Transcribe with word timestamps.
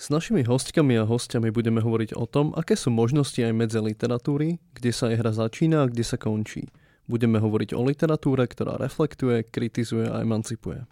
S 0.00 0.08
našimi 0.08 0.40
hostkami 0.48 0.96
a 0.96 1.04
hostiami 1.04 1.52
budeme 1.52 1.84
hovoriť 1.84 2.16
o 2.16 2.24
tom, 2.24 2.56
aké 2.56 2.72
sú 2.72 2.88
možnosti 2.88 3.36
aj 3.36 3.52
medze 3.52 3.76
literatúry, 3.76 4.56
kde 4.72 4.96
sa 4.96 5.12
hra 5.12 5.28
začína 5.28 5.84
a 5.84 5.90
kde 5.92 6.00
sa 6.00 6.16
končí. 6.16 6.72
Budeme 7.04 7.36
hovoriť 7.36 7.76
o 7.76 7.84
literatúre, 7.84 8.48
ktorá 8.48 8.80
reflektuje, 8.80 9.44
kritizuje 9.44 10.08
a 10.08 10.24
emancipuje. 10.24 10.88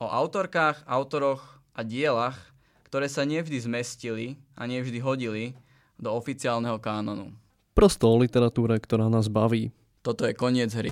O 0.00 0.08
autorkách, 0.08 0.88
autoroch 0.88 1.60
a 1.76 1.84
dielach, 1.84 2.56
ktoré 2.88 3.12
sa 3.12 3.28
nevždy 3.28 3.60
zmestili 3.60 4.40
a 4.56 4.64
nevždy 4.64 5.04
hodili 5.04 5.52
do 6.00 6.16
oficiálneho 6.16 6.80
kánonu. 6.80 7.36
Prosto 7.76 8.08
o 8.08 8.16
literatúre, 8.16 8.80
ktorá 8.80 9.12
nás 9.12 9.28
baví. 9.28 9.68
Toto 10.00 10.24
je 10.24 10.32
koniec 10.32 10.72
hry. 10.72 10.88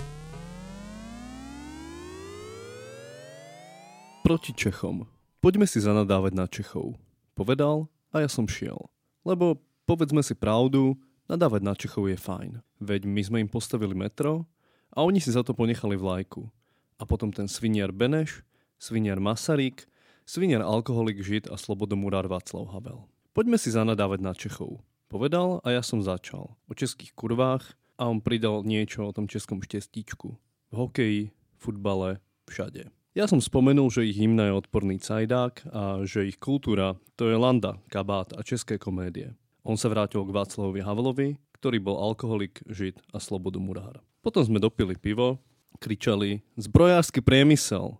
Proti 4.21 4.53
Čechom. 4.53 5.09
Poďme 5.41 5.65
si 5.65 5.81
zanadávať 5.81 6.33
na 6.37 6.45
Čechov. 6.45 7.01
Povedal 7.35 7.91
a 8.15 8.23
ja 8.23 8.29
som 8.31 8.47
šiel. 8.47 8.79
Lebo 9.27 9.59
povedzme 9.83 10.23
si 10.23 10.31
pravdu, 10.31 10.95
nadávať 11.27 11.61
na 11.61 11.75
Čechov 11.75 12.07
je 12.07 12.15
fajn. 12.15 12.63
Veď 12.79 13.03
my 13.03 13.21
sme 13.21 13.37
im 13.43 13.49
postavili 13.51 13.91
metro 13.91 14.47
a 14.95 15.03
oni 15.03 15.19
si 15.19 15.35
za 15.35 15.43
to 15.43 15.51
ponechali 15.51 15.99
vlajku. 15.99 16.47
A 16.95 17.03
potom 17.03 17.35
ten 17.35 17.51
sviniar 17.51 17.91
Beneš, 17.91 18.47
sviniar 18.79 19.19
Masaryk, 19.19 19.83
sviniar 20.23 20.63
alkoholik 20.63 21.19
Žid 21.19 21.51
a 21.51 21.59
slobodomurár 21.59 22.31
Václav 22.31 22.71
Havel. 22.71 23.03
Poďme 23.35 23.59
si 23.59 23.67
zanadávať 23.67 24.19
na 24.23 24.31
Čechov. 24.31 24.79
Povedal 25.11 25.59
a 25.67 25.75
ja 25.75 25.83
som 25.83 25.99
začal. 25.99 26.55
O 26.65 26.73
českých 26.73 27.11
kurvách 27.13 27.75
a 27.99 28.07
on 28.07 28.23
pridal 28.23 28.63
niečo 28.63 29.03
o 29.03 29.11
tom 29.11 29.27
českom 29.27 29.59
štestíčku. 29.59 30.39
V 30.71 30.73
hokeji, 30.73 31.35
futbale, 31.59 32.23
všade. 32.47 32.95
Ja 33.15 33.31
som 33.31 33.39
spomenul, 33.39 33.87
že 33.87 34.03
ich 34.03 34.19
hymna 34.19 34.51
je 34.51 34.59
odporný 34.59 34.99
cajdák 34.99 35.71
a 35.71 36.03
že 36.03 36.27
ich 36.27 36.35
kultúra 36.35 36.99
to 37.15 37.31
je 37.31 37.39
Landa, 37.39 37.79
Kabát 37.87 38.35
a 38.35 38.43
české 38.43 38.75
komédie. 38.75 39.31
On 39.63 39.79
sa 39.79 39.87
vrátil 39.87 40.19
k 40.27 40.35
Václavovi 40.35 40.83
Havlovi, 40.83 41.29
ktorý 41.55 41.79
bol 41.79 41.95
alkoholik, 41.95 42.59
žid 42.67 42.99
a 43.15 43.23
slobodu 43.23 43.55
murár. 43.55 44.03
Potom 44.19 44.43
sme 44.43 44.59
dopili 44.59 44.99
pivo, 44.99 45.39
kričali 45.79 46.43
zbrojársky 46.59 47.23
priemysel. 47.23 47.95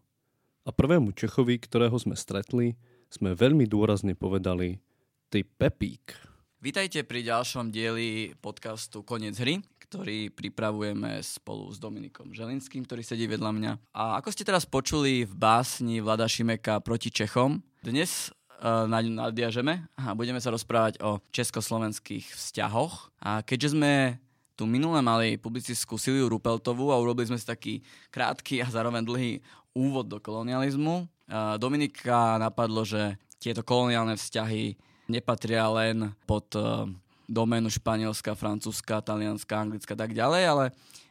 A 0.67 0.75
prvému 0.75 1.15
Čechovi, 1.15 1.63
ktorého 1.63 1.95
sme 1.95 2.19
stretli, 2.19 2.75
sme 3.07 3.31
veľmi 3.31 3.63
dôrazne 3.71 4.19
povedali 4.19 4.83
ty 5.31 5.47
Pepík. 5.47 6.34
Vítajte 6.65 7.05
pri 7.05 7.21
ďalšom 7.21 7.69
dieli 7.69 8.33
podcastu 8.41 9.05
Konec 9.05 9.37
hry 9.37 9.61
ktorý 9.85 10.33
pripravujeme 10.33 11.21
spolu 11.21 11.69
s 11.69 11.77
Dominikom 11.77 12.33
Želinským, 12.33 12.89
ktorý 12.89 13.05
sedí 13.05 13.29
vedľa 13.29 13.51
mňa. 13.53 13.71
A 13.93 14.17
ako 14.17 14.33
ste 14.33 14.41
teraz 14.41 14.65
počuli 14.65 15.29
v 15.29 15.33
básni 15.37 16.01
Vlada 16.01 16.25
Šimeka 16.25 16.81
proti 16.81 17.13
Čechom, 17.13 17.61
dnes 17.85 18.33
uh, 18.65 18.89
nadviažeme 18.89 19.85
a 19.93 20.17
budeme 20.17 20.41
sa 20.41 20.49
rozprávať 20.49 20.97
o 21.05 21.21
československých 21.29 22.33
vzťahoch. 22.33 23.13
A 23.21 23.45
keďže 23.45 23.77
sme 23.77 24.17
tu 24.57 24.65
minule 24.65 24.97
mali 25.05 25.37
publicistku 25.37 26.01
Siliu 26.01 26.33
Rupeltovú 26.33 26.89
a 26.89 26.97
urobili 26.97 27.29
sme 27.29 27.37
si 27.37 27.45
taký 27.45 27.85
krátky 28.09 28.65
a 28.65 28.73
zároveň 28.73 29.05
dlhý 29.05 29.31
úvod 29.77 30.09
do 30.09 30.17
kolonializmu, 30.17 31.05
uh, 31.05 31.61
Dominika 31.61 32.41
napadlo, 32.41 32.81
že 32.81 33.21
tieto 33.37 33.61
koloniálne 33.61 34.17
vzťahy 34.17 34.94
nepatria 35.05 35.65
len 35.69 36.13
pod 36.29 36.45
uh, 36.57 36.89
doménu 37.25 37.69
Španielska, 37.69 38.37
Francúzska, 38.37 39.01
Talianska, 39.01 39.57
Anglicka 39.57 39.93
a 39.93 39.99
tak 40.05 40.13
ďalej, 40.13 40.43
ale 40.45 40.65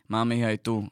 máme 0.07 0.39
ich 0.39 0.47
aj 0.47 0.59
tu 0.63 0.85
uh, 0.85 0.87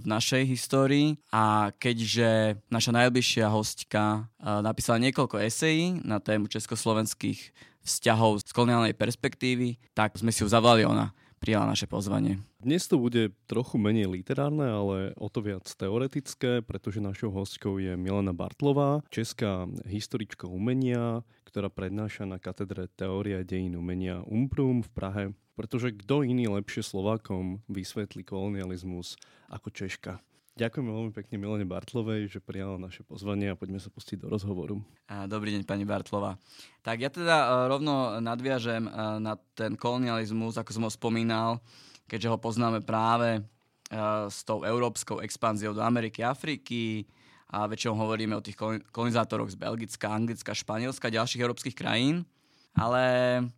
v 0.00 0.06
našej 0.06 0.42
histórii 0.44 1.16
a 1.32 1.72
keďže 1.80 2.60
naša 2.68 2.92
najbližšia 2.92 3.46
hostka 3.48 4.26
uh, 4.40 4.60
napísala 4.60 5.00
niekoľko 5.00 5.40
esejí 5.40 6.04
na 6.04 6.20
tému 6.20 6.50
československých 6.50 7.70
vzťahov 7.80 8.44
z 8.44 8.50
koloniálnej 8.52 8.92
perspektívy, 8.92 9.80
tak 9.96 10.20
sme 10.20 10.28
si 10.28 10.44
ju 10.44 10.48
zavolali 10.52 10.84
ona 10.84 11.16
prijala 11.40 11.72
naše 11.72 11.88
pozvanie. 11.88 12.36
Dnes 12.60 12.84
to 12.84 13.00
bude 13.00 13.32
trochu 13.48 13.80
menej 13.80 14.04
literárne, 14.12 14.68
ale 14.68 15.16
o 15.16 15.32
to 15.32 15.40
viac 15.40 15.64
teoretické, 15.64 16.60
pretože 16.60 17.00
našou 17.00 17.32
hostkou 17.32 17.80
je 17.80 17.96
Milena 17.96 18.36
Bartlová, 18.36 19.00
česká 19.08 19.64
historička 19.88 20.44
umenia, 20.44 21.24
ktorá 21.50 21.66
prednáša 21.66 22.30
na 22.30 22.38
katedre 22.38 22.86
Teória 22.94 23.42
dejín 23.42 23.74
umenia 23.74 24.22
Umprum 24.22 24.86
v 24.86 24.90
Prahe, 24.94 25.24
pretože 25.58 25.90
kto 25.90 26.22
iný 26.22 26.46
lepšie 26.46 26.86
Slovákom 26.86 27.58
vysvetlí 27.66 28.22
kolonializmus 28.22 29.18
ako 29.50 29.74
Češka. 29.74 30.22
Ďakujem 30.54 30.86
veľmi 30.86 31.10
pekne 31.10 31.42
Milene 31.42 31.66
Bartlovej, 31.66 32.30
že 32.30 32.38
prijala 32.38 32.78
naše 32.78 33.02
pozvanie 33.02 33.50
a 33.50 33.58
poďme 33.58 33.82
sa 33.82 33.90
pustiť 33.90 34.22
do 34.22 34.30
rozhovoru. 34.30 34.78
Dobrý 35.26 35.50
deň, 35.58 35.66
pani 35.66 35.82
Bartlova. 35.82 36.38
Tak 36.86 37.02
ja 37.02 37.10
teda 37.10 37.36
e, 37.38 37.46
rovno 37.66 38.22
nadviažem 38.22 38.86
e, 38.86 38.90
na 39.18 39.34
ten 39.58 39.74
kolonializmus, 39.74 40.54
ako 40.54 40.70
som 40.70 40.86
ho 40.86 40.92
spomínal, 40.92 41.58
keďže 42.06 42.30
ho 42.30 42.38
poznáme 42.38 42.78
práve 42.86 43.38
e, 43.38 43.40
s 44.30 44.46
tou 44.46 44.62
európskou 44.62 45.18
expanziou 45.18 45.74
do 45.74 45.82
Ameriky, 45.82 46.22
Afriky 46.22 47.10
a 47.50 47.66
väčšinou 47.66 47.98
hovoríme 47.98 48.38
o 48.38 48.44
tých 48.44 48.54
kolonizátoroch 48.94 49.50
z 49.50 49.58
Belgicka, 49.58 50.06
Anglicka, 50.06 50.54
Španielska 50.54 51.10
a 51.10 51.16
ďalších 51.18 51.42
európskych 51.42 51.74
krajín. 51.74 52.22
Ale 52.78 53.02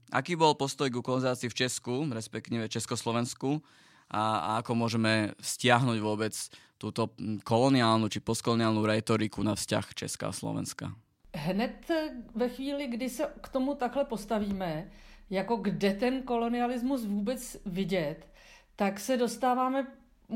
aký 0.08 0.40
bol 0.40 0.56
postoj 0.56 0.88
ku 0.88 1.04
kolonizácii 1.04 1.52
v 1.52 1.58
Česku, 1.68 2.08
respektíve 2.08 2.64
Československu 2.72 3.60
a, 4.08 4.40
a 4.40 4.50
ako 4.64 4.72
môžeme 4.72 5.36
stiahnuť 5.36 5.98
vôbec 6.00 6.32
túto 6.80 7.12
koloniálnu 7.44 8.08
či 8.08 8.24
postkoloniálnu 8.24 8.80
retoriku 8.88 9.44
na 9.44 9.52
vzťah 9.52 9.86
Česká 9.92 10.32
a 10.32 10.36
Slovenska? 10.36 10.96
Hned 11.36 11.88
ve 12.34 12.48
chvíli, 12.48 12.86
kdy 12.86 13.08
se 13.08 13.24
k 13.40 13.48
tomu 13.48 13.74
takhle 13.74 14.04
postavíme, 14.04 14.90
jako 15.30 15.56
kde 15.56 15.94
ten 15.94 16.22
kolonialismus 16.22 17.04
vůbec 17.04 17.56
vidět, 17.66 18.28
tak 18.76 19.00
se 19.00 19.16
dostáváme 19.16 19.86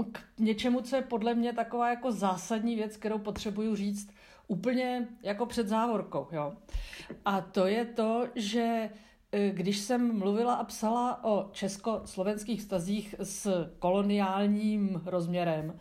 k 0.04 0.20
něčemu, 0.38 0.80
co 0.80 0.96
je 0.96 1.02
podle 1.02 1.34
mě 1.34 1.52
taková 1.52 1.90
jako 1.90 2.12
zásadní 2.12 2.76
věc, 2.76 2.96
kterou 2.96 3.18
potřebuju 3.18 3.76
říct 3.76 4.10
úplně 4.48 5.08
jako 5.22 5.46
před 5.46 5.68
závorkou. 5.68 6.28
Jo. 6.32 6.52
A 7.24 7.40
to 7.40 7.66
je 7.66 7.84
to, 7.84 8.28
že 8.34 8.90
e, 9.32 9.50
když 9.50 9.78
jsem 9.78 10.18
mluvila 10.18 10.54
a 10.54 10.64
psala 10.64 11.24
o 11.24 11.48
československých 11.52 12.62
stazích 12.62 13.14
s 13.18 13.70
koloniálním 13.78 15.02
rozměrem, 15.04 15.78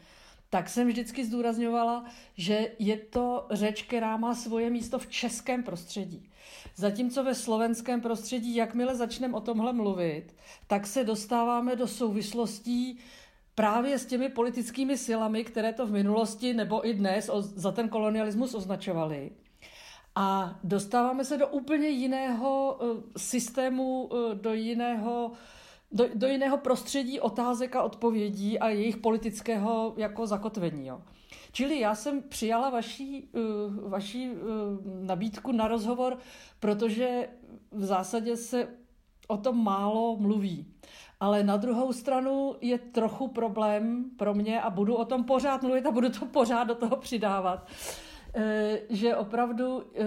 tak 0.50 0.70
jsem 0.70 0.88
vždycky 0.88 1.26
zdůrazňovala, 1.26 2.06
že 2.38 2.72
je 2.80 2.98
to 2.98 3.48
řeč, 3.52 3.84
která 3.84 4.18
má 4.18 4.36
svoje 4.36 4.70
místo 4.70 5.00
v 5.00 5.08
českém 5.08 5.64
prostředí. 5.64 6.30
Zatímco 6.76 7.24
ve 7.24 7.36
slovenském 7.36 8.02
prostředí, 8.02 8.56
jakmile 8.56 8.96
začneme 8.96 9.34
o 9.34 9.42
tomhle 9.42 9.74
mluvit, 9.74 10.36
tak 10.68 10.88
se 10.88 11.04
dostáváme 11.04 11.76
do 11.76 11.88
souvislostí 11.88 13.00
právě 13.56 14.00
s 14.00 14.06
těmi 14.06 14.30
politickými 14.30 14.98
silami, 14.98 15.44
které 15.44 15.74
to 15.74 15.88
v 15.88 15.92
minulosti 15.92 16.54
nebo 16.54 16.88
i 16.88 16.94
dnes 16.94 17.30
za 17.40 17.72
ten 17.72 17.90
kolonialismus 17.90 18.54
označovaly. 18.56 19.32
A 20.16 20.60
dostáváme 20.64 21.26
se 21.26 21.38
do 21.38 21.48
úplně 21.48 21.88
jiného 21.88 22.80
eh, 22.82 22.86
systému, 23.18 24.10
eh, 24.14 24.36
do 24.36 24.54
jiného 24.54 25.32
do, 25.92 26.06
do 26.16 26.28
jiného 26.28 26.58
prostředí 26.58 27.20
otázek 27.20 27.76
a 27.76 27.84
odpovědí 27.84 28.60
a 28.60 28.70
jejich 28.70 28.98
politického 28.98 29.94
jako 29.98 30.28
zakotvení. 30.28 30.88
Jo. 30.88 31.02
Čili 31.52 31.80
já 31.80 31.96
jsem 31.96 32.22
přijala 32.22 32.70
vaší, 32.70 33.30
uh, 33.34 33.90
vaší 33.90 34.32
nabídku 35.02 35.52
na 35.52 35.68
rozhovor, 35.68 36.18
protože 36.60 37.30
v 37.72 37.84
zásadě 37.84 38.38
se 38.38 38.68
o 39.28 39.38
tom 39.38 39.64
málo 39.64 40.18
mluví. 40.20 40.66
Ale 41.20 41.44
na 41.44 41.58
druhou 41.58 41.94
stranu 41.94 42.56
je 42.62 42.78
trochu 42.78 43.28
problém 43.28 44.06
pro 44.18 44.34
mě 44.34 44.62
a 44.62 44.70
budu 44.70 44.96
o 44.96 45.06
tom 45.06 45.24
pořád 45.24 45.64
mluvit 45.64 45.86
a 45.86 45.92
budu 45.92 46.10
to 46.10 46.26
pořád 46.26 46.64
do 46.64 46.76
toho 46.76 46.96
přidávat 46.96 47.68
eh, 48.36 48.80
že 48.90 49.16
opravdu 49.16 49.84
eh, 49.96 50.06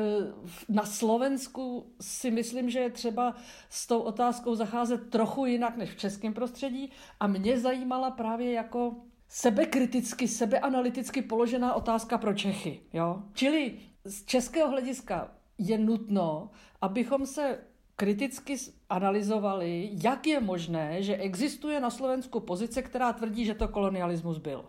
na 0.68 0.84
Slovensku 0.84 1.92
si 2.00 2.30
myslím, 2.30 2.70
že 2.70 2.78
je 2.78 2.90
třeba 2.90 3.34
s 3.68 3.86
tou 3.86 3.98
otázkou 3.98 4.54
zacházet 4.54 5.10
trochu 5.10 5.46
jinak 5.46 5.76
než 5.76 5.90
v 5.90 5.96
českém 5.96 6.34
prostředí 6.34 6.90
a 7.20 7.26
mě 7.26 7.58
zajímala 7.58 8.10
právě 8.10 8.52
jako 8.52 8.96
sebekriticky, 9.28 10.28
sebeanalyticky 10.28 11.22
položená 11.22 11.74
otázka 11.74 12.18
pro 12.18 12.34
Čechy. 12.34 12.80
Jo? 12.92 13.22
Čili 13.32 13.78
z 14.04 14.24
českého 14.24 14.70
hlediska 14.70 15.30
je 15.58 15.78
nutno, 15.78 16.50
abychom 16.80 17.26
se 17.26 17.58
kriticky 17.98 18.56
analyzovali, 18.88 19.90
jak 19.92 20.26
je 20.26 20.40
možné, 20.40 21.02
že 21.02 21.16
existuje 21.16 21.80
na 21.80 21.90
Slovensku 21.90 22.40
pozice, 22.40 22.82
která 22.82 23.12
tvrdí, 23.12 23.44
že 23.44 23.54
to 23.54 23.68
kolonialismus 23.68 24.38
byl. 24.38 24.64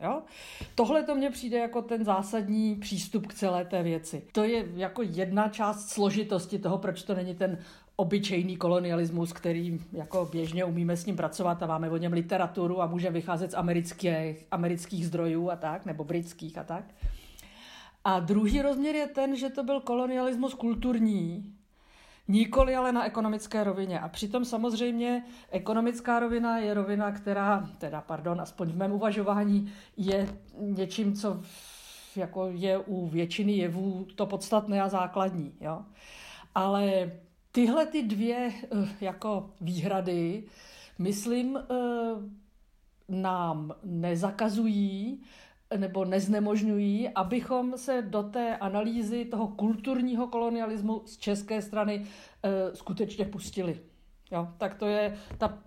Jo? 0.00 0.22
Tohle 0.74 1.02
to 1.02 1.14
mně 1.14 1.30
přijde 1.30 1.58
jako 1.58 1.82
ten 1.82 2.04
zásadní 2.04 2.76
přístup 2.76 3.26
k 3.26 3.34
celé 3.34 3.64
té 3.64 3.82
věci. 3.82 4.22
To 4.32 4.44
je 4.44 4.68
jako 4.74 5.02
jedna 5.02 5.48
část 5.48 5.88
složitosti 5.88 6.58
toho, 6.58 6.78
proč 6.78 7.02
to 7.02 7.14
není 7.14 7.34
ten 7.34 7.58
obyčejný 7.96 8.56
kolonialismus, 8.56 9.32
který 9.32 9.80
jako 9.92 10.28
běžně 10.32 10.64
umíme 10.64 10.96
s 10.96 11.06
ním 11.06 11.16
pracovat 11.16 11.62
a 11.62 11.66
máme 11.66 11.90
o 11.90 11.96
něm 11.96 12.12
literaturu 12.12 12.82
a 12.82 12.86
může 12.86 13.10
vycházet 13.10 13.50
z 13.50 13.54
amerických, 13.54 14.46
amerických 14.50 15.06
zdrojů 15.06 15.50
a 15.50 15.56
tak, 15.56 15.86
nebo 15.86 16.04
britských 16.04 16.58
a 16.58 16.64
tak. 16.64 16.84
A 18.04 18.20
druhý 18.20 18.62
rozměr 18.62 18.94
je 18.94 19.06
ten, 19.06 19.36
že 19.36 19.50
to 19.50 19.64
byl 19.64 19.80
kolonialismus 19.80 20.54
kulturní, 20.54 21.55
Nikoli 22.28 22.76
ale 22.76 22.92
na 22.92 23.04
ekonomické 23.04 23.64
rovině. 23.64 24.00
A 24.00 24.08
přitom 24.08 24.44
samozřejmě 24.44 25.24
ekonomická 25.50 26.18
rovina 26.18 26.58
je 26.58 26.74
rovina, 26.74 27.12
která, 27.12 27.70
teda 27.78 28.00
pardon, 28.00 28.40
aspoň 28.40 28.68
v 28.68 28.76
mém 28.76 28.92
uvažování, 28.92 29.72
je 29.96 30.28
něčím, 30.58 31.14
co 31.14 31.42
jako 32.16 32.46
je 32.52 32.78
u 32.78 33.06
většiny 33.06 33.52
jevů 33.52 34.06
to 34.14 34.26
podstatné 34.26 34.82
a 34.82 34.88
základní. 34.88 35.52
Jo? 35.60 35.82
Ale 36.54 37.12
tyhle 37.52 37.86
ty 37.86 38.02
dvě 38.02 38.52
eh, 38.62 38.88
jako 39.00 39.50
výhrady, 39.60 40.44
myslím, 40.98 41.56
eh, 41.56 41.62
nám 43.08 43.74
nezakazují 43.84 45.22
nebo 45.76 46.04
neznemožňují, 46.04 47.08
abychom 47.08 47.78
se 47.78 48.02
do 48.02 48.22
té 48.22 48.56
analýzy 48.56 49.24
toho 49.24 49.48
kulturního 49.48 50.26
kolonialismu 50.26 51.02
z 51.06 51.16
české 51.16 51.62
strany 51.62 52.06
e, 52.42 52.76
skutečně 52.76 53.24
pustili. 53.24 53.80
Jo, 54.30 54.48
tak 54.58 54.74
to 54.74 54.86
je 54.86 55.18
ta 55.38 55.58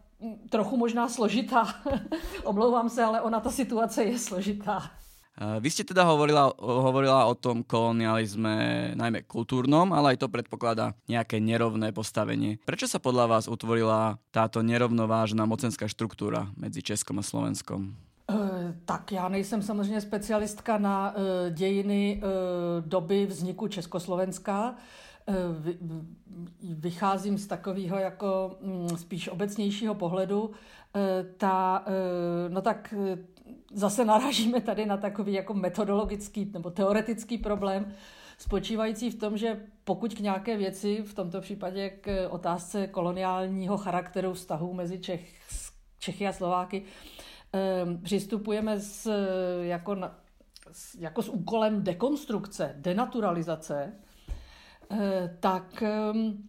trochu 0.49 0.77
možná 0.77 1.09
složitá. 1.09 1.67
Omlouvám 2.43 2.89
se, 2.89 3.03
ale 3.03 3.21
ona 3.21 3.39
ta 3.39 3.51
situace 3.51 4.03
je 4.03 4.19
složitá. 4.19 4.91
Vy 5.39 5.71
ste 5.71 5.87
teda 5.87 6.03
hovorila, 6.03 6.51
hovorila 6.59 7.23
o 7.23 7.31
tom 7.31 7.63
kolonializme 7.63 8.91
najmä 8.99 9.23
kultúrnom, 9.23 9.95
ale 9.95 10.11
aj 10.15 10.27
to 10.27 10.27
predpokladá 10.27 10.99
nejaké 11.07 11.39
nerovné 11.39 11.95
postavenie. 11.95 12.59
Prečo 12.67 12.91
sa 12.91 12.99
podľa 12.99 13.39
vás 13.39 13.45
utvorila 13.47 14.19
táto 14.35 14.59
nerovnovážna 14.59 15.47
mocenská 15.47 15.87
štruktúra 15.87 16.51
medzi 16.59 16.83
Českom 16.83 17.23
a 17.23 17.23
Slovenskom? 17.23 18.08
Eh, 18.29 18.73
tak 18.85 19.11
já 19.11 19.29
nejsem 19.29 19.61
samozřejmě 19.61 20.01
specialistka 20.01 20.77
na 20.77 21.13
eh, 21.15 21.51
dějiny 21.51 22.21
eh, 22.23 22.27
doby 22.81 23.25
vzniku 23.25 23.67
Československa. 23.67 24.75
Vycházím 26.61 27.37
z 27.37 27.47
takového 27.47 27.97
jako 27.97 28.57
mm, 28.61 28.97
spíš 28.97 29.27
obecnějšího 29.27 29.95
pohledu. 29.95 30.51
Ta, 31.37 31.85
no 32.47 32.61
tak 32.61 32.93
zase 33.73 34.05
narážíme 34.05 34.61
tady 34.61 34.85
na 34.85 34.97
takový 34.97 35.33
jako 35.33 35.53
metodologický 35.53 36.51
nebo 36.53 36.69
teoretický 36.69 37.37
problém, 37.37 37.93
spočívající 38.37 39.09
v 39.09 39.19
tom, 39.19 39.37
že 39.37 39.59
pokud 39.83 40.13
k 40.13 40.19
nějaké 40.19 40.57
věci, 40.57 41.01
v 41.03 41.13
tomto 41.13 41.41
případě 41.41 41.89
k 41.89 42.27
otázce 42.29 42.87
koloniálního 42.87 43.77
charakteru 43.77 44.33
vztahů 44.33 44.73
mezi 44.73 44.99
Čech, 44.99 45.33
Čechy 45.99 46.27
a 46.27 46.33
Slováky, 46.33 46.83
přistupujeme 48.03 48.79
s, 48.79 49.11
jako, 49.61 49.95
na, 49.95 50.15
jako 50.97 51.21
s 51.21 51.29
úkolem 51.29 51.83
dekonstrukce, 51.83 52.75
denaturalizace, 52.77 53.93
eh, 54.91 55.37
tak 55.39 55.83
ehm, 55.83 56.43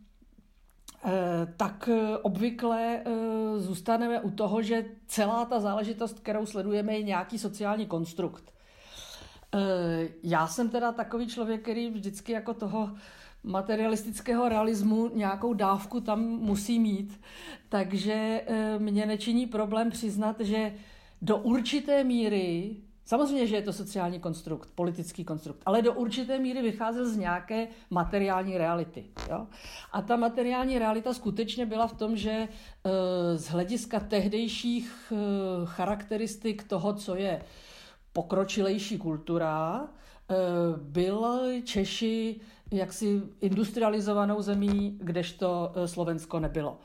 eh, 1.05 1.55
tak 1.57 1.89
obvykle 2.23 3.05
zůstaneme 3.57 4.21
u 4.21 4.31
toho, 4.31 4.63
že 4.63 4.85
celá 5.07 5.45
ta 5.45 5.61
záležitost, 5.61 6.21
kterou 6.21 6.47
sledujeme, 6.47 6.97
je 6.97 7.03
nějaký 7.03 7.39
sociální 7.39 7.87
konstrukt. 7.87 8.53
Já 10.23 10.47
jsem 10.47 10.69
teda 10.69 10.93
takový 10.93 11.27
člověk, 11.29 11.63
který 11.63 11.91
vždycky 11.91 12.33
jako 12.33 12.55
toho 12.55 12.91
materialistického 13.43 14.49
realismu 14.49 15.11
nějakou 15.15 15.55
dávku 15.55 16.01
tam 16.01 16.21
musí 16.21 16.79
mít. 16.79 17.21
Takže 17.69 18.43
mě 18.79 19.07
nečiní 19.07 19.47
problém 19.47 19.91
přiznat, 19.91 20.41
že 20.41 20.73
do 21.23 21.37
určité 21.37 22.05
míry, 22.05 22.77
samozřejmě, 23.05 23.47
že 23.47 23.57
je 23.57 23.63
to 23.63 23.73
sociální 23.73 24.21
konstrukt, 24.21 24.71
politický 24.75 25.25
konstrukt, 25.25 25.63
ale 25.67 25.83
do 25.83 25.95
určité 25.95 26.39
míry 26.39 26.63
vycházel 26.63 27.09
z 27.09 27.17
nějaké 27.17 27.69
materiální 27.91 28.59
reality. 28.59 29.05
Jo? 29.31 29.47
A 29.93 30.03
ta 30.03 30.17
materiální 30.17 30.79
realita 30.79 31.15
skutečně 31.15 31.67
byla 31.67 31.87
v 31.87 31.93
tom, 31.93 32.17
že 32.17 32.31
eh, 32.31 32.49
z 33.37 33.49
hlediska 33.49 34.01
tehdejších 34.01 35.13
eh, 35.13 35.17
charakteristik 35.65 36.65
toho, 36.65 36.95
co 36.95 37.17
je 37.17 37.43
pokročilejší 38.13 38.99
kultura, 38.99 39.89
eh, 40.31 40.35
byl 40.77 41.41
Češi 41.65 42.41
jaksi 42.71 43.23
industrializovanou 43.41 44.43
zemí, 44.43 44.99
kdežto 45.01 45.73
Slovensko 45.87 46.41
nebylo. 46.41 46.79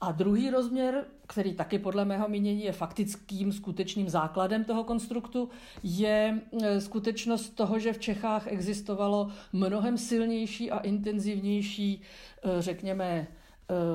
A 0.00 0.12
druhý 0.12 0.50
rozměr, 0.50 1.04
který 1.26 1.54
taky 1.54 1.78
podle 1.78 2.04
mého 2.04 2.28
mínění 2.28 2.64
je 2.64 2.72
faktickým, 2.72 3.52
skutečným 3.52 4.08
základem 4.08 4.64
toho 4.64 4.84
konstruktu, 4.84 5.48
je 5.82 6.40
e, 6.62 6.80
skutečnost 6.80 7.50
toho, 7.50 7.78
že 7.78 7.92
v 7.92 7.98
Čechách 7.98 8.46
existovalo 8.46 9.30
mnohem 9.52 9.98
silnější 9.98 10.70
a 10.70 10.78
intenzivnější, 10.78 12.02
e, 12.42 12.62
řekněme, 12.62 13.26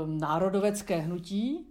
národovecké 0.05 0.97
hnutí, 0.97 1.70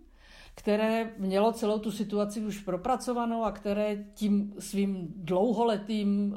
které 0.61 1.11
mělo 1.19 1.53
celou 1.53 1.79
tu 1.79 1.91
situaci 1.91 2.41
už 2.41 2.59
propracovanou 2.59 3.45
a 3.45 3.53
které 3.53 4.05
tím 4.15 4.55
svým 4.59 5.09
dlouholetým, 5.17 6.35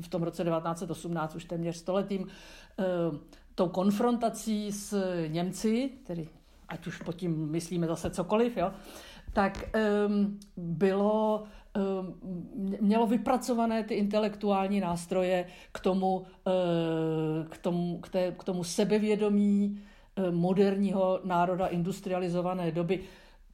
v 0.00 0.08
tom 0.08 0.22
roce 0.22 0.44
1918 0.44 1.34
už 1.34 1.44
téměř 1.44 1.76
stoletým, 1.76 2.26
tou 3.54 3.68
konfrontací 3.68 4.72
s 4.72 5.02
Němci, 5.28 5.90
tedy 6.06 6.28
ať 6.68 6.86
už 6.86 7.02
pod 7.02 7.16
tím 7.16 7.50
myslíme 7.50 7.86
zase 7.86 8.10
cokoliv, 8.10 8.56
jo, 8.56 8.72
tak 9.32 9.64
um, 10.06 10.38
bylo, 10.56 11.44
um, 11.76 12.14
mělo 12.80 13.06
vypracované 13.06 13.84
ty 13.84 13.94
intelektuální 13.94 14.80
nástroje 14.80 15.46
k 15.72 15.80
tomu, 15.80 16.16
uh, 16.16 16.24
k 17.48 17.58
tomu, 17.58 17.98
k 17.98 18.08
té, 18.08 18.32
k 18.32 18.44
tomu 18.44 18.64
sebevědomí 18.64 19.80
moderního 20.30 21.20
národa 21.24 21.66
industrializované 21.66 22.72
doby 22.72 23.00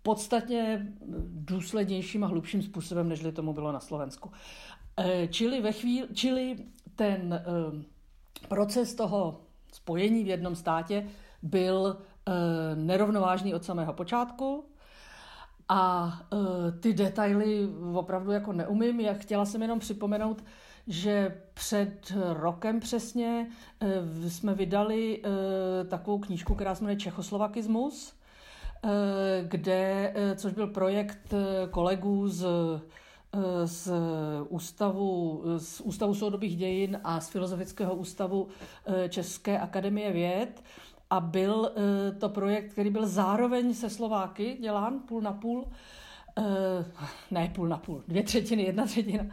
podstatně 0.06 0.86
důslednějším 1.26 2.25
a 2.25 2.26
hlubším 2.26 2.62
způsobem, 2.62 3.08
než 3.08 3.26
tomu 3.34 3.52
bylo 3.52 3.72
na 3.72 3.80
Slovensku. 3.80 4.28
Uh, 4.28 5.04
čili, 5.30 5.60
ve 5.60 5.72
chvíli, 5.72 6.08
čili 6.14 6.56
ten 6.96 7.42
uh, 7.75 7.82
proces 8.48 8.94
toho 8.94 9.40
spojení 9.72 10.25
v 10.25 10.28
jednom 10.28 10.54
státě 10.56 11.06
byl 11.42 11.98
Eh, 12.28 12.76
nerovnovážný 12.76 13.54
od 13.54 13.64
samého 13.64 13.92
počátku 13.92 14.64
a 15.68 16.12
eh, 16.32 16.72
ty 16.72 16.92
detaily 16.92 17.68
opravdu 17.94 18.32
jako 18.32 18.52
neumím. 18.52 19.00
Já 19.00 19.14
chtěla 19.14 19.44
jsem 19.44 19.62
jenom 19.62 19.78
připomenout, 19.78 20.44
že 20.86 21.42
před 21.54 22.12
rokem 22.32 22.80
přesně 22.80 23.48
eh, 23.80 24.30
jsme 24.30 24.54
vydali 24.54 25.22
takovou 25.88 26.18
knížku, 26.18 26.54
která 26.54 26.75
se 26.75 26.84
jmenuje 26.84 26.96
Čechoslovakismus, 26.96 28.14
kde, 29.42 30.14
což 30.37 30.52
byl 30.52 30.66
projekt 30.66 31.35
kolegů 31.71 32.28
z 32.28 32.47
z 33.64 33.92
ústavu, 34.49 35.42
z 35.56 35.80
ústavu 35.80 36.14
soudobých 36.14 36.56
dějin 36.56 37.00
a 37.04 37.21
z 37.21 37.28
Filozofického 37.28 37.95
ústavu 37.95 38.49
České 39.09 39.59
akademie 39.59 40.12
věd, 40.12 40.62
a 41.11 41.21
byl 41.21 41.73
eh, 41.76 42.12
to 42.12 42.28
projekt, 42.28 42.73
který 42.73 42.90
byl 42.90 43.06
zároveň 43.06 43.75
se 43.75 43.90
Slováky 43.90 44.56
dělán 44.61 45.00
půl 45.00 45.21
na 45.21 45.33
půl, 45.33 45.64
eh, 46.38 46.85
ne 47.30 47.52
půl 47.54 47.68
na 47.68 47.78
půl, 47.78 48.02
dvě 48.09 48.23
třetiny, 48.23 48.62
jedna 48.62 48.87
třetina, 48.87 49.25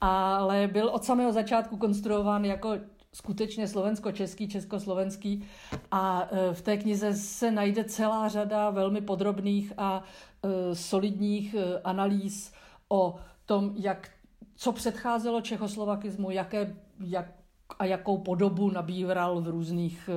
ale 0.00 0.68
byl 0.72 0.88
od 0.88 1.04
samého 1.04 1.32
začátku 1.32 1.76
konstruován 1.76 2.44
jako 2.44 2.70
skutečně 3.14 3.68
slovensko-český, 3.68 4.48
československý 4.48 5.44
a 5.90 6.28
e, 6.30 6.54
v 6.54 6.62
té 6.62 6.76
knize 6.76 7.14
se 7.14 7.50
najde 7.50 7.84
celá 7.84 8.28
řada 8.28 8.70
velmi 8.70 9.00
podrobných 9.00 9.72
a 9.76 10.02
e, 10.42 10.74
solidních 10.74 11.54
e, 11.54 11.80
analýz 11.80 12.52
o 12.88 13.16
tom, 13.46 13.74
jak, 13.76 14.10
co 14.56 14.72
předcházelo 14.72 15.40
čechoslovakismu, 15.40 16.30
jaké, 16.30 16.76
jak, 17.04 17.32
a 17.78 17.84
jakou 17.84 18.18
podobu 18.18 18.70
nabíral 18.70 19.40
v 19.40 19.48
různých 19.48 20.10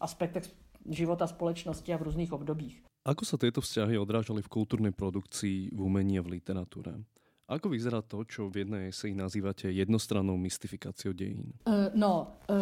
aspektech 0.00 0.50
života 0.90 1.26
společnosti 1.26 1.94
a 1.94 1.96
v 1.96 2.02
různých 2.02 2.32
obdobích. 2.32 2.82
Ako 3.06 3.22
sa 3.22 3.38
tieto 3.38 3.62
vzťahy 3.62 3.94
odrážali 4.02 4.42
v 4.42 4.50
kultúrnej 4.50 4.90
produkcii, 4.90 5.70
v 5.70 5.78
umení 5.78 6.18
a 6.18 6.26
v 6.26 6.42
literatúre? 6.42 7.06
Ako 7.46 7.70
vyzerá 7.70 8.02
to, 8.02 8.26
čo 8.26 8.50
v 8.50 8.66
jednej 8.66 8.90
eseji 8.90 9.14
nazývate 9.14 9.70
jednostrannou 9.70 10.34
mystifikáciou 10.34 11.14
dejín? 11.14 11.54
Uh, 11.62 11.94
no, 11.94 12.34
uh, 12.50 12.58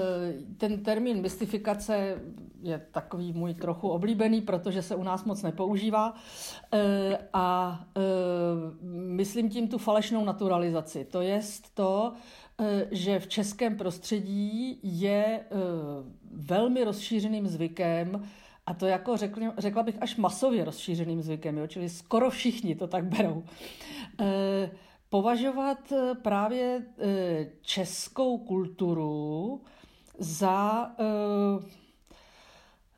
ten 0.61 0.85
termín 0.85 1.25
mystifikace 1.25 2.21
je 2.61 2.79
takový 2.93 3.33
můj 3.33 3.55
trochu 3.55 3.88
oblíbený, 3.88 4.41
protože 4.41 4.83
se 4.83 4.95
u 4.95 5.03
nás 5.03 5.25
moc 5.25 5.43
nepoužívá. 5.43 6.12
Uh, 6.12 7.17
a 7.33 7.81
myslím 9.17 9.50
tím 9.50 9.69
tu 9.69 9.79
falešnou 9.79 10.25
naturalizaci. 10.25 11.05
To 11.05 11.21
je 11.21 11.41
to, 11.75 12.12
že 12.91 13.19
v 13.21 13.26
českém 13.26 13.76
prostředí 13.76 14.79
je 14.83 15.41
velmi 16.33 16.85
rozšířeným 16.85 17.47
zvykem 17.47 18.23
a 18.66 18.75
to 18.75 18.87
jako 18.87 19.16
řekl, 19.16 19.40
řekla 19.59 19.83
bych 19.83 20.02
až 20.02 20.16
masově 20.16 20.64
rozšířeným 20.64 21.23
zvykem, 21.23 21.59
jo? 21.59 21.66
čili 21.66 21.88
skoro 21.88 22.30
všichni 22.30 22.75
to 22.75 22.87
tak 22.87 23.04
berou. 23.04 23.44
E, 24.21 24.71
považovat 25.09 25.92
e, 25.92 26.14
právě 26.14 26.83
e, 26.99 27.47
českou 27.62 28.38
kulturu 28.38 29.61
za, 30.18 30.90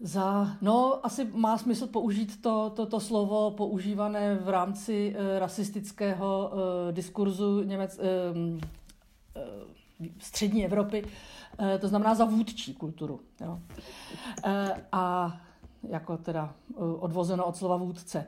za, 0.00 0.56
no 0.60 1.06
asi 1.06 1.24
má 1.24 1.58
smysl 1.58 1.86
použít 1.86 2.42
to, 2.42 2.70
to, 2.70 2.86
to 2.86 3.00
slovo 3.00 3.50
používané 3.50 4.34
v 4.34 4.48
rámci 4.48 5.16
rasistického 5.38 6.52
diskurzu 6.90 7.62
Němec, 7.62 8.00
střední 10.18 10.64
Evropy, 10.64 11.04
to 11.80 11.88
znamená 11.88 12.14
za 12.14 12.24
vůdčí 12.24 12.74
kulturu. 12.74 13.20
Jo. 13.40 13.60
A 14.92 15.36
jako 15.88 16.16
teda 16.16 16.54
eh, 16.70 16.74
odvozeno 16.78 17.44
od 17.44 17.56
slova 17.56 17.76
vůdce. 17.76 18.26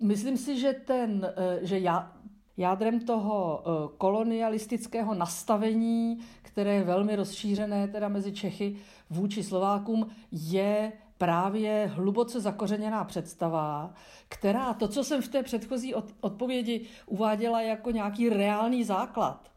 Myslím 0.00 0.36
si, 0.36 0.60
že, 0.60 0.72
ten, 0.72 1.34
eh, 1.36 1.66
že 1.66 1.78
já, 1.78 2.12
jádrem 2.56 3.00
toho 3.00 3.62
eh, 3.62 3.88
kolonialistického 3.98 5.14
nastavení, 5.14 6.18
které 6.42 6.74
je 6.74 6.84
velmi 6.84 7.16
rozšířené 7.16 7.88
teda 7.88 8.08
mezi 8.08 8.32
Čechy 8.32 8.76
vůči 9.10 9.42
Slovákům, 9.42 10.06
je 10.32 10.92
právě 11.18 11.90
hluboce 11.94 12.40
zakořeněná 12.40 13.04
představa, 13.04 13.94
která 14.28 14.74
to, 14.74 14.88
co 14.88 15.04
jsem 15.04 15.22
v 15.22 15.28
té 15.28 15.42
předchozí 15.42 15.94
odpovědi 16.20 16.86
uváděla 17.06 17.60
jako 17.60 17.90
nějaký 17.90 18.28
reálný 18.28 18.84
základ, 18.84 19.50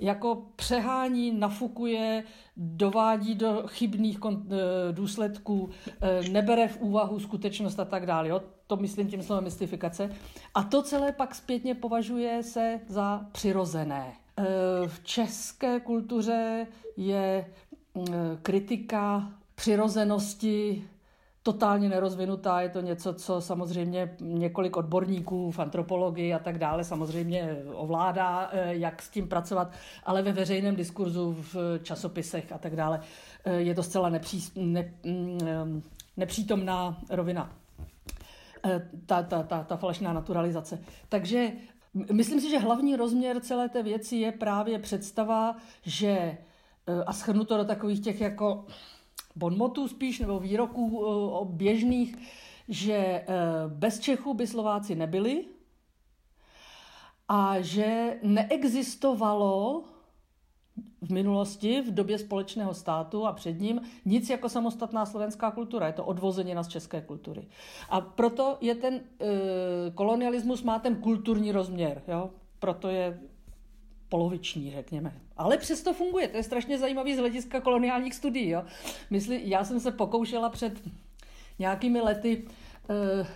jako 0.00 0.42
přehání, 0.56 1.32
nafukuje, 1.32 2.24
dovádí 2.56 3.34
do 3.34 3.62
chybných 3.66 4.18
eh, 4.26 4.56
důsledků, 4.92 5.70
eh, 6.00 6.28
nebere 6.28 6.68
v 6.68 6.80
úvahu 6.80 7.20
skutečnost 7.20 7.80
a 7.80 7.84
tak 7.84 8.06
dále. 8.06 8.28
Jo? 8.28 8.42
To 8.66 8.76
myslím 8.76 9.08
tím 9.08 9.22
slovem 9.22 9.44
mystifikace. 9.44 10.10
A 10.54 10.62
to 10.62 10.82
celé 10.82 11.12
pak 11.12 11.34
zpětně 11.34 11.74
považuje 11.74 12.42
se 12.42 12.80
za 12.88 13.26
přirozené. 13.32 14.12
Eh, 14.38 14.44
v 14.86 15.04
české 15.04 15.80
kultuře 15.80 16.66
je 16.96 17.46
mm, 17.94 18.04
kritika 18.42 19.32
přirozenosti 19.54 20.84
totálně 21.42 21.88
nerozvinutá. 21.88 22.60
Je 22.60 22.68
to 22.68 22.80
něco, 22.80 23.14
co 23.14 23.40
samozřejmě 23.40 24.16
několik 24.20 24.76
odborníků 24.76 25.50
v 25.50 25.58
antropologii 25.58 26.34
a 26.34 26.38
tak 26.38 26.58
dále 26.58 26.84
samozřejmě 26.84 27.62
ovládá, 27.72 28.50
eh, 28.52 28.74
jak 28.74 29.02
s 29.02 29.10
tím 29.10 29.28
pracovat, 29.28 29.72
ale 30.04 30.22
ve 30.22 30.32
veřejném 30.32 30.76
diskurzu, 30.76 31.36
v 31.52 31.78
časopisech 31.82 32.52
a 32.52 32.58
tak 32.58 32.76
dále 32.76 33.00
eh, 33.44 33.54
je 33.54 33.74
to 33.74 33.82
zcela 33.82 34.08
nepří, 34.08 34.44
ne, 34.56 34.94
mm, 35.04 35.82
nepřítomná 36.16 36.98
rovina. 37.10 37.52
Eh, 38.64 38.88
ta, 39.06 39.22
ta, 39.22 39.42
ta, 39.42 39.64
ta 39.64 39.76
falešná 39.76 40.12
naturalizace. 40.12 40.78
Takže 41.08 41.52
myslím 42.12 42.40
si, 42.40 42.50
že 42.50 42.58
hlavní 42.58 42.96
rozměr 42.96 43.40
celé 43.40 43.68
té 43.68 43.82
věci 43.82 44.16
je 44.16 44.32
právě 44.32 44.78
představa, 44.78 45.56
že 45.82 46.38
a 47.06 47.12
schrnu 47.12 47.44
to 47.44 47.56
do 47.56 47.64
takových 47.64 48.00
těch 48.00 48.20
jako 48.20 48.64
bonmotů 49.36 49.88
spíš, 49.88 50.18
nebo 50.18 50.40
výroků 50.40 50.98
o 51.28 51.44
běžných, 51.44 52.16
že 52.68 52.94
e, 52.94 53.24
bez 53.66 54.00
Čechů 54.00 54.34
by 54.34 54.46
Slováci 54.46 54.94
nebyli 54.94 55.44
a 57.28 57.60
že 57.60 58.18
neexistovalo 58.22 59.84
v 61.00 61.12
minulosti, 61.12 61.82
v 61.82 61.94
době 61.94 62.18
společného 62.18 62.74
státu 62.74 63.26
a 63.26 63.32
před 63.32 63.60
ním 63.60 63.80
nic 64.04 64.30
jako 64.30 64.48
samostatná 64.48 65.06
slovenská 65.06 65.50
kultura. 65.50 65.86
Je 65.86 65.92
to 65.92 66.04
odvozenina 66.04 66.62
z 66.62 66.68
české 66.68 67.00
kultury. 67.00 67.48
A 67.90 68.00
proto 68.00 68.58
je 68.60 68.74
ten 68.74 68.94
e, 68.94 69.00
kolonialismus 69.94 70.62
má 70.62 70.78
ten 70.78 70.96
kulturní 70.96 71.52
rozměr. 71.52 72.02
Jo? 72.08 72.30
Proto 72.58 72.88
je 72.88 73.20
poloviční, 74.10 74.70
řekněme. 74.70 75.12
Ale 75.36 75.58
přesto 75.58 75.92
funguje. 75.92 76.28
To 76.28 76.36
je 76.36 76.42
strašně 76.42 76.78
zajímavý 76.78 77.14
z 77.14 77.18
hlediska 77.18 77.60
koloniálních 77.60 78.14
studií. 78.14 78.48
Jo. 78.48 78.64
Mysli, 79.10 79.40
já 79.44 79.64
jsem 79.64 79.80
se 79.80 79.90
pokoušela 79.90 80.48
před 80.48 80.72
nějakými 81.58 82.00
lety 82.00 82.44
uh, 82.44 83.26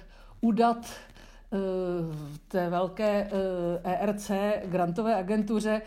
udat 0.40 0.76
uh, 0.76 2.16
té 2.48 2.70
velké 2.70 3.30
ERC, 3.84 4.30
grantové 4.64 5.14
agentuře, 5.14 5.82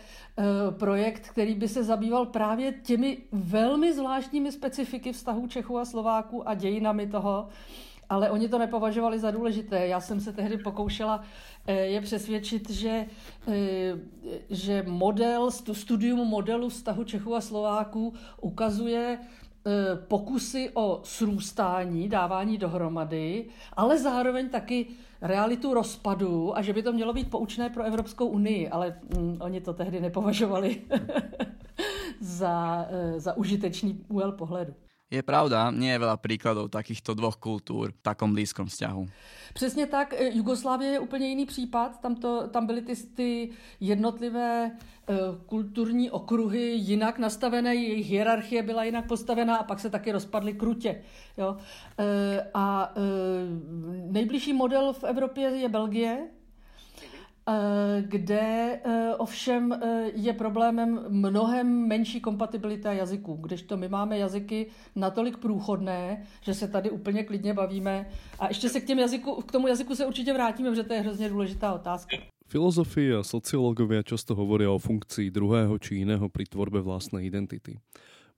projekt, 0.70 1.28
který 1.28 1.54
by 1.54 1.68
se 1.68 1.84
zabýval 1.84 2.26
právě 2.26 2.72
těmi 2.72 3.18
velmi 3.32 3.94
zvláštními 3.94 4.52
specifiky 4.52 5.12
vztahu 5.12 5.46
Čechů 5.46 5.78
a 5.78 5.84
Slováků 5.84 6.48
a 6.48 6.54
dějinami 6.54 7.06
toho, 7.06 7.48
ale 8.08 8.30
oni 8.30 8.48
to 8.48 8.58
nepovažovali 8.58 9.18
za 9.18 9.30
důležité. 9.30 9.86
Já 9.86 10.00
jsem 10.00 10.20
se 10.20 10.32
tehdy 10.32 10.58
pokoušela 10.58 11.22
eh, 11.66 11.74
je 11.74 12.00
přesvědčit, 12.00 12.70
že, 12.70 13.06
eh, 13.48 13.98
že 14.50 14.84
model, 14.86 15.50
studium 15.50 16.28
modelu 16.28 16.68
vztahu 16.68 17.04
Čechů 17.04 17.34
a 17.34 17.40
Slováků 17.40 18.14
ukazuje 18.40 19.18
eh, 19.18 19.96
pokusy 19.96 20.70
o 20.74 21.00
srůstání, 21.04 22.08
dávání 22.08 22.58
dohromady, 22.58 23.46
ale 23.72 23.98
zároveň 23.98 24.48
taky 24.48 24.86
realitu 25.20 25.74
rozpadu 25.74 26.56
a 26.56 26.62
že 26.62 26.72
by 26.72 26.82
to 26.82 26.92
mělo 26.92 27.12
být 27.12 27.30
poučné 27.30 27.70
pro 27.70 27.82
Evropskou 27.82 28.26
unii, 28.26 28.68
ale 28.68 29.00
mm, 29.18 29.38
oni 29.40 29.60
to 29.60 29.72
tehdy 29.72 30.00
nepovažovali 30.00 30.82
za, 32.20 32.86
za 33.16 33.36
užitečný 33.36 34.04
úhel 34.08 34.32
pohledu. 34.32 34.74
Je 35.08 35.24
pravda, 35.24 35.72
nie 35.72 35.88
je 35.88 36.04
veľa 36.04 36.20
príkladov 36.20 36.68
takýchto 36.68 37.16
dvoch 37.16 37.40
kultúr 37.40 37.96
v 37.96 38.00
takom 38.04 38.28
blízkom 38.28 38.68
vzťahu. 38.68 39.08
Přesně 39.54 39.86
tak. 39.86 40.12
E, 40.12 40.36
Jugoslávie 40.36 40.90
je 40.90 40.98
úplně 40.98 41.28
jiný 41.28 41.46
případ. 41.46 42.00
Tam, 42.00 42.14
to, 42.16 42.48
tam 42.48 42.66
byly 42.66 42.82
ty, 42.82 42.94
ty 42.96 43.50
jednotlivé 43.80 44.70
uh, 44.70 45.16
kulturní 45.46 46.10
okruhy 46.10 46.60
jinak 46.60 47.18
nastavené, 47.18 47.74
jejich 47.74 48.10
hierarchie 48.10 48.62
byla 48.62 48.84
jinak 48.84 49.06
postavená 49.08 49.56
a 49.56 49.62
pak 49.62 49.80
se 49.80 49.90
taky 49.90 50.12
rozpadly 50.12 50.54
krutě. 50.54 51.02
Jo? 51.36 51.56
Uh, 51.56 51.56
a 52.54 52.94
nejbližší 54.10 54.52
model 54.52 54.92
v 54.92 55.04
Evropě 55.04 55.48
je 55.48 55.68
Belgie, 55.68 56.28
Eh, 56.28 56.37
kde 58.00 58.40
eh, 58.84 59.14
ovšem 59.18 59.72
eh, 59.72 60.10
je 60.14 60.32
problémem 60.32 61.04
mnohem 61.08 61.88
menší 61.88 62.20
kompatibilita 62.20 62.92
jazyků, 62.92 63.34
kdežto 63.34 63.76
my 63.76 63.88
máme 63.88 64.18
jazyky 64.18 64.66
natolik 64.96 65.38
průchodné, 65.38 66.22
že 66.40 66.54
se 66.54 66.68
tady 66.68 66.90
úplně 66.90 67.24
klidně 67.24 67.54
bavíme. 67.54 68.06
A 68.38 68.48
ještě 68.48 68.68
se 68.68 68.80
k, 68.80 68.86
těm 68.86 68.98
jazyku, 68.98 69.34
k 69.34 69.52
tomu 69.52 69.68
jazyku 69.68 69.94
se 69.94 70.06
určitě 70.06 70.32
vrátíme, 70.32 70.70
protože 70.70 70.82
to 70.82 70.92
je 70.92 71.00
hrozně 71.00 71.28
důležitá 71.28 71.72
otázka. 71.72 72.16
Filozofie 72.48 73.12
a 73.12 73.20
sociológovia 73.20 74.00
často 74.00 74.32
hovoria 74.32 74.72
o 74.72 74.80
funkcii 74.80 75.28
druhého 75.28 75.76
či 75.76 76.00
iného 76.00 76.32
pri 76.32 76.48
tvorbe 76.48 76.80
vlastnej 76.80 77.28
identity. 77.28 77.76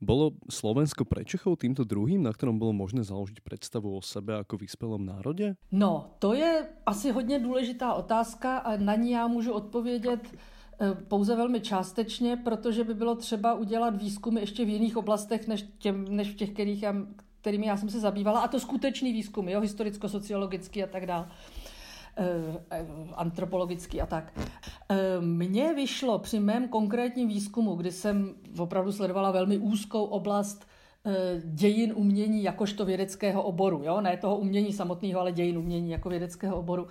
Bolo 0.01 0.33
Slovensko 0.49 1.05
pre 1.05 1.29
Čechov 1.29 1.61
týmto 1.61 1.85
druhým, 1.85 2.25
na 2.25 2.33
ktorom 2.33 2.57
bylo 2.57 2.73
možné 2.73 3.05
založiť 3.05 3.45
predstavu 3.45 3.93
o 3.93 4.01
sebe 4.01 4.33
jako 4.33 4.57
vyspělém 4.57 5.05
národě? 5.07 5.55
No, 5.73 6.17
to 6.19 6.35
je 6.35 6.69
asi 6.87 7.13
hodně 7.13 7.39
důležitá 7.39 7.95
otázka 7.95 8.59
a 8.59 8.77
na 8.77 8.95
ní 8.95 9.11
já 9.11 9.27
můžu 9.27 9.53
odpovědět 9.53 10.21
eh, 10.81 10.95
pouze 11.09 11.37
velmi 11.37 11.61
částečně, 11.61 12.37
protože 12.37 12.85
by 12.85 12.95
bylo 12.95 13.15
třeba 13.15 13.55
udělat 13.55 14.03
výzkumy 14.03 14.41
ještě 14.41 14.65
v 14.65 14.69
jiných 14.69 14.97
oblastech, 14.97 15.49
než, 15.49 15.65
těm, 15.79 16.05
než 16.09 16.31
v 16.31 16.35
těch, 16.35 16.51
kterých 16.51 16.83
já, 16.83 16.95
kterými 17.41 17.67
já 17.67 17.77
jsem 17.77 17.91
se 17.91 18.01
zabývala, 18.01 18.41
a 18.41 18.49
to 18.49 18.61
skutečný 18.61 19.13
výzkum, 19.13 19.49
jo, 19.49 19.61
historicko-sociologický 19.61 20.85
a 20.85 20.87
tak 20.87 21.07
dále. 21.07 21.29
Antropologický 23.15 24.01
a 24.01 24.07
tak. 24.07 24.33
Mně 25.21 25.75
vyšlo 25.75 26.19
při 26.19 26.41
mém 26.41 26.69
konkrétním 26.69 27.29
výzkumu, 27.29 27.75
kdy 27.75 27.93
jsem 27.93 28.35
opravdu 28.59 28.93
sledovala 28.93 29.31
velmi 29.31 29.59
úzkou 29.59 30.05
oblast 30.05 30.67
dějin 31.45 31.93
umění 31.97 32.43
jakožto 32.43 32.85
vědeckého 32.85 33.43
oboru, 33.43 33.83
jo? 33.85 34.01
ne 34.01 34.17
toho 34.17 34.39
umění 34.39 34.73
samotného, 34.73 35.21
ale 35.21 35.33
dějin 35.33 35.59
umění 35.59 35.91
jako 35.91 36.09
vědeckého 36.09 36.57
oboru, 36.57 36.87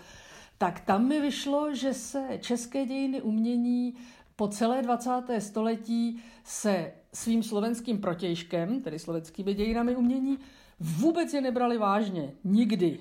tak 0.58 0.80
tam 0.80 1.08
mi 1.08 1.22
vyšlo, 1.22 1.76
že 1.76 1.94
se 1.94 2.38
české 2.42 2.86
dějiny 2.86 3.22
umění 3.22 3.94
po 4.36 4.48
celé 4.48 4.82
20. 4.82 5.12
století 5.40 6.22
se 6.44 6.92
svým 7.14 7.44
slovenským 7.44 8.02
protějškem, 8.02 8.82
tedy 8.82 9.00
slovenskými 9.00 9.54
dějinami 9.54 9.96
umění, 9.96 10.38
vůbec 10.80 11.34
je 11.34 11.42
nebrali 11.42 11.78
vážně. 11.78 12.32
Nikdy. 12.44 13.00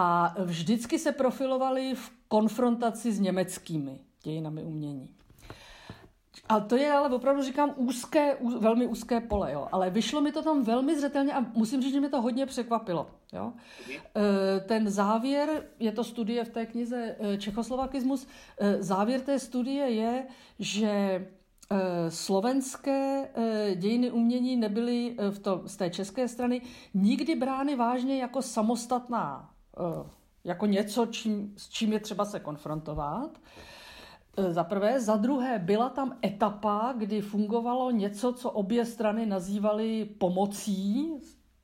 A 0.00 0.34
vždycky 0.44 0.98
se 0.98 1.12
profilovali 1.12 1.94
v 1.94 2.10
konfrontaci 2.28 3.12
s 3.12 3.20
německými 3.20 4.00
dějinami 4.22 4.64
umění. 4.64 5.10
A 6.48 6.60
to 6.60 6.76
je 6.76 6.92
ale 6.92 7.08
opravdu, 7.08 7.42
říkám, 7.42 7.74
úzké, 7.76 8.36
ú, 8.36 8.58
velmi 8.58 8.86
úzké 8.86 9.20
pole, 9.20 9.52
jo. 9.52 9.68
Ale 9.72 9.90
vyšlo 9.90 10.20
mi 10.20 10.32
to 10.32 10.42
tam 10.42 10.62
velmi 10.62 10.98
zřetelně 10.98 11.32
a 11.32 11.40
musím 11.40 11.82
říct, 11.82 11.92
že 11.92 12.00
mě 12.00 12.08
to 12.08 12.22
hodně 12.22 12.46
překvapilo. 12.46 13.10
Jo. 13.32 13.52
E, 14.16 14.60
ten 14.60 14.88
závěr, 14.90 15.66
je 15.78 15.92
to 15.92 16.04
studie 16.04 16.44
v 16.44 16.48
té 16.48 16.66
knize 16.66 17.16
e, 17.18 17.38
Čechoslovakismus, 17.38 18.26
e, 18.58 18.82
závěr 18.82 19.20
té 19.20 19.38
studie 19.38 19.90
je, 19.90 20.26
že 20.58 21.26
slovenské 22.08 23.28
dějiny 23.76 24.10
umění 24.10 24.56
nebyly 24.56 25.16
v 25.30 25.38
to, 25.38 25.62
z 25.66 25.76
té 25.76 25.90
české 25.90 26.28
strany 26.28 26.62
nikdy 26.94 27.34
brány 27.34 27.76
vážně 27.76 28.18
jako 28.18 28.42
samostatná, 28.42 29.50
jako 30.44 30.66
něco, 30.66 31.06
čím, 31.06 31.54
s 31.56 31.68
čím 31.68 31.92
je 31.92 32.00
třeba 32.00 32.24
se 32.24 32.40
konfrontovat. 32.40 33.38
E, 34.36 34.52
za 34.52 34.64
prvé. 34.64 35.00
Za 35.00 35.16
druhé, 35.16 35.58
byla 35.58 35.88
tam 35.88 36.16
etapa, 36.24 36.94
kdy 36.98 37.20
fungovalo 37.20 37.90
něco, 37.90 38.32
co 38.32 38.50
obě 38.50 38.84
strany 38.84 39.26
nazývaly 39.26 40.04
pomocí 40.04 41.12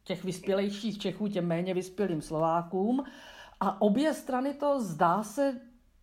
těch 0.04 0.24
vyspělejších 0.24 0.98
Čechů 0.98 1.28
těm 1.28 1.46
méně 1.46 1.74
vyspělým 1.74 2.22
Slovákům. 2.22 3.04
A 3.60 3.80
obě 3.80 4.14
strany 4.14 4.54
to 4.54 4.80
zdá 4.80 5.22
se, 5.22 5.60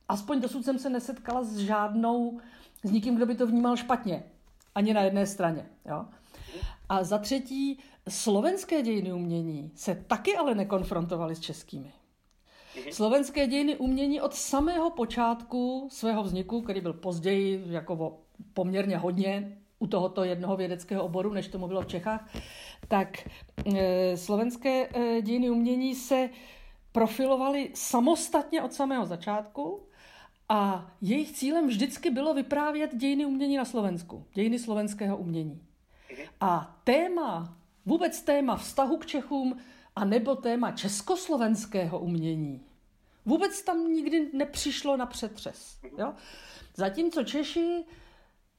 aspoň 0.09 0.41
dosud 0.41 0.65
jsem 0.65 0.79
se 0.79 0.89
nesetkala 0.89 1.43
s 1.43 1.57
žádnou, 1.57 2.39
s 2.83 2.91
nikým, 2.91 3.15
kdo 3.15 3.25
by 3.25 3.35
to 3.35 3.47
vnímal 3.47 3.75
špatně. 3.75 4.23
Ani 4.75 4.93
na 4.93 5.01
jedné 5.01 5.27
straně. 5.27 5.65
Jo? 5.85 6.05
A 6.89 7.03
za 7.03 7.17
třetí, 7.17 7.79
slovenské 8.09 8.81
dějiny 8.81 9.13
umění 9.13 9.71
se 9.75 9.95
taky 10.07 10.37
ale 10.37 10.55
nekonfrontovaly 10.55 11.35
s 11.35 11.39
českými. 11.39 11.93
Mhm. 12.75 12.91
Slovenské 12.91 13.47
dějiny 13.47 13.75
umění 13.77 14.21
od 14.21 14.35
samého 14.35 14.89
počátku 14.89 15.87
svého 15.91 16.23
vzniku, 16.23 16.61
který 16.61 16.81
byl 16.81 16.93
později 16.93 17.63
jako 17.67 18.19
poměrně 18.53 18.97
hodně 18.97 19.57
u 19.79 19.87
tohoto 19.87 20.23
jednoho 20.23 20.57
vědeckého 20.57 21.03
oboru, 21.03 21.33
než 21.33 21.47
tomu 21.47 21.67
bylo 21.67 21.81
v 21.81 21.87
Čechách, 21.87 22.33
tak 22.87 23.29
e, 23.75 24.17
slovenské 24.17 24.89
e, 24.93 25.21
dějiny 25.21 25.49
umění 25.49 25.95
se 25.95 26.29
profilovaly 26.91 27.71
samostatně 27.73 28.61
od 28.61 28.73
samého 28.73 29.05
začátku 29.05 29.87
a 30.49 30.91
jejich 31.01 31.31
cílem 31.31 31.67
vždycky 31.67 32.09
bylo 32.09 32.33
vyprávět 32.33 32.95
dějiny 32.95 33.25
umění 33.25 33.57
na 33.57 33.65
Slovensku, 33.65 34.25
dějiny 34.33 34.59
slovenského 34.59 35.17
umění. 35.17 35.61
Mhm. 36.11 36.21
A 36.41 36.79
téma, 36.83 37.57
vůbec 37.85 38.21
téma 38.21 38.55
vztahu 38.55 38.97
k 38.97 39.05
Čechům, 39.05 39.57
a 39.95 40.05
nebo 40.05 40.35
téma 40.35 40.71
československého 40.71 41.99
umění 41.99 42.61
vůbec 43.25 43.61
tam 43.61 43.93
nikdy 43.93 44.29
nepřišlo 44.33 44.97
na 44.97 45.05
přetřes. 45.05 45.77
Jo? 45.97 46.13
Zatímco 46.75 47.23
Češi 47.23 47.83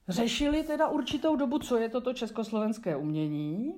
řešili 0.08 0.62
teda 0.62 0.88
určitou 0.88 1.36
dobu, 1.36 1.58
co 1.58 1.78
je 1.78 1.88
toto 1.88 2.14
československé 2.14 2.96
umění, 2.96 3.74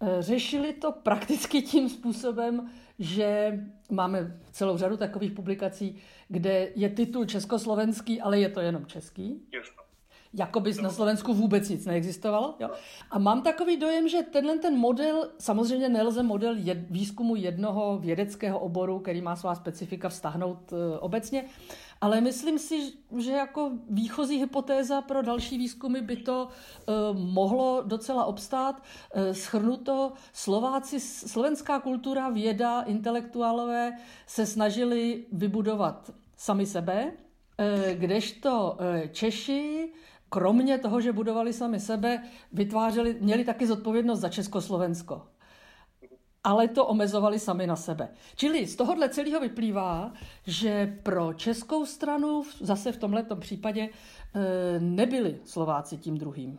eh, 0.00 0.22
řešili 0.22 0.72
to 0.72 0.92
prakticky 0.92 1.62
tím 1.62 1.88
způsobem, 1.88 2.70
že 2.98 3.58
máme 3.90 4.40
celou 4.52 4.76
řadu 4.76 4.96
takových 4.96 5.32
publikací, 5.32 5.98
kde 6.28 6.68
je 6.74 6.88
titul 6.88 7.24
československý, 7.24 8.20
ale 8.20 8.40
je 8.40 8.48
to 8.48 8.60
jenom 8.60 8.86
český. 8.86 9.42
Jasno 9.52 9.87
jako 10.34 10.60
by 10.60 10.74
na 10.74 10.90
Slovensku 10.90 11.34
vůbec 11.34 11.68
nic 11.68 11.86
neexistovalo. 11.86 12.54
Jo? 12.60 12.70
A 13.10 13.18
mám 13.18 13.42
takový 13.42 13.76
dojem, 13.76 14.08
že 14.08 14.22
tenhle 14.22 14.58
ten 14.58 14.78
model, 14.78 15.28
samozřejmě 15.38 15.88
nelze 15.88 16.22
model 16.22 16.56
jed, 16.56 16.78
výzkumu 16.90 17.36
jednoho 17.36 17.98
vědeckého 17.98 18.58
oboru, 18.58 18.98
který 18.98 19.22
má 19.22 19.36
svá 19.36 19.54
specifika, 19.54 20.08
vztahnout 20.08 20.72
uh, 20.72 20.78
obecně, 21.00 21.44
ale 22.00 22.20
myslím 22.20 22.58
si, 22.58 22.92
že 23.18 23.32
jako 23.32 23.70
výchozí 23.90 24.36
hypotéza 24.36 25.00
pro 25.00 25.22
další 25.22 25.58
výzkumy 25.58 26.00
by 26.00 26.16
to 26.16 26.48
uh, 26.48 27.18
mohlo 27.18 27.82
docela 27.86 28.24
obstát. 28.24 28.82
Uh, 29.16 29.32
schrnuto, 29.32 30.12
Slováci, 30.32 31.00
slovenská 31.00 31.80
kultura, 31.80 32.28
věda, 32.28 32.82
intelektuálové 32.82 33.92
se 34.26 34.46
snažili 34.46 35.24
vybudovat 35.32 36.10
sami 36.36 36.66
sebe, 36.66 37.12
kdežto 37.94 38.78
Češi 39.12 39.92
kromě 40.28 40.78
toho, 40.78 41.00
že 41.00 41.12
budovali 41.12 41.52
sami 41.52 41.80
sebe, 41.80 42.22
vytvářeli, 42.52 43.16
měli 43.20 43.44
taky 43.44 43.66
zodpovědnost 43.66 44.20
za 44.20 44.28
Československo. 44.28 45.22
Ale 46.44 46.68
to 46.68 46.86
omezovali 46.86 47.38
sami 47.38 47.66
na 47.66 47.76
sebe. 47.76 48.08
Čili 48.36 48.66
z 48.66 48.76
tohohle 48.76 49.08
celého 49.08 49.40
vyplývá, 49.40 50.12
že 50.46 50.98
pro 51.02 51.32
českou 51.32 51.86
stranu 51.86 52.42
zase 52.60 52.92
v 52.92 52.96
tomto 52.96 53.36
případě 53.36 53.88
eh, 53.88 54.80
nebyli 54.80 55.40
Slováci 55.44 55.96
tím 55.96 56.18
druhým, 56.18 56.58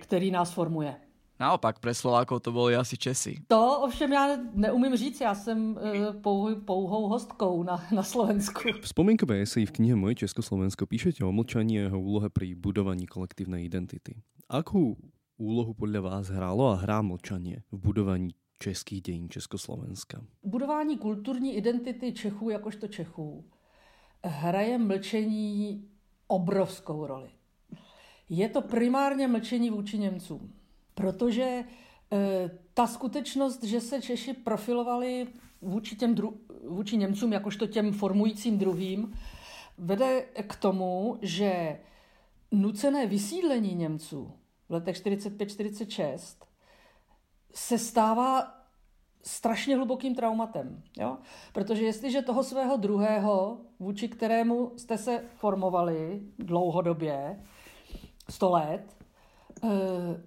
který 0.00 0.30
nás 0.30 0.52
formuje. 0.52 1.09
Naopak, 1.40 1.80
pre 1.80 1.96
Slovákov 1.96 2.44
to 2.44 2.52
boli 2.52 2.76
asi 2.76 3.00
Česi. 3.00 3.40
To 3.48 3.80
ovšem 3.80 4.12
já 4.12 4.36
neumím 4.52 4.96
říct, 4.96 5.20
já 5.20 5.34
jsem 5.34 5.78
e, 5.78 6.12
pouhou, 6.12 6.60
pouhou 6.60 7.08
hostkou 7.08 7.62
na, 7.62 7.84
na 7.94 8.02
Slovensku. 8.02 8.60
V 8.60 8.84
vzpomienkové 8.84 9.40
eseji 9.40 9.66
v 9.66 9.72
knihe 9.72 9.96
Moje 9.96 10.14
Československo 10.14 10.86
píšete 10.86 11.24
o 11.24 11.32
mlčaní 11.32 11.80
a 11.80 11.82
jeho 11.88 12.00
úlohe 12.00 12.28
pri 12.28 12.52
budovaní 12.54 13.08
kolektívnej 13.08 13.64
identity. 13.64 14.20
Akú 14.52 15.00
úlohu 15.40 15.72
podľa 15.72 16.00
vás 16.04 16.28
hrálo 16.28 16.76
a 16.76 16.76
hrá 16.76 17.00
mlčanie 17.00 17.64
v 17.72 17.76
budovaní 17.88 18.36
českých 18.60 19.02
dějin 19.02 19.28
Československa? 19.32 20.20
Budování 20.44 20.98
kulturní 20.98 21.56
identity 21.56 22.12
Čechů 22.12 22.50
jakožto 22.50 22.88
Čechů 22.88 23.44
hraje 24.24 24.78
mlčení 24.78 25.88
obrovskou 26.28 27.06
roli. 27.06 27.30
Je 28.28 28.48
to 28.48 28.60
primárně 28.62 29.28
mlčení 29.28 29.70
vůči 29.70 29.98
Němcům. 29.98 30.59
Protože 31.00 31.64
eh, 32.12 32.50
ta 32.74 32.86
skutečnost, 32.86 33.64
že 33.64 33.80
se 33.80 34.02
Češi 34.02 34.32
profilovali 34.32 35.26
vůči, 35.62 35.96
těm 35.96 36.14
dru- 36.14 36.34
vůči 36.68 36.96
Němcům 36.96 37.32
jakožto 37.32 37.66
těm 37.66 37.92
formujícím 37.92 38.58
druhým, 38.58 39.14
vede 39.78 40.20
k 40.22 40.56
tomu, 40.56 41.18
že 41.22 41.80
nucené 42.52 43.06
vysídlení 43.06 43.74
Němců 43.74 44.32
v 44.68 44.72
letech 44.72 44.96
45-46 44.96 46.36
se 47.54 47.78
stává 47.78 48.54
strašně 49.22 49.76
hlubokým 49.76 50.14
traumatem. 50.14 50.82
Jo? 50.98 51.18
Protože 51.52 51.84
jestliže 51.84 52.22
toho 52.22 52.44
svého 52.44 52.76
druhého, 52.76 53.60
vůči 53.78 54.08
kterému 54.08 54.72
jste 54.76 54.98
se 54.98 55.24
formovali 55.36 56.22
dlouhodobě, 56.38 57.44
100 58.28 58.50
let, 58.50 58.96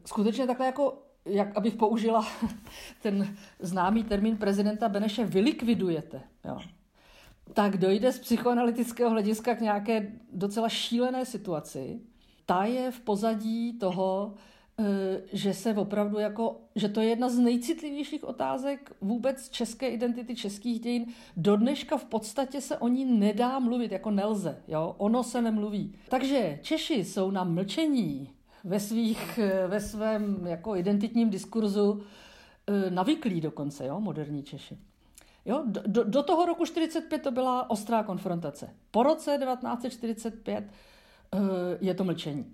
skutečně 0.06 0.48
takhle 0.48 0.66
jako, 0.66 1.04
jak 1.26 1.58
abych 1.58 1.76
použila 1.76 2.28
ten 3.02 3.36
známý 3.60 4.04
termín 4.04 4.38
prezidenta 4.38 4.90
Beneše, 4.90 5.26
vylikvidujete. 5.26 6.22
Jo. 6.46 6.60
Tak 7.54 7.78
dojde 7.78 8.12
z 8.12 8.20
psychoanalytického 8.20 9.10
hlediska 9.10 9.56
k 9.56 9.62
nějaké 9.62 10.12
docela 10.34 10.70
šílené 10.70 11.26
situaci. 11.26 12.00
Ta 12.46 12.64
je 12.64 12.92
v 12.92 13.00
pozadí 13.00 13.74
toho, 13.74 14.34
eh, 14.80 14.84
že 15.34 15.54
se 15.54 15.74
opravdu 15.74 16.20
jako, 16.20 16.62
že 16.76 16.90
to 16.90 17.02
je 17.02 17.08
jedna 17.08 17.30
z 17.30 17.40
nejcitlivějších 17.40 18.24
otázek 18.24 18.96
vůbec 19.02 19.50
české 19.50 19.88
identity, 19.88 20.36
českých 20.36 20.80
dějin. 20.80 21.06
Do 21.38 21.56
dneška 21.56 21.98
v 21.98 22.06
podstatě 22.06 22.62
se 22.62 22.78
o 22.78 22.88
ní 22.88 23.06
nedá 23.06 23.60
mluvit, 23.60 23.92
jako 23.92 24.12
nelze. 24.12 24.62
Jo? 24.68 24.96
Ono 24.98 25.24
se 25.24 25.42
nemluví. 25.42 25.96
Takže 26.10 26.60
Češi 26.62 27.06
jsou 27.06 27.32
na 27.32 27.44
mlčení 27.44 28.30
ve, 28.64 28.80
svých, 28.80 29.40
ve 29.68 29.80
svém 29.80 30.48
jako 30.48 30.76
identitním 30.76 31.30
diskurzu 31.30 32.04
eh, 32.68 32.90
navyklí 32.90 33.42
dokonce, 33.42 33.86
jo, 33.86 34.00
moderní 34.00 34.44
Češi. 34.44 34.78
Jo, 35.46 35.64
do, 35.68 36.04
do 36.04 36.24
toho 36.24 36.46
roku 36.46 36.66
45 36.66 37.22
to 37.22 37.32
byla 37.32 37.70
ostrá 37.70 38.04
konfrontace. 38.04 38.70
Po 38.92 39.04
roce 39.04 39.40
1945 39.46 40.64
eh, 41.34 41.38
je 41.82 41.94
to 41.94 42.04
mlčení. 42.04 42.46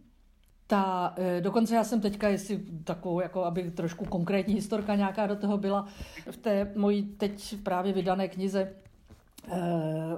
Ta, 0.67 1.13
eh, 1.17 1.41
dokonce 1.41 1.75
já 1.75 1.83
jsem 1.83 2.01
teďka, 2.01 2.27
jestli 2.27 2.65
takovou, 2.83 3.21
jako 3.21 3.43
aby 3.43 3.71
trošku 3.71 4.05
konkrétní 4.05 4.53
historka 4.53 4.95
nějaká 4.95 5.27
do 5.27 5.35
toho 5.35 5.57
byla, 5.57 5.87
v 6.31 6.37
té 6.37 6.71
mojí 6.75 7.03
teď 7.03 7.55
právě 7.63 7.93
vydané 7.93 8.27
knize 8.27 8.73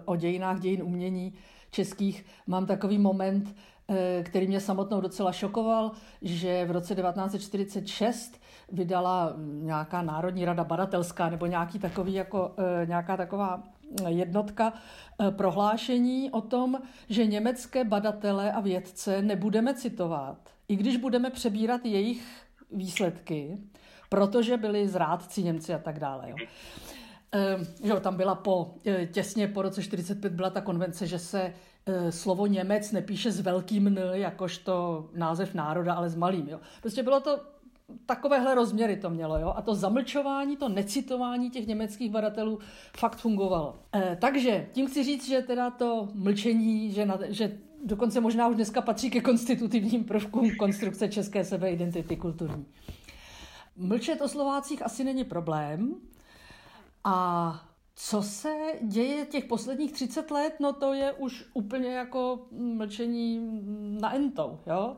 o 0.06 0.16
dějinách 0.16 0.60
dějin 0.60 0.84
umění 0.84 1.34
českých 1.72 2.26
mám 2.48 2.66
takový 2.66 2.98
moment, 2.98 3.56
který 4.24 4.48
mě 4.48 4.60
samotnou 4.60 5.02
docela 5.02 5.32
šokoval, 5.32 5.92
že 6.22 6.66
v 6.66 6.72
roce 6.72 6.96
1946 6.96 8.42
vydala 8.72 9.34
nějaká 9.38 10.02
Národní 10.02 10.46
rada 10.46 10.64
badatelská 10.64 11.30
nebo 11.30 11.46
nějaký 11.46 11.80
takový 11.80 12.14
jako, 12.14 12.56
nějaká 12.86 13.18
taková 13.18 13.64
jednotka 14.08 14.74
prohlášení 15.30 16.32
o 16.32 16.42
tom, 16.42 16.80
že 17.10 17.26
německé 17.26 17.84
badatele 17.84 18.52
a 18.52 18.60
vědce 18.60 19.22
nebudeme 19.22 19.74
citovat, 19.74 20.38
i 20.68 20.76
když 20.76 20.98
budeme 20.98 21.30
přebírat 21.30 21.86
jejich 21.86 22.28
výsledky, 22.72 23.58
protože 24.10 24.58
byli 24.58 24.88
zrádci 24.88 25.44
Němci 25.44 25.74
a 25.74 25.80
tak 25.80 26.00
dále. 26.00 26.30
Jo. 26.30 26.36
Že 27.84 27.94
tam 27.94 28.16
byla 28.16 28.36
po, 28.36 28.74
těsně 29.12 29.48
po 29.48 29.62
roce 29.62 29.84
45 29.84 30.34
byla 30.34 30.50
ta 30.50 30.62
konvence, 30.62 31.08
že 31.08 31.20
se 31.20 31.54
slovo 32.10 32.48
Němec 32.48 32.92
nepíše 32.92 33.32
s 33.32 33.40
velkým 33.40 33.88
N, 33.88 34.00
jakožto 34.12 35.06
název 35.14 35.54
národa, 35.54 35.94
ale 35.94 36.10
s 36.10 36.16
malým. 36.16 36.50
Jo. 36.50 36.60
Prostě 36.82 37.04
bylo 37.04 37.20
to 37.20 37.40
takovéhle 38.06 38.56
rozměry 38.56 38.96
to 38.96 39.10
mělo. 39.10 39.38
Jo? 39.40 39.54
A 39.56 39.62
to 39.62 39.76
zamlčování, 39.76 40.58
to 40.58 40.70
necitování 40.70 41.50
těch 41.50 41.68
německých 41.68 42.12
badatelů 42.12 42.60
fakt 42.98 43.18
fungovalo. 43.18 43.80
E, 43.96 44.18
takže 44.22 44.68
tím 44.72 44.88
chci 44.88 45.04
říct, 45.04 45.28
že 45.28 45.42
teda 45.42 45.70
to 45.70 46.10
mlčení, 46.14 46.92
že, 46.92 47.06
na, 47.06 47.18
že 47.30 47.58
dokonce 47.86 48.22
možná 48.22 48.48
už 48.48 48.56
dneska 48.56 48.82
patří 48.82 49.10
ke 49.10 49.22
konstitutivním 49.22 50.04
prvkům 50.04 50.56
konstrukce 50.56 51.08
české 51.08 51.46
sebeidentity 51.46 52.16
kulturní. 52.16 52.66
Mlčet 53.78 54.22
o 54.22 54.28
Slovácích 54.28 54.86
asi 54.86 55.04
není 55.04 55.24
problém. 55.24 55.96
A 57.04 57.71
co 58.04 58.22
se 58.22 58.56
děje 58.82 59.26
těch 59.26 59.46
posledních 59.46 59.92
30 59.92 60.32
let, 60.32 60.54
no 60.60 60.74
to 60.74 60.94
je 60.94 61.14
už 61.14 61.46
úplně 61.54 61.90
jako 61.90 62.48
mlčení 62.52 63.62
na 64.02 64.16
entou, 64.16 64.60
jo? 64.68 64.98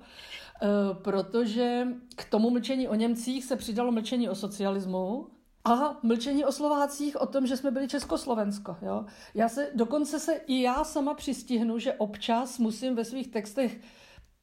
E, 0.61 0.93
protože 0.93 1.87
k 2.15 2.29
tomu 2.29 2.49
mlčení 2.49 2.87
o 2.87 2.95
Němcích 2.95 3.45
se 3.45 3.55
přidalo 3.55 3.91
mlčení 3.91 4.29
o 4.29 4.35
socialismu, 4.35 5.27
a 5.65 5.99
mlčení 6.03 6.45
o 6.45 6.51
Slovácích 6.51 7.21
o 7.21 7.27
tom, 7.27 7.47
že 7.47 7.57
jsme 7.57 7.71
byli 7.71 7.87
Československo. 7.87 8.77
Jo? 8.81 9.05
Já 9.33 9.49
se, 9.49 9.71
dokonce 9.75 10.19
se 10.19 10.33
i 10.33 10.61
já 10.61 10.83
sama 10.83 11.13
přistihnu, 11.13 11.79
že 11.79 11.93
občas 11.93 12.59
musím 12.59 12.95
ve 12.95 13.05
svých 13.05 13.27
textech 13.27 13.81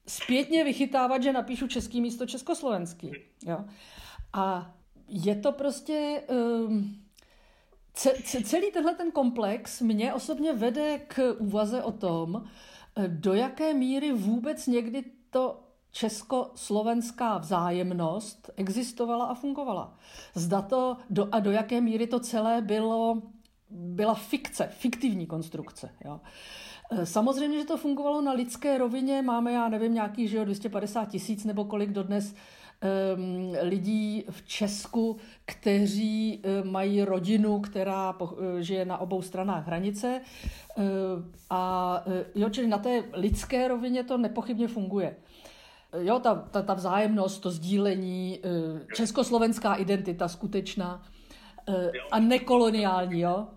zpětně 0.07 0.63
vychytávat, 0.63 1.23
že 1.23 1.33
napíšu 1.33 1.67
český 1.67 2.01
místo 2.01 2.25
československý. 2.25 3.11
Jo? 3.45 3.65
A 4.33 4.75
je 5.07 5.35
to 5.35 5.51
prostě... 5.51 6.23
Um, 6.29 7.01
celý 8.43 8.71
tenhle 8.71 8.95
ten 8.95 9.11
komplex 9.11 9.81
mě 9.81 10.13
osobně 10.13 10.53
vede 10.53 10.99
k 10.99 11.35
úvaze 11.39 11.83
o 11.83 11.91
tom, 11.91 12.43
do 13.07 13.33
jaké 13.33 13.73
míry 13.73 14.11
vůbec 14.11 14.67
někdy 14.67 15.03
to 15.29 15.59
československá 15.91 17.37
vzájemnost 17.37 18.49
existovala 18.55 19.25
a 19.25 19.33
fungovala. 19.33 19.97
Zda 20.35 20.61
to 20.61 20.97
do, 21.09 21.27
a 21.31 21.39
do 21.39 21.51
jaké 21.51 21.81
míry 21.81 22.07
to 22.07 22.19
celé 22.19 22.61
bylo, 22.61 23.21
byla 23.69 24.13
fikce, 24.13 24.69
fiktivní 24.77 25.27
konstrukce. 25.27 25.89
Jo. 26.05 26.19
E, 26.91 27.05
samozřejmě, 27.05 27.59
že 27.59 27.65
to 27.65 27.77
fungovalo 27.77 28.21
na 28.21 28.31
lidské 28.31 28.77
rovině. 28.77 29.21
Máme, 29.21 29.51
já 29.51 29.69
nevím, 29.69 29.93
nějaký, 29.93 30.27
že 30.27 30.37
jo, 30.37 30.43
250 30.45 31.05
tisíc 31.05 31.45
nebo 31.45 31.65
kolik 31.65 31.89
dodnes 31.89 32.35
lidí 33.61 34.25
v 34.29 34.47
Česku, 34.47 35.17
kteří 35.45 36.41
um, 36.43 36.71
mají 36.71 37.03
rodinu, 37.03 37.59
která 37.59 38.15
uh, 38.19 38.29
žije 38.59 38.85
na 38.85 38.97
obou 38.97 39.21
stranách 39.21 39.67
hranice. 39.67 40.21
Uh, 40.75 40.83
a 41.49 42.03
jo, 42.35 42.49
čili 42.49 42.67
na 42.67 42.77
té 42.77 43.03
lidské 43.13 43.67
rovině 43.67 44.03
to 44.03 44.17
nepochybně 44.17 44.67
funguje 44.67 45.15
jo, 45.99 46.19
ta, 46.19 46.35
ta, 46.35 46.61
ta 46.61 46.73
vzájemnost, 46.73 47.41
to 47.41 47.51
sdílení, 47.51 48.39
eh, 48.43 48.95
československá 48.95 49.75
identita 49.75 50.27
skutečná 50.27 51.03
eh, 51.69 51.91
a 52.11 52.19
nekoloniální, 52.19 53.19
jo. 53.19 53.47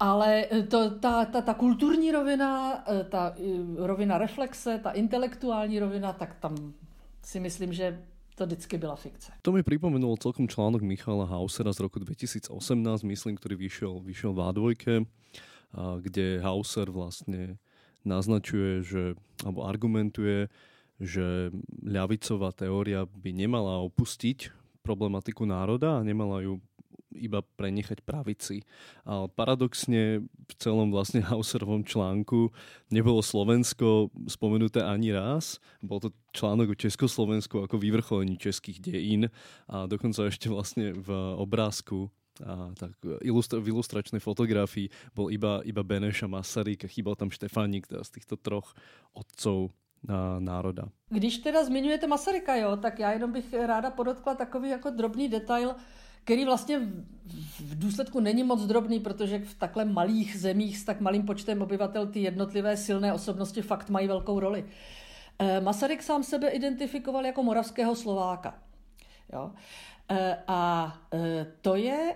Ale 0.00 0.46
eh, 0.50 0.62
to, 0.62 0.90
ta, 0.90 1.24
ta, 1.24 1.40
ta 1.40 1.54
kulturní 1.54 2.12
rovina, 2.12 2.84
ta 3.08 3.34
rovina 3.76 4.18
reflexe, 4.18 4.80
ta 4.82 4.90
intelektuální 4.90 5.78
rovina, 5.78 6.12
tak 6.12 6.34
tam 6.34 6.72
si 7.22 7.40
myslím, 7.40 7.72
že 7.72 8.02
to 8.34 8.46
vždycky 8.46 8.78
byla 8.78 8.96
fikce. 8.96 9.32
To 9.42 9.52
mi 9.52 9.62
připomenulo 9.62 10.16
celkom 10.16 10.48
článok 10.48 10.82
Michala 10.82 11.24
Hausera 11.24 11.72
z 11.72 11.80
roku 11.80 11.98
2018, 11.98 13.02
myslím, 13.02 13.36
který 13.36 13.56
vyšel, 13.56 14.00
vyšel 14.00 14.32
v 14.32 14.38
A2, 14.38 15.06
kde 16.00 16.40
Hauser 16.40 16.90
vlastně 16.90 17.56
naznačuje, 18.04 18.82
že, 18.82 19.14
alebo 19.44 19.64
argumentuje, 19.64 20.48
že 21.00 21.50
ľavicová 21.82 22.54
teória 22.54 23.02
by 23.08 23.34
nemala 23.34 23.82
opustiť 23.82 24.52
problematiku 24.84 25.42
národa 25.48 25.98
a 25.98 26.04
nemala 26.06 26.38
ju 26.44 26.60
iba 27.14 27.42
prenechať 27.42 28.02
pravici. 28.02 28.66
A 29.06 29.30
paradoxne 29.30 30.26
v 30.26 30.52
celom 30.58 30.90
vlastne 30.90 31.22
Hauserovom 31.22 31.86
článku 31.86 32.50
nebolo 32.90 33.22
Slovensko 33.22 34.10
spomenuté 34.26 34.82
ani 34.82 35.14
raz. 35.14 35.62
Bol 35.80 36.02
to 36.02 36.10
článok 36.34 36.74
o 36.74 36.80
Československu 36.80 37.62
ako 37.64 37.78
vyvrcholení 37.78 38.36
českých 38.36 38.82
dejín 38.82 39.30
a 39.70 39.86
dokonca 39.86 40.26
ešte 40.26 40.50
vlastne 40.50 40.92
v 40.92 41.08
obrázku 41.38 42.10
a 42.42 42.74
tak 42.74 42.98
ilustra- 43.22 43.62
v 43.62 43.70
ilustračnej 43.70 44.18
fotografii 44.18 44.90
bol 45.14 45.30
iba, 45.30 45.62
iba 45.62 45.86
Beneš 45.86 46.26
a 46.26 46.28
Masaryk 46.28 46.82
a 46.82 46.90
chýbal 46.90 47.14
tam 47.14 47.30
Štefánik, 47.30 47.86
teda 47.86 48.02
z 48.02 48.18
týchto 48.18 48.34
troch 48.34 48.74
otcov 49.14 49.70
národa. 50.42 50.92
Když 51.08 51.38
teda 51.38 51.64
zmiňujete 51.64 52.06
Masaryka, 52.06 52.56
jo, 52.56 52.76
tak 52.76 52.98
já 52.98 53.12
jenom 53.12 53.32
bych 53.32 53.54
ráda 53.54 53.90
podotkla 53.90 54.34
takový 54.34 54.68
jako 54.68 54.90
drobný 54.90 55.28
detail, 55.28 55.74
který 56.24 56.44
vlastně 56.44 56.78
v 57.58 57.78
důsledku 57.78 58.20
není 58.20 58.44
moc 58.44 58.66
drobný, 58.66 59.00
protože 59.00 59.38
v 59.38 59.54
takhle 59.54 59.84
malých 59.84 60.40
zemích 60.40 60.78
s 60.78 60.84
tak 60.84 61.00
malým 61.00 61.26
počtem 61.26 61.62
obyvatel 61.62 62.06
ty 62.06 62.20
jednotlivé 62.20 62.76
silné 62.76 63.12
osobnosti 63.12 63.62
fakt 63.62 63.90
mají 63.90 64.08
velkou 64.08 64.40
roli. 64.40 64.64
Eh, 65.38 65.60
Masaryk 65.60 66.02
sám 66.02 66.22
sebe 66.22 66.48
identifikoval 66.48 67.26
jako 67.26 67.42
moravského 67.42 67.94
Slováka. 67.94 68.54
Jo. 69.32 69.50
Eh, 70.08 70.38
a 70.48 70.94
eh, 71.14 71.46
to 71.60 71.74
je, 71.74 72.14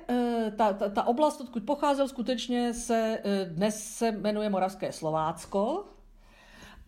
ta, 0.56 0.72
ta, 0.72 0.88
ta 0.88 1.02
oblast, 1.02 1.40
odkud 1.40 1.62
pocházel, 1.62 2.08
skutečně 2.08 2.74
se 2.74 3.18
dnes 3.48 3.84
se 3.84 4.12
jmenuje 4.12 4.50
Moravské 4.50 4.92
Slovácko, 4.92 5.84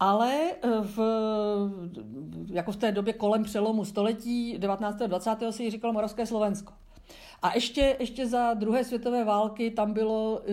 ale 0.00 0.50
v, 0.82 0.98
jako 2.46 2.72
v 2.72 2.76
té 2.76 2.92
době 2.92 3.12
kolem 3.12 3.42
přelomu 3.42 3.84
století 3.84 4.58
19. 4.58 5.02
a 5.02 5.06
20. 5.06 5.30
si 5.50 5.62
ji 5.62 5.70
říkalo 5.70 5.92
Moravské 5.92 6.26
Slovensko. 6.26 6.72
A 7.42 7.54
ještě, 7.54 7.96
ještě 8.00 8.26
za 8.26 8.54
druhé 8.54 8.84
světové 8.84 9.24
války 9.24 9.70
tam 9.70 9.92
bylo 9.92 10.38
uh, 10.38 10.44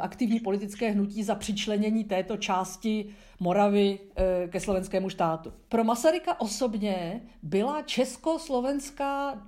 aktivní 0.00 0.40
politické 0.40 0.90
hnutí 0.90 1.22
za 1.22 1.34
přičlenění 1.34 2.04
této 2.04 2.36
části 2.36 3.14
Moravy 3.40 3.98
uh, 4.00 4.50
ke 4.50 4.60
slovenskému 4.60 5.08
štátu. 5.08 5.52
Pro 5.68 5.84
Masaryka 5.84 6.40
osobně 6.40 7.22
byla 7.42 7.82
československá 7.82 9.42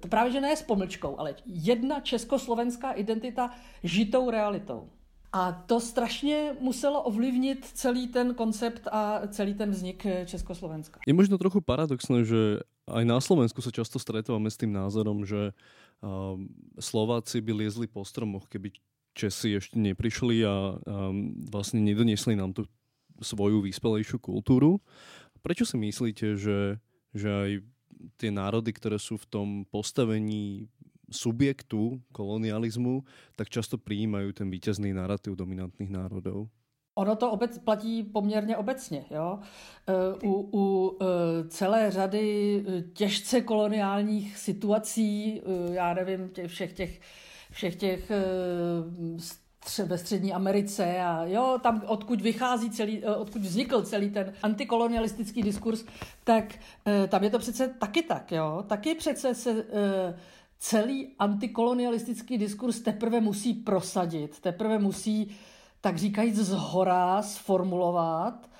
to 0.00 0.08
právě 0.08 0.32
že 0.32 0.40
ne 0.40 0.56
s 0.56 0.62
pomlčkou, 0.62 1.18
ale 1.18 1.34
jedna 1.46 2.00
československá 2.00 2.92
identita 2.92 3.50
žitou 3.82 4.30
realitou. 4.30 4.88
A 5.32 5.52
to 5.52 5.80
strašně 5.80 6.56
muselo 6.60 7.02
ovlivnit 7.02 7.64
celý 7.64 8.08
ten 8.08 8.34
koncept 8.34 8.88
a 8.92 9.20
celý 9.28 9.54
ten 9.54 9.70
vznik 9.70 10.06
Československa. 10.24 11.00
Je 11.06 11.14
možno 11.14 11.38
trochu 11.38 11.60
paradoxné, 11.60 12.24
že 12.24 12.64
aj 12.86 13.04
na 13.04 13.18
Slovensku 13.18 13.58
sa 13.62 13.74
často 13.74 13.98
stretávame 13.98 14.50
s 14.50 14.58
tým 14.58 14.70
názorom, 14.70 15.26
že 15.26 15.50
Slováci 16.78 17.42
by 17.42 17.52
liezli 17.66 17.86
po 17.90 18.06
stromoch, 18.06 18.46
keby 18.46 18.70
Česi 19.16 19.56
ešte 19.56 19.80
neprišli 19.80 20.44
a 20.44 20.76
vlastne 21.48 21.80
nedoniesli 21.80 22.36
nám 22.36 22.52
tú 22.52 22.68
svoju 23.24 23.64
vyspelejšiu 23.64 24.20
kultúru. 24.20 24.76
Prečo 25.40 25.64
si 25.64 25.80
myslíte, 25.80 26.36
že, 26.36 26.76
že 27.16 27.28
aj 27.32 27.50
tie 28.20 28.28
národy, 28.28 28.76
ktoré 28.76 29.00
sú 29.00 29.16
v 29.16 29.24
tom 29.24 29.48
postavení 29.72 30.68
subjektu 31.08 32.02
kolonialismu, 32.12 33.08
tak 33.40 33.48
často 33.48 33.78
přijímají 33.78 34.32
ten 34.32 34.50
vítězný 34.50 34.92
narrativ 34.92 35.32
dominantních 35.32 35.90
národů. 35.90 36.50
Ono 36.98 37.16
to 37.16 37.30
obec, 37.30 37.58
platí 37.58 38.02
poměrně 38.02 38.56
obecně. 38.56 39.04
Jo? 39.10 39.38
E, 39.88 40.26
u, 40.26 40.50
u 40.52 40.96
e, 41.00 41.48
celé 41.48 41.90
řady 41.90 42.64
e, 42.68 42.82
těžce 42.82 43.40
koloniálních 43.40 44.36
situací, 44.38 45.42
já 45.72 45.94
nevím, 45.94 46.28
těch, 46.28 46.50
všech 46.50 46.72
těch, 46.72 47.00
všech 47.50 47.76
těch 47.76 48.10
ve 49.84 49.98
střední 49.98 50.32
Americe 50.32 50.98
a 51.00 51.24
jo, 51.24 51.58
tam 51.62 51.82
odkud 51.86 52.20
vychází 52.20 52.70
celý, 52.70 53.04
odkud 53.04 53.42
vznikl 53.42 53.82
celý 53.82 54.10
ten 54.10 54.32
antikolonialistický 54.42 55.42
diskurs, 55.42 55.84
tak 56.24 56.44
tam 57.08 57.24
je 57.24 57.30
to 57.30 57.38
přece 57.38 57.68
taky 57.68 58.02
tak, 58.02 58.32
jo. 58.32 58.64
Taky 58.66 58.94
přece 58.94 59.34
se 59.34 59.64
celý 60.58 61.14
antikolonialistický 61.18 62.38
diskurs 62.38 62.80
teprve 62.80 63.20
musí 63.20 63.54
prosadit, 63.54 64.40
teprve 64.40 64.78
musí, 64.78 65.36
tak 65.86 65.98
říkajíc, 65.98 66.36
z 66.36 66.52
hora 66.52 67.22
sformulovat 67.22 68.50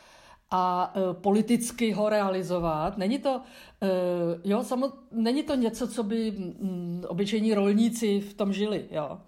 a 0.50 0.92
e, 0.94 1.14
politicky 1.14 1.92
ho 1.92 2.08
realizovat. 2.08 2.98
Není 2.98 3.18
to, 3.18 3.40
e, 3.82 3.88
jo, 4.44 4.64
samo, 4.64 4.92
není 5.12 5.42
to 5.42 5.54
něco, 5.54 5.88
co 5.88 6.02
by 6.02 6.28
m, 6.28 7.02
obyčejní 7.08 7.54
rolníci 7.54 8.20
v 8.20 8.34
tom 8.34 8.52
žili. 8.52 8.86
Jo. 8.90 9.18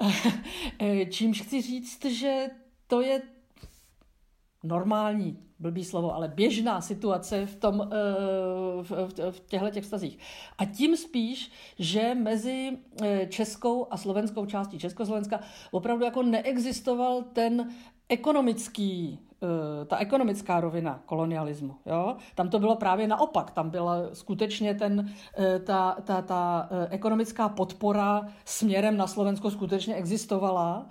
E, 0.78 1.06
čímž 1.06 1.42
chci 1.42 1.62
říct, 1.62 2.04
že 2.04 2.46
to 2.86 3.00
je 3.00 3.22
normální, 4.62 5.38
blbý 5.58 5.84
slovo, 5.84 6.14
ale 6.14 6.28
běžná 6.28 6.80
situace 6.80 7.46
v, 7.46 7.56
tom, 7.56 7.90
v, 8.82 8.90
v, 8.90 9.30
v 9.30 9.40
těchto 9.40 9.70
těch 9.70 9.84
vztazích. 9.84 10.18
A 10.58 10.64
tím 10.64 10.96
spíš, 10.96 11.52
že 11.78 12.14
mezi 12.14 12.78
českou 13.28 13.86
a 13.90 13.96
slovenskou 13.96 14.46
částí 14.46 14.78
Československa 14.78 15.40
opravdu 15.70 16.04
jako 16.04 16.22
neexistoval 16.22 17.22
ten 17.32 17.70
ekonomický 18.08 19.18
Eh, 19.42 19.84
ta 19.84 19.96
ekonomická 19.96 20.60
rovina 20.60 21.02
kolonialismu. 21.06 21.74
Jo? 21.86 22.16
Tam 22.34 22.48
to 22.48 22.58
bylo 22.58 22.76
právě 22.76 23.08
naopak. 23.08 23.50
Tam 23.50 23.70
byla 23.70 23.96
skutečně 24.12 24.74
ten, 24.74 25.10
eh, 25.38 25.58
ta, 25.58 25.96
ta, 26.04 26.22
ta 26.22 26.68
eh, 26.70 26.88
ekonomická 26.90 27.48
podpora 27.48 28.28
směrem 28.44 28.96
na 28.96 29.06
Slovensko 29.06 29.50
skutečně 29.50 29.94
existovala, 29.94 30.86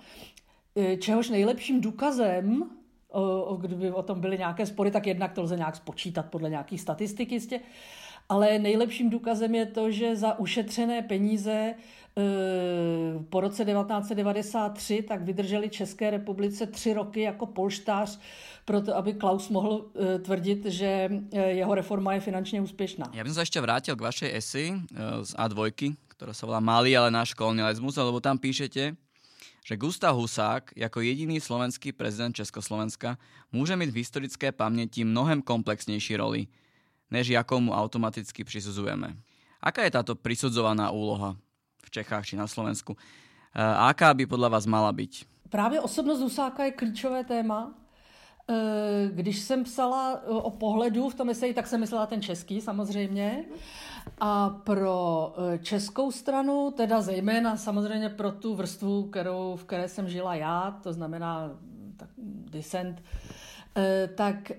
čehož 0.98 1.30
nejlepším 1.30 1.80
důkazem, 1.80 2.70
kdyby 3.60 3.92
o 3.92 4.02
tom 4.02 4.20
byly 4.20 4.38
nějaké 4.38 4.66
spory, 4.66 4.90
tak 4.90 5.06
jednak 5.06 5.32
to 5.32 5.42
lze 5.42 5.56
nějak 5.56 5.76
spočítat 5.76 6.26
podle 6.26 6.50
nějakých 6.50 6.80
statistik 6.80 7.32
jistě, 7.32 7.60
ale 8.28 8.58
nejlepším 8.58 9.10
důkazem 9.10 9.54
je 9.54 9.66
to, 9.66 9.90
že 9.90 10.16
za 10.16 10.38
ušetřené 10.38 11.02
peníze 11.02 11.74
Eh, 12.18 13.24
po 13.30 13.40
roce 13.40 13.64
1993 13.64 15.02
tak 15.02 15.22
vydrželi 15.22 15.68
České 15.68 16.10
republice 16.10 16.66
tři 16.66 16.94
roky 16.94 17.20
jako 17.20 17.46
polštář 17.46 18.18
proto, 18.64 18.96
aby 18.96 19.14
Klaus 19.14 19.48
mohl 19.48 19.84
eh, 19.94 20.18
tvrdit, 20.18 20.64
že 20.66 21.10
eh, 21.32 21.40
jeho 21.40 21.74
reforma 21.74 22.14
je 22.14 22.20
finančně 22.20 22.60
úspěšná. 22.60 23.10
Já 23.12 23.24
bych 23.24 23.32
se 23.32 23.40
ještě 23.40 23.60
vrátil 23.60 23.96
k 23.96 24.00
vašej 24.00 24.36
esy 24.36 24.74
z 25.22 25.34
A2, 25.34 25.94
která 26.08 26.32
se 26.32 26.46
volá 26.46 26.60
Malý, 26.60 26.96
ale 26.96 27.10
náš 27.10 27.34
kolonialismus, 27.34 27.96
lebo 27.96 28.20
tam 28.20 28.38
píšete, 28.38 28.96
že 29.66 29.76
Gustav 29.76 30.16
Husák 30.16 30.70
jako 30.76 31.00
jediný 31.00 31.40
slovenský 31.40 31.92
prezident 31.92 32.32
Československa 32.32 33.18
může 33.52 33.76
mít 33.76 33.90
v 33.90 33.96
historické 33.96 34.52
paměti 34.52 35.04
mnohem 35.04 35.42
komplexnější 35.42 36.16
roli, 36.16 36.46
než 37.10 37.28
jakou 37.28 37.60
mu 37.60 37.72
automaticky 37.72 38.44
přisuzujeme. 38.44 39.16
Aká 39.60 39.84
je 39.84 39.90
táto 39.90 40.14
prisudzovaná 40.14 40.90
úloha? 40.90 41.36
v 41.86 41.90
Čechách 41.90 42.26
či 42.26 42.36
na 42.36 42.46
Slovensku. 42.46 42.96
Eh, 43.54 43.62
a 43.62 43.88
aká 43.88 44.14
by 44.14 44.26
podle 44.26 44.48
vás 44.48 44.66
mala 44.66 44.92
být? 44.92 45.26
Právě 45.48 45.80
osobnost 45.80 46.20
Husáka 46.20 46.64
je 46.64 46.70
klíčové 46.70 47.24
téma. 47.24 47.74
Eh, 48.48 49.08
když 49.12 49.38
jsem 49.40 49.64
psala 49.64 50.12
eh, 50.12 50.28
o 50.28 50.50
pohledu 50.50 51.08
v 51.08 51.14
tom 51.14 51.30
eseji, 51.30 51.54
tak 51.54 51.66
jsem 51.66 51.80
myslela 51.80 52.06
ten 52.06 52.22
český 52.22 52.60
samozřejmě. 52.60 53.44
A 54.20 54.48
pro 54.48 55.34
českou 55.62 56.10
stranu, 56.10 56.70
teda 56.70 57.00
zejména 57.00 57.56
samozřejmě 57.56 58.08
pro 58.08 58.32
tu 58.32 58.54
vrstvu, 58.54 59.02
kterou, 59.02 59.56
v 59.56 59.64
které 59.64 59.88
jsem 59.88 60.08
žila 60.08 60.34
já, 60.34 60.80
to 60.82 60.92
znamená 60.92 61.50
tak, 61.96 62.08
disent, 62.50 63.02
tak 64.14 64.52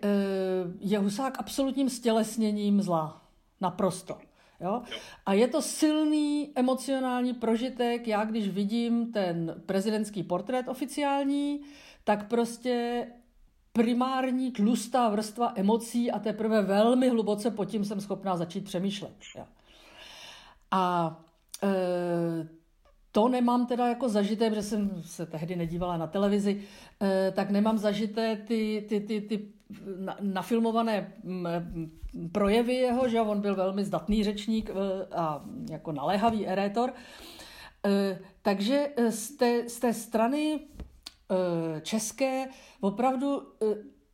je 0.80 1.00
Husák 1.00 1.40
absolutním 1.40 1.90
stělesněním 1.90 2.82
zla. 2.82 3.22
Naprosto. 3.62 4.18
Jo? 4.60 4.82
A 5.26 5.34
je 5.34 5.48
to 5.48 5.62
silný 5.62 6.52
emocionální 6.56 7.34
prožitek. 7.34 8.08
Já, 8.08 8.26
když 8.26 8.48
vidím 8.48 9.12
ten 9.12 9.62
prezidentský 9.66 10.24
portrét 10.24 10.68
oficiální, 10.68 11.62
tak 12.04 12.28
prostě 12.28 13.08
primární 13.78 14.52
tlustá 14.52 15.10
vrstva 15.10 15.54
emocí 15.56 16.12
a 16.12 16.20
teprve 16.20 16.62
velmi 16.62 17.10
hluboce 17.10 17.52
pod 17.52 17.66
tím 17.66 17.86
jsem 17.86 18.02
schopná 18.02 18.38
začít 18.38 18.64
přemýšlet. 18.64 19.14
Jo? 19.38 19.46
A 20.72 21.16
e, 21.64 22.48
to 23.12 23.28
nemám 23.28 23.66
teda 23.66 23.88
jako 23.88 24.10
zažité, 24.10 24.50
protože 24.50 24.62
jsem 24.62 25.04
se 25.04 25.26
tehdy 25.26 25.56
nedívala 25.56 25.98
na 25.98 26.08
televizi, 26.08 26.64
e, 27.02 27.32
tak 27.32 27.50
nemám 27.50 27.78
zažité 27.78 28.36
ty, 28.36 28.86
ty, 28.90 29.00
ty, 29.00 29.22
ty 29.22 29.48
nafilmované 30.22 31.14
projevy 32.32 32.74
jeho, 32.74 33.10
že 33.10 33.22
on 33.22 33.42
byl 33.42 33.56
velmi 33.56 33.86
zdatný 33.86 34.24
řečník 34.24 34.70
e, 34.70 34.74
a 35.16 35.46
jako 35.70 35.92
naléhavý 35.92 36.48
erétor. 36.48 36.94
E, 37.86 38.20
takže 38.42 38.90
z 39.10 39.30
té, 39.30 39.70
z 39.70 39.80
té 39.80 39.94
strany 39.94 40.60
české 41.82 42.48
opravdu 42.82 43.42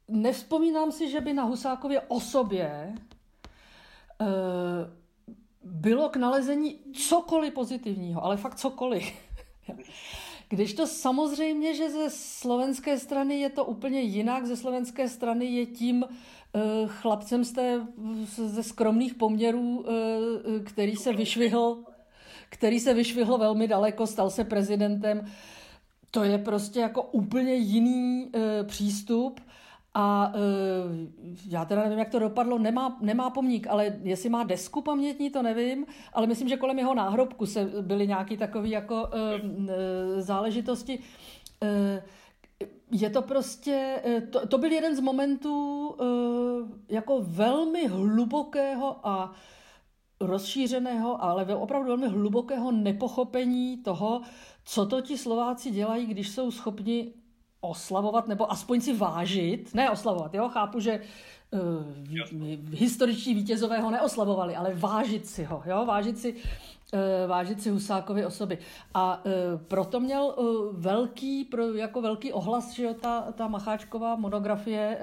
nevzpomínám 0.07 0.91
si, 0.91 1.09
že 1.09 1.21
by 1.21 1.33
na 1.33 1.43
Husákově 1.43 2.01
osobě 2.01 2.95
bylo 5.63 6.09
k 6.09 6.15
nalezení 6.15 6.79
cokoliv 6.93 7.53
pozitivního, 7.53 8.23
ale 8.23 8.37
fakt 8.37 8.55
cokoliv. 8.55 9.13
Když 10.49 10.73
to 10.73 10.87
samozřejmě, 10.87 11.73
že 11.73 11.89
ze 11.89 12.09
slovenské 12.09 12.99
strany 12.99 13.39
je 13.39 13.49
to 13.49 13.65
úplně 13.65 14.01
jinak, 14.01 14.45
ze 14.45 14.57
slovenské 14.57 15.09
strany 15.09 15.45
je 15.45 15.65
tím 15.65 16.05
chlapcem 16.87 17.43
z 17.43 17.51
té, 17.51 17.87
ze 18.25 18.63
skromných 18.63 19.13
poměrů, 19.13 19.85
který 20.65 20.95
se 20.95 21.13
vyšvihl, 21.13 21.83
který 22.49 22.79
se 22.79 22.93
vyšvihl 22.93 23.37
velmi 23.37 23.67
daleko, 23.67 24.07
stal 24.07 24.29
se 24.29 24.43
prezidentem. 24.43 25.31
To 26.13 26.23
je 26.23 26.37
prostě 26.37 26.79
jako 26.79 27.01
úplně 27.01 27.53
jiný 27.53 28.25
uh, 28.25 28.67
přístup. 28.67 29.39
A 29.93 30.33
uh, 30.35 30.41
já 31.49 31.65
teda 31.65 31.83
nevím, 31.83 31.99
jak 31.99 32.09
to 32.09 32.19
dopadlo, 32.19 32.59
nemá, 32.59 32.97
nemá 33.01 33.29
pomník, 33.29 33.67
ale 33.67 33.95
jestli 34.03 34.29
má 34.29 34.43
desku 34.43 34.81
pamětní, 34.81 35.29
to 35.29 35.41
nevím, 35.41 35.85
ale 36.13 36.27
myslím, 36.27 36.49
že 36.49 36.57
kolem 36.57 36.79
jeho 36.79 36.95
náhrobku 36.95 37.45
se 37.45 37.65
byly 37.81 38.07
nějaké 38.07 38.37
takové 38.37 38.67
jako 38.67 38.95
uh, 38.95 39.09
uh, 39.59 39.69
záležitosti. 40.17 40.99
Uh, 40.99 41.69
je 42.91 43.09
to 43.09 43.21
prostě, 43.21 44.01
to, 44.29 44.47
to 44.47 44.57
byl 44.57 44.71
jeden 44.71 44.95
z 44.95 44.99
momentů 44.99 45.87
uh, 45.87 45.97
jako 46.89 47.21
velmi 47.21 47.87
hlubokého 47.87 49.07
a 49.07 49.33
rozšířeného, 50.19 51.23
ale 51.23 51.55
opravdu 51.55 51.87
velmi 51.87 52.07
hlubokého 52.07 52.71
nepochopení 52.71 53.77
toho, 53.77 54.21
co 54.65 54.85
to 54.85 55.01
ti 55.01 55.17
Slováci 55.17 55.71
dělají, 55.71 56.05
když 56.05 56.29
jsou 56.29 56.51
schopni 56.51 57.13
oslavovat, 57.61 58.27
nebo 58.27 58.51
aspoň 58.51 58.81
si 58.81 58.97
vážit, 58.97 59.73
ne 59.73 59.89
oslavovat, 59.89 60.33
jo, 60.33 60.49
chápu, 60.49 60.79
že 60.79 60.99
uh, 61.51 61.59
historičtí 62.71 63.33
vítězové 63.33 63.79
ho 63.79 63.91
neoslavovali, 63.91 64.55
ale 64.55 64.73
vážit 64.73 65.27
si 65.27 65.43
ho, 65.43 65.63
jo, 65.65 65.85
vážit 65.85 66.19
si, 66.19 66.33
uh, 66.33 66.39
vážit 67.27 67.61
si 67.61 67.69
Husákovi 67.69 68.25
osoby. 68.25 68.57
A 68.93 69.25
uh, 69.25 69.31
proto 69.67 69.99
měl 69.99 70.23
uh, 70.23 70.75
velký, 70.75 71.43
pro, 71.43 71.73
jako 71.73 72.01
velký 72.01 72.33
ohlas, 72.33 72.73
že 72.73 72.83
jo, 72.83 72.93
ta, 72.93 73.31
ta 73.31 73.47
Macháčková 73.47 74.15
monografie 74.15 74.99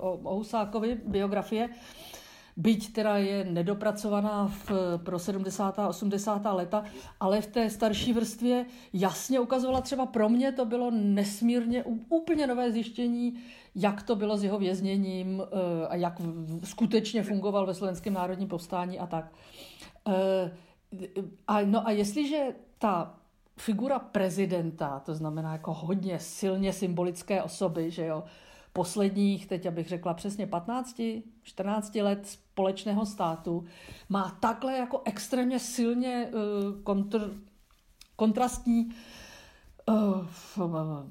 uh, 0.00 0.06
o, 0.06 0.12
o 0.12 0.34
Husákovi, 0.34 1.00
biografie, 1.06 1.68
uh, 1.68 1.74
byť 2.60 2.92
teda 2.92 3.16
je 3.16 3.44
nedopracovaná 3.44 4.46
v, 4.46 4.72
pro 5.04 5.18
70. 5.18 5.78
a 5.78 5.88
80. 5.88 6.42
leta, 6.44 6.84
ale 7.20 7.40
v 7.40 7.46
té 7.46 7.70
starší 7.70 8.12
vrstvě 8.12 8.66
jasně 8.92 9.40
ukazovala 9.40 9.80
třeba 9.80 10.06
pro 10.06 10.28
mě, 10.28 10.52
to 10.52 10.64
bylo 10.64 10.90
nesmírně 10.90 11.84
úplně 12.08 12.46
nové 12.46 12.72
zjištění, 12.72 13.34
jak 13.74 14.02
to 14.02 14.16
bylo 14.16 14.36
s 14.36 14.44
jeho 14.44 14.58
vězněním 14.58 15.42
eh, 15.42 15.88
a 15.88 15.96
jak 15.96 16.20
skutečně 16.64 17.22
fungoval 17.22 17.66
ve 17.66 17.74
slovenském 17.74 18.14
národním 18.14 18.48
povstání 18.48 18.98
a 18.98 19.06
tak. 19.06 19.32
Eh, 20.08 20.52
a, 21.46 21.60
no 21.60 21.86
a 21.86 21.90
jestliže 21.90 22.46
ta 22.78 23.14
figura 23.56 23.98
prezidenta, 23.98 25.00
to 25.00 25.14
znamená 25.14 25.52
jako 25.52 25.74
hodně 25.74 26.18
silně 26.18 26.72
symbolické 26.72 27.42
osoby, 27.42 27.90
že 27.90 28.06
jo, 28.06 28.24
posledních, 28.72 29.46
teď 29.46 29.66
abych 29.66 29.88
řekla 29.88 30.14
přesně 30.14 30.46
15, 30.46 31.00
14 31.42 31.94
let 31.94 32.26
společného 32.26 33.06
státu, 33.06 33.64
má 34.08 34.36
takhle 34.40 34.76
jako 34.76 35.02
extrémně 35.04 35.58
silně 35.58 36.28
uh, 36.32 36.82
kontr, 36.82 37.34
kontrastní 38.16 38.90
uh, 39.88 40.24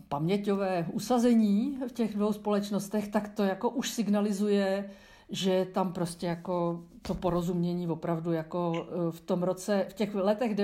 paměťové 0.07 0.87
usazení 0.91 1.77
v 1.87 1.91
těch 1.91 2.15
dvou 2.15 2.33
společnostech, 2.33 3.07
tak 3.07 3.29
to 3.29 3.43
jako 3.43 3.69
už 3.69 3.89
signalizuje, 3.89 4.89
že 5.29 5.67
tam 5.73 5.93
prostě 5.93 6.27
jako 6.27 6.83
to 7.01 7.15
porozumění 7.15 7.87
opravdu 7.87 8.31
jako 8.31 8.73
eh, 8.75 9.11
v 9.11 9.19
tom 9.21 9.43
roce, 9.43 9.85
v 9.89 9.93
těch 9.93 10.15
letech 10.15 10.55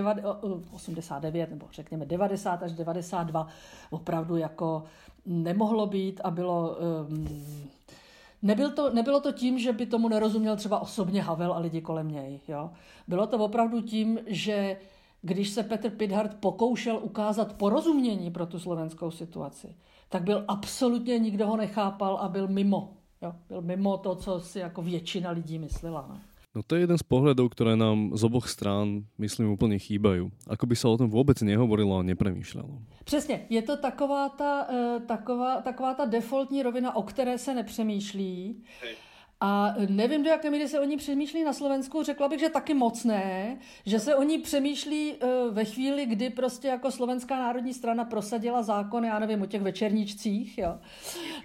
89 0.71 1.49
nebo 1.49 1.67
řekněme 1.71 2.05
90 2.05 2.63
až 2.63 2.71
92 2.71 3.47
opravdu 3.89 4.37
jako 4.37 4.83
nemohlo 5.25 5.85
být 5.85 6.21
a 6.23 6.31
bylo 6.31 6.77
um, 7.09 7.27
nebyl 8.41 8.71
to, 8.71 8.93
nebylo 8.93 9.21
to 9.21 9.31
tím, 9.31 9.59
že 9.59 9.73
by 9.73 9.85
tomu 9.85 10.09
nerozuměl 10.09 10.55
třeba 10.55 10.79
osobně 10.79 11.21
Havel 11.21 11.53
a 11.53 11.59
lidi 11.59 11.81
kolem 11.81 12.11
něj. 12.11 12.39
Jo? 12.47 12.69
Bylo 13.07 13.27
to 13.27 13.37
opravdu 13.37 13.81
tím, 13.81 14.19
že 14.27 14.77
když 15.21 15.49
se 15.49 15.63
Petr 15.63 15.89
Pithart 15.89 16.35
pokoušel 16.39 16.99
ukázat 17.01 17.53
porozumění 17.53 18.31
pro 18.31 18.45
tu 18.45 18.59
slovenskou 18.59 19.11
situaci, 19.11 19.75
tak 20.09 20.23
byl 20.23 20.45
absolutně 20.47 21.19
nikdo 21.19 21.47
ho 21.47 21.57
nechápal 21.57 22.17
a 22.17 22.27
byl 22.27 22.47
mimo. 22.47 22.93
Jo? 23.21 23.33
Byl 23.47 23.61
mimo 23.61 23.97
to, 23.97 24.15
co 24.15 24.39
si 24.39 24.59
jako 24.59 24.81
většina 24.81 25.31
lidí 25.31 25.59
myslela. 25.59 26.05
No. 26.09 26.19
No 26.55 26.63
to 26.63 26.79
je 26.79 26.87
jeden 26.87 26.95
z 26.95 27.03
pohľadov, 27.03 27.51
ktoré 27.51 27.75
nám 27.75 28.15
z 28.15 28.21
oboch 28.23 28.47
strán, 28.47 29.03
myslím, 29.19 29.51
úplne 29.51 29.75
chýbajú. 29.75 30.31
Ako 30.47 30.63
by 30.63 30.75
sa 30.79 30.87
o 30.87 30.95
tom 30.95 31.11
vôbec 31.11 31.35
nehovorilo 31.43 31.99
a 31.99 32.07
nepremýšľalo. 32.07 33.03
Přesně, 33.03 33.45
je 33.49 33.61
to 33.61 33.77
taková 33.77 34.29
ta, 34.29 34.67
eh, 34.71 34.99
taková, 34.99 35.61
taková 35.61 35.93
ta 35.93 36.05
defaultní 36.05 36.63
rovina, 36.63 36.95
o 36.95 37.03
které 37.03 37.37
se 37.37 37.53
nepřemýšlí. 37.53 38.63
Hej. 38.81 38.95
A 39.41 39.75
nevím, 39.89 40.23
do 40.23 40.29
jaké 40.29 40.49
míry 40.49 40.67
se 40.67 40.79
o 40.79 40.83
ní 40.83 40.97
přemýšlí 40.97 41.43
na 41.43 41.53
Slovensku, 41.53 42.03
řekla 42.03 42.27
bych, 42.27 42.39
že 42.39 42.49
taky 42.49 42.73
moc 42.73 43.03
ne, 43.03 43.57
že 43.85 43.99
se 43.99 44.15
o 44.15 44.23
ní 44.23 44.37
přemýšlí 44.37 45.13
eh, 45.13 45.27
ve 45.51 45.65
chvíli, 45.65 46.05
kdy 46.05 46.29
prostě 46.29 46.67
jako 46.67 46.91
Slovenská 46.91 47.39
národní 47.39 47.73
strana 47.73 48.05
prosadila 48.05 48.63
zákon, 48.63 49.05
já 49.05 49.19
nevím, 49.19 49.41
o 49.41 49.45
těch 49.45 49.61
večerníčcích, 49.61 50.57
jo, 50.57 50.79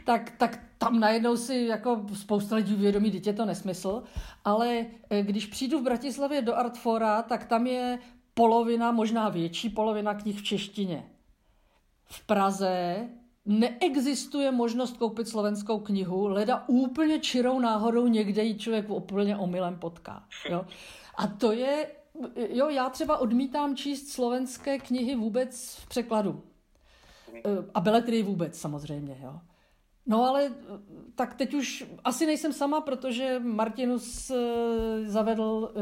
tak, 0.04 0.30
tak 0.38 0.58
tam 0.78 1.00
najednou 1.00 1.36
si 1.36 1.54
jako 1.54 2.06
spousta 2.14 2.56
lidí 2.56 2.74
uvědomí, 2.74 3.22
je 3.26 3.32
to 3.32 3.44
nesmysl, 3.44 4.02
ale 4.44 4.86
eh, 5.10 5.22
když 5.22 5.46
přijdu 5.46 5.78
v 5.78 5.82
Bratislavě 5.82 6.42
do 6.42 6.56
Artfora, 6.56 7.22
tak 7.22 7.44
tam 7.44 7.66
je 7.66 7.98
polovina, 8.34 8.92
možná 8.92 9.28
větší 9.28 9.70
polovina 9.70 10.14
knih 10.14 10.38
v 10.38 10.42
češtině. 10.42 11.04
V 12.04 12.26
Praze 12.26 13.08
neexistuje 13.46 14.50
možnost 14.50 14.96
koupit 14.96 15.28
slovenskou 15.28 15.78
knihu, 15.78 16.28
leda 16.28 16.64
úplně 16.66 17.18
čirou 17.18 17.60
náhodou 17.60 18.06
někde 18.06 18.44
ji 18.44 18.58
člověk 18.58 18.90
úplně 18.90 19.36
omylem 19.36 19.78
potká. 19.78 20.24
Jo? 20.48 20.66
A 21.16 21.26
to 21.26 21.52
je, 21.52 21.86
jo, 22.48 22.68
já 22.68 22.90
třeba 22.90 23.18
odmítám 23.18 23.76
číst 23.76 24.08
slovenské 24.08 24.78
knihy 24.78 25.16
vůbec 25.16 25.76
v 25.76 25.88
překladu. 25.88 26.42
E, 27.34 27.40
a 27.74 27.80
beletry 27.80 28.22
vůbec 28.22 28.58
samozřejmě, 28.58 29.18
jo. 29.22 29.40
No 30.06 30.24
ale 30.24 30.44
eh, 30.44 30.52
tak 31.14 31.34
teď 31.34 31.54
už 31.54 31.84
asi 32.04 32.26
nejsem 32.26 32.52
sama, 32.52 32.80
protože 32.80 33.38
Martinus 33.38 34.30
uh, 34.30 34.36
zavedl 35.06 35.72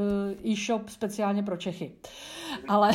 uh, 0.40 0.52
e-shop 0.52 0.88
speciálně 0.88 1.42
pro 1.42 1.56
Čechy. 1.56 1.96
Ale 2.68 2.90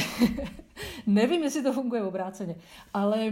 nevím, 1.08 1.44
jestli 1.44 1.64
to 1.64 1.74
funguje 1.74 2.04
obráceně. 2.04 2.56
Ale 2.94 3.32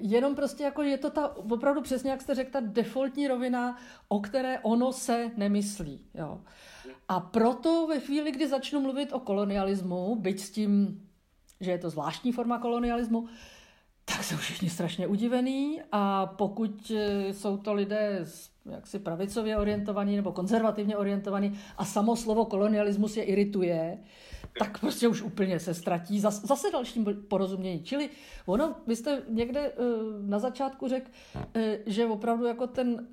jenom 0.00 0.34
prostě 0.34 0.64
jako 0.64 0.82
je 0.82 0.98
to 0.98 1.10
ta, 1.10 1.36
opravdu 1.36 1.80
přesně, 1.80 2.10
jak 2.10 2.22
jste 2.22 2.34
řekl, 2.34 2.50
ta 2.50 2.60
defaultní 2.60 3.28
rovina, 3.28 3.76
o 4.08 4.20
které 4.20 4.58
ono 4.58 4.92
se 4.92 5.30
nemyslí. 5.36 6.04
Jo. 6.14 6.40
A 7.08 7.20
proto 7.20 7.86
ve 7.86 8.00
chvíli, 8.00 8.32
kdy 8.32 8.48
začnu 8.48 8.80
mluvit 8.80 9.12
o 9.12 9.20
kolonialismu, 9.20 10.14
byť 10.14 10.40
s 10.40 10.50
tím, 10.50 11.02
že 11.60 11.70
je 11.70 11.78
to 11.78 11.90
zvláštní 11.90 12.32
forma 12.32 12.58
kolonialismu, 12.58 13.28
tak 14.04 14.24
jsou 14.24 14.36
všichni 14.36 14.70
strašně 14.70 15.06
udivený 15.06 15.80
a 15.92 16.26
pokud 16.26 16.90
e, 16.90 17.34
jsou 17.34 17.56
to 17.56 17.72
lidé 17.74 18.26
jaksi 18.70 18.98
pravicově 18.98 19.56
orientovaní 19.56 20.16
nebo 20.16 20.32
konzervativně 20.32 20.96
orientovaní 20.96 21.58
a 21.76 21.84
samo 21.84 22.16
slovo 22.16 22.44
kolonialismus 22.44 23.16
je 23.16 23.22
irituje, 23.22 23.98
tak 24.58 24.80
prostě 24.80 25.08
už 25.08 25.22
úplně 25.22 25.60
se 25.60 25.74
ztratí 25.74 26.20
zase, 26.20 26.46
zase 26.46 26.70
dalším 26.72 27.04
porozumění. 27.28 27.82
Čili 27.82 28.10
ono, 28.46 28.74
vy 28.86 28.96
jste 28.96 29.22
někde 29.28 29.60
e, 29.60 29.72
na 30.20 30.38
začátku 30.38 30.88
řekl, 30.88 31.10
e, 31.54 31.78
že 31.86 32.06
opravdu 32.06 32.44
jako 32.44 32.66
ten 32.66 33.06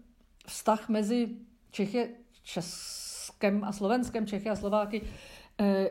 vztah 0.47 0.89
mezi 0.89 1.29
Čechy, 1.71 2.09
Českem 2.43 3.63
a 3.63 3.71
Slovenskem, 3.71 4.27
Čechy 4.27 4.49
a 4.49 4.55
Slováky 4.55 5.01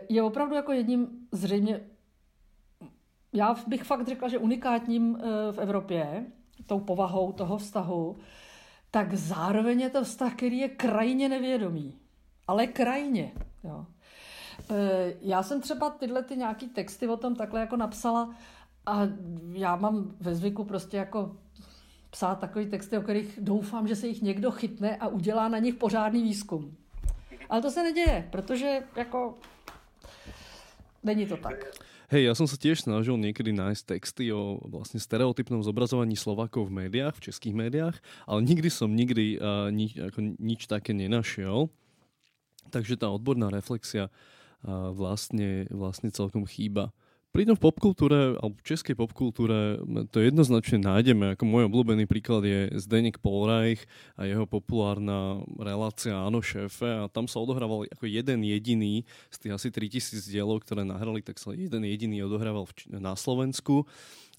je 0.09 0.23
opravdu 0.23 0.55
jako 0.55 0.73
jedním 0.73 1.09
zřejmě 1.33 1.81
já 3.37 3.57
bych 3.67 3.85
fakt 3.85 4.09
řekla, 4.09 4.29
že 4.29 4.39
unikátním 4.39 5.17
eh, 5.17 5.53
v 5.53 5.59
Evropě, 5.59 6.27
tou 6.67 6.81
povahou 6.81 7.33
toho 7.33 7.59
vztahu, 7.59 8.17
tak 8.91 9.15
zároveň 9.15 9.81
je 9.81 9.91
to 9.91 10.05
vztah, 10.05 10.35
který 10.35 10.59
je 10.59 10.69
krajně 10.69 11.29
nevědomý. 11.29 11.99
Ale 12.49 12.67
krajně. 12.67 13.33
Jo. 13.65 13.87
Eh, 14.71 15.15
já 15.21 15.43
jsem 15.43 15.61
třeba 15.61 15.91
tyhle 15.91 16.23
ty 16.23 16.37
nějaký 16.37 16.69
texty 16.69 17.09
o 17.09 17.17
tom 17.17 17.37
takhle 17.37 17.61
jako 17.61 17.77
napsala 17.77 18.35
a 18.87 19.01
já 19.53 19.77
mám 19.77 20.15
ve 20.21 20.35
zvyku 20.35 20.65
prostě 20.65 20.97
jako 20.97 21.37
psát 22.11 22.39
takový 22.39 22.67
texty, 22.67 22.99
o 22.99 23.03
kterých 23.03 23.39
doufám, 23.43 23.89
že 23.89 23.97
se 23.97 24.07
jich 24.07 24.23
někdo 24.23 24.51
chytne 24.51 24.97
a 24.97 25.09
udělá 25.09 25.49
na 25.49 25.59
nich 25.59 25.75
pořádný 25.75 26.23
výzkum. 26.23 26.77
Ale 27.49 27.63
to 27.63 27.71
se 27.71 27.83
neděje, 27.83 28.29
protože 28.33 28.83
jako 28.97 29.39
není 31.03 31.27
to 31.27 31.37
tak. 31.37 31.86
Hej, 32.07 32.31
ja 32.31 32.35
som 32.39 32.47
sa 32.47 32.55
tiež 32.55 32.87
snažil 32.87 33.19
niekedy 33.19 33.51
nájsť 33.51 33.83
texty 33.83 34.31
o 34.31 34.63
vlastne 34.63 35.03
stereotypnom 35.03 35.59
zobrazovaní 35.67 36.15
Slovákov 36.15 36.71
v 36.71 36.87
médiách, 36.87 37.19
v 37.19 37.25
českých 37.31 37.59
médiách, 37.59 37.97
ale 38.31 38.47
nikdy 38.47 38.71
som 38.71 38.95
nikdy 38.95 39.43
uh, 39.43 39.75
nič, 39.75 39.99
ako 39.99 40.39
nič 40.39 40.71
také 40.71 40.95
nenašiel. 40.95 41.67
Takže 42.71 42.95
tá 42.95 43.11
odborná 43.11 43.51
reflexia 43.51 44.07
uh, 44.07 44.95
vlastne, 44.95 45.67
vlastne 45.67 46.15
celkom 46.15 46.47
chýba. 46.47 46.95
Pritom 47.37 47.53
v 47.53 47.69
popkultúre, 47.69 48.41
alebo 48.41 48.57
v 48.57 48.65
českej 48.65 48.97
popkultúre 48.97 49.77
to 50.09 50.25
jednoznačne 50.25 50.81
nájdeme. 50.81 51.37
Ako 51.37 51.45
môj 51.45 51.69
obľúbený 51.69 52.09
príklad 52.09 52.49
je 52.49 52.73
Zdeněk 52.81 53.21
Polreich 53.21 53.85
a 54.17 54.25
jeho 54.25 54.49
populárna 54.49 55.45
relácia 55.61 56.17
Áno 56.17 56.41
šéfe 56.41 56.89
a 56.89 57.13
tam 57.13 57.29
sa 57.29 57.37
odohrával 57.45 57.85
ako 57.93 58.09
jeden 58.09 58.41
jediný 58.41 59.05
z 59.29 59.37
tých 59.37 59.53
asi 59.53 59.69
3000 59.69 60.33
dielov, 60.33 60.65
ktoré 60.65 60.89
nahrali, 60.89 61.21
tak 61.21 61.37
sa 61.37 61.53
jeden 61.53 61.85
jediný 61.85 62.25
odohrával 62.25 62.73
na 62.89 63.13
Slovensku 63.13 63.85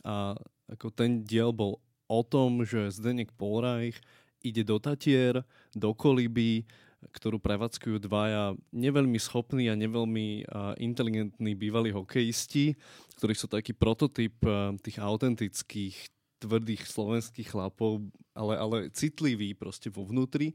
a 0.02 0.34
ako 0.66 0.90
ten 0.90 1.22
diel 1.22 1.54
bol 1.54 1.78
o 2.10 2.22
tom, 2.26 2.66
že 2.66 2.90
Zdeněk 2.90 3.30
Polreich 3.38 4.02
ide 4.42 4.66
do 4.66 4.82
Tatier, 4.82 5.46
do 5.78 5.94
Koliby, 5.94 6.66
ktorú 6.98 7.38
prevádzkujú 7.38 8.02
dvaja 8.02 8.58
neveľmi 8.74 9.22
schopní 9.22 9.70
a 9.70 9.78
neveľmi 9.78 10.50
inteligentní 10.82 11.54
bývalí 11.54 11.94
hokejisti, 11.94 12.74
ktorí 13.22 13.34
sú 13.38 13.46
taký 13.46 13.78
prototyp 13.78 14.34
tých 14.82 14.98
autentických 14.98 15.96
tvrdých 16.38 16.86
slovenských 16.86 17.50
chlapov, 17.50 18.06
ale, 18.38 18.54
ale 18.58 18.78
citliví 18.94 19.58
proste 19.58 19.90
vo 19.90 20.06
vnútri, 20.06 20.54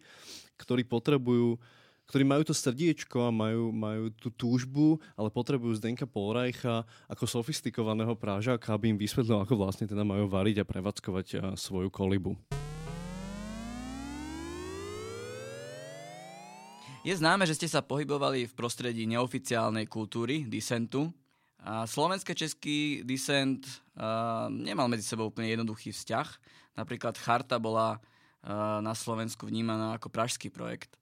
ktorí 0.59 0.87
potrebujú 0.87 1.59
ktorí 2.03 2.29
majú 2.29 2.43
to 2.45 2.53
srdiečko 2.53 3.25
a 3.25 3.33
majú, 3.33 3.73
majú 3.73 4.13
tú 4.13 4.29
túžbu, 4.29 5.01
ale 5.17 5.33
potrebujú 5.33 5.81
Zdenka 5.81 6.05
Polrajcha 6.05 6.85
ako 7.09 7.25
sofistikovaného 7.25 8.13
prážaka, 8.19 8.75
aby 8.75 8.93
im 8.93 9.01
vysvetlil, 9.01 9.41
ako 9.41 9.57
vlastne 9.57 9.89
teda 9.89 10.05
majú 10.05 10.29
variť 10.29 10.61
a 10.61 10.69
prevádzkovať 10.69 11.57
svoju 11.57 11.89
kolibu. 11.89 12.37
Je 17.03 17.19
známe, 17.19 17.43
že 17.51 17.59
ste 17.59 17.67
sa 17.67 17.83
pohybovali 17.83 18.47
v 18.47 18.55
prostredí 18.55 19.11
neoficiálnej 19.11 19.91
kultúry, 19.91 20.47
disentu. 20.47 21.11
A 21.59 21.83
slovensko-český 21.83 23.03
disent 23.03 23.67
uh, 23.67 24.47
nemal 24.47 24.87
medzi 24.87 25.03
sebou 25.03 25.27
úplne 25.27 25.51
jednoduchý 25.51 25.91
vzťah. 25.91 26.29
Napríklad 26.79 27.19
Charta 27.19 27.59
bola 27.59 27.99
uh, 27.99 28.79
na 28.79 28.95
Slovensku 28.95 29.51
vnímaná 29.51 29.99
ako 29.99 30.15
pražský 30.15 30.47
projekt. 30.55 30.95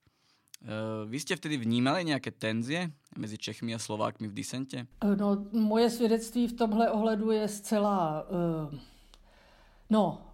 Uh, 0.65 1.05
vy 1.05 1.21
ste 1.21 1.37
vtedy 1.37 1.61
vnímali 1.61 2.17
nějaké 2.17 2.33
tenzie 2.33 2.89
mezi 3.21 3.37
Čechmi 3.37 3.77
a 3.77 3.81
Slovákmi 3.81 4.25
v 4.25 4.33
disente? 4.33 4.89
No, 5.05 5.45
moje 5.53 5.91
svědectví 5.91 6.49
v 6.49 6.57
tomhle 6.57 6.91
ohledu 6.91 7.31
je 7.31 7.45
zcela... 7.49 8.25
Uh, 8.33 8.73
no, 9.91 10.33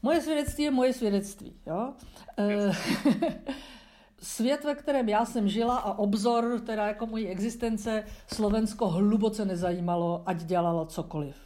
moje 0.00 0.20
svědectví 0.20 0.64
je 0.64 0.70
moje 0.70 0.92
svědectví. 0.92 1.60
Jo? 1.66 1.92
Uh, 2.40 2.72
svět, 4.20 4.64
ve 4.64 4.74
kterém 4.74 5.08
já 5.08 5.24
jsem 5.24 5.48
žila 5.48 5.78
a 5.78 5.98
obzor, 5.98 6.60
teda 6.66 6.86
jako 6.86 7.06
mojí 7.06 7.28
existence, 7.28 8.04
Slovensko 8.34 8.88
hluboce 8.88 9.44
nezajímalo, 9.44 10.22
ať 10.26 10.44
dělalo 10.44 10.86
cokoliv. 10.86 11.36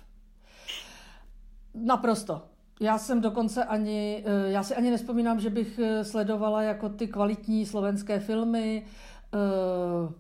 Naprosto. 1.75 2.43
Já 2.81 2.99
jsem 2.99 3.21
dokonce 3.21 3.65
ani, 3.65 4.25
eh, 4.27 4.51
já 4.51 4.63
si 4.63 4.75
ani 4.75 4.91
nespomínám, 4.91 5.41
že 5.41 5.51
bych 5.51 5.79
eh, 5.79 6.05
sledovala 6.05 6.63
jako 6.63 6.89
ty 6.89 7.09
kvalitní 7.09 7.67
slovenské 7.67 8.21
filmy, 8.21 8.87
eh, 9.35 10.13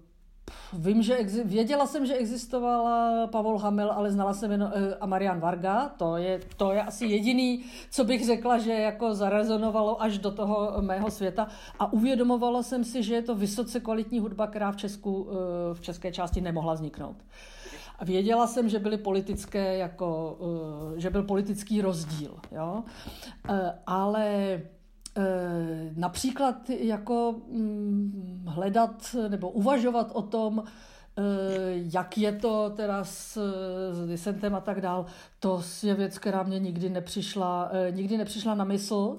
Vím, 0.72 1.02
že 1.02 1.16
exi- 1.16 1.44
věděla 1.44 1.86
jsem, 1.86 2.06
že 2.06 2.14
existovala 2.14 3.26
Pavol 3.26 3.58
Hamel, 3.58 3.92
ale 3.92 4.12
znala 4.12 4.34
jsem 4.34 4.50
jen 4.50 4.62
uh, 4.62 4.70
a 5.00 5.06
Marian 5.06 5.40
Varga. 5.40 5.88
To 5.88 6.16
je, 6.16 6.40
to 6.56 6.72
je 6.72 6.82
asi 6.82 7.06
jediný, 7.06 7.64
co 7.90 8.04
bych 8.04 8.26
řekla, 8.26 8.58
že 8.58 8.72
jako 8.72 9.14
zarezonovalo 9.14 10.02
až 10.02 10.18
do 10.18 10.30
toho 10.30 10.72
mého 10.80 11.10
světa. 11.10 11.48
A 11.78 11.92
uvědomovala 11.92 12.62
jsem 12.62 12.84
si, 12.84 13.02
že 13.02 13.14
je 13.14 13.22
to 13.22 13.34
vysoce 13.34 13.80
kvalitní 13.80 14.20
hudba, 14.20 14.46
která 14.46 14.72
v 14.72 14.76
Česku, 14.76 15.22
uh, 15.22 15.30
v 15.72 15.80
české 15.80 16.12
části 16.12 16.40
nemohla 16.40 16.74
vzniknout. 16.74 17.16
Věděla 18.02 18.46
jsem, 18.46 18.68
že 18.68 18.78
byly 18.78 18.96
politické, 18.96 19.78
jako, 19.78 20.36
uh, 20.40 20.98
že 20.98 21.10
byl 21.10 21.22
politický 21.22 21.80
rozdíl. 21.80 22.34
Jo? 22.52 22.82
Ale 23.86 24.60
například 25.96 26.70
jako 26.70 27.34
mm, 27.48 28.44
hledat 28.48 29.16
nebo 29.28 29.50
uvažovat 29.50 30.10
o 30.12 30.22
tom, 30.22 30.64
eh, 30.64 31.22
jak 31.74 32.18
je 32.18 32.32
to 32.32 32.70
teda 32.76 33.04
s, 33.04 33.38
s 33.92 34.06
disentem 34.06 34.54
a 34.54 34.60
tak 34.60 34.80
dál, 34.80 35.06
to 35.40 35.62
je 35.82 35.94
věc, 35.94 36.18
která 36.18 36.42
mě 36.42 36.58
nikdy 36.58 36.88
nepřišla, 36.90 37.70
nikdy 37.90 38.16
nepřišla 38.16 38.54
na 38.54 38.64
mysl. 38.64 39.18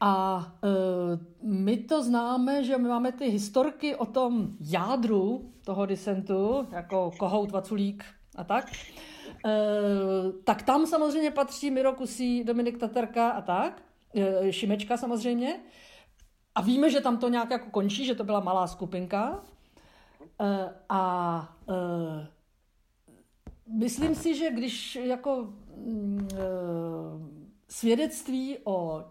A 0.00 0.46
my 1.42 1.76
to 1.76 2.02
známe, 2.02 2.64
že 2.64 2.78
my 2.78 2.88
máme 2.88 3.12
ty 3.12 3.28
historky 3.28 3.96
o 3.96 4.06
tom 4.06 4.48
jádru 4.60 5.50
toho 5.64 5.86
disentu, 5.86 6.66
jako 6.70 7.10
Kohout, 7.18 7.50
Vaculík 7.50 8.04
a 8.36 8.44
tak. 8.44 8.72
Eh, 9.46 10.32
tak 10.44 10.62
tam 10.62 10.86
samozřejmě 10.86 11.30
patří 11.30 11.70
Miro 11.70 11.92
Kusí, 11.92 12.44
Dominik 12.44 12.78
Tatarka 12.78 13.28
a 13.30 13.40
tak, 13.40 13.82
Šimečka 14.50 14.96
samozřejmě. 14.96 15.60
A 16.56 16.60
víme, 16.60 16.90
že 16.90 17.00
tam 17.00 17.18
to 17.18 17.28
nějak 17.28 17.50
jako 17.50 17.70
končí, 17.70 18.04
že 18.06 18.14
to 18.14 18.24
byla 18.24 18.40
malá 18.40 18.66
skupinka. 18.66 19.44
E, 20.40 20.74
a 20.88 21.56
e, 21.68 22.26
myslím 23.78 24.14
si, 24.14 24.34
že 24.34 24.50
když 24.50 24.96
jako 24.96 25.52
e, 26.32 26.36
svědectví 27.68 28.56
o 28.64 29.04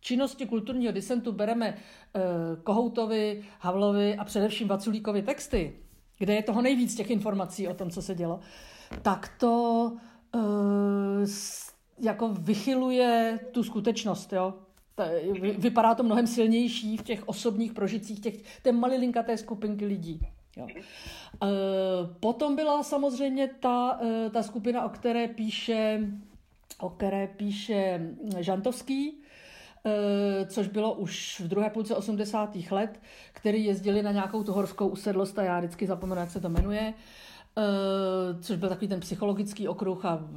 činnosti 0.00 0.46
kulturního 0.46 0.92
disentu 0.92 1.32
bereme 1.32 1.76
Kohoutovi, 2.62 3.44
Havlovi 3.60 4.16
a 4.16 4.24
především 4.24 4.68
Vaculíkovi 4.68 5.22
texty, 5.22 5.76
kde 6.18 6.34
je 6.34 6.42
toho 6.42 6.62
nejvíc 6.62 6.94
těch 6.94 7.10
informací 7.10 7.68
o 7.68 7.74
tom, 7.74 7.90
co 7.90 8.02
se 8.02 8.14
dělo, 8.14 8.40
tak 9.02 9.32
to 9.38 9.92
jako 11.98 12.28
vychyluje 12.28 13.40
tu 13.52 13.62
skutečnost, 13.62 14.32
jo. 14.32 14.54
Vypadá 15.58 15.94
to 15.94 16.02
mnohem 16.02 16.26
silnější 16.26 16.96
v 16.96 17.02
těch 17.02 17.28
osobních 17.28 17.72
prožitcích 17.72 18.20
těch, 18.20 18.62
té 18.62 18.72
malilinkaté 18.72 19.36
skupinky 19.36 19.86
lidí. 19.86 20.20
Jo. 20.56 20.66
Uh, 20.66 21.48
potom 22.20 22.56
byla 22.56 22.82
samozřejmě 22.82 23.50
ta, 23.60 24.00
uh, 24.00 24.32
ta 24.32 24.42
skupina, 24.42 24.84
o 24.84 24.88
které 24.88 25.28
píše, 25.28 26.00
o 26.80 26.90
které 26.90 27.26
píše 27.26 28.00
Žantovský, 28.40 29.22
což 30.46 30.68
bylo 30.68 30.94
už 30.94 31.40
v 31.40 31.48
druhé 31.48 31.70
půlce 31.70 31.96
80. 31.96 32.56
let, 32.70 33.00
který 33.32 33.64
jezdili 33.64 34.02
na 34.02 34.12
nějakou 34.12 34.42
tu 34.42 34.52
horskou 34.52 34.88
usedlost 34.88 35.38
a 35.38 35.42
já 35.42 35.58
vždycky 35.58 35.86
zapomenu, 35.86 36.20
jak 36.20 36.30
se 36.30 36.40
to 36.40 36.48
jmenuje. 36.48 36.94
Uh, 37.58 38.40
což 38.40 38.56
byl 38.56 38.68
takový 38.68 38.88
ten 38.88 39.00
psychologický 39.00 39.68
okruh 39.68 40.04
a, 40.04 40.28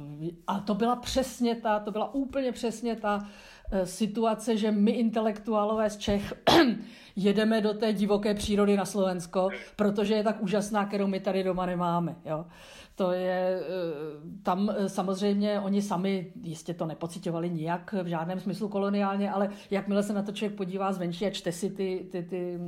a 0.46 0.60
to 0.60 0.74
byla 0.74 0.96
přesně 0.96 1.54
ta, 1.54 1.78
to 1.78 1.90
byla 1.90 2.14
úplně 2.14 2.52
přesně 2.52 2.96
ta 2.96 3.16
uh, 3.16 3.82
situace, 3.84 4.56
že 4.56 4.70
my 4.70 4.90
intelektuálové 4.90 5.90
z 5.90 5.96
Čech 5.96 6.34
jedeme 7.16 7.60
do 7.60 7.74
té 7.74 7.92
divoké 7.92 8.34
přírody 8.34 8.76
na 8.76 8.84
Slovensko, 8.84 9.48
protože 9.76 10.14
je 10.14 10.24
tak 10.24 10.42
úžasná, 10.42 10.86
kterou 10.86 11.06
my 11.06 11.20
tady 11.20 11.44
doma 11.44 11.66
nemáme. 11.66 12.16
Jo. 12.24 12.46
To 12.94 13.12
je, 13.12 13.60
uh, 13.60 14.42
tam 14.42 14.74
samozřejmě 14.86 15.60
oni 15.60 15.82
sami 15.82 16.32
jistě 16.42 16.74
to 16.74 16.86
nepocitovali 16.86 17.50
nijak 17.50 17.94
v 18.02 18.06
žádném 18.06 18.40
smyslu 18.40 18.68
koloniálně, 18.68 19.30
ale 19.30 19.48
jakmile 19.70 20.02
se 20.02 20.12
na 20.12 20.22
to 20.22 20.32
člověk 20.32 20.56
podívá 20.56 20.92
zvenčí 20.92 21.26
a 21.26 21.30
čte 21.30 21.52
si 21.52 21.70
ty, 21.70 22.08
ty, 22.12 22.22
ty, 22.22 22.58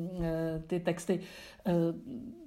ty 0.66 0.80
texty, 0.80 1.20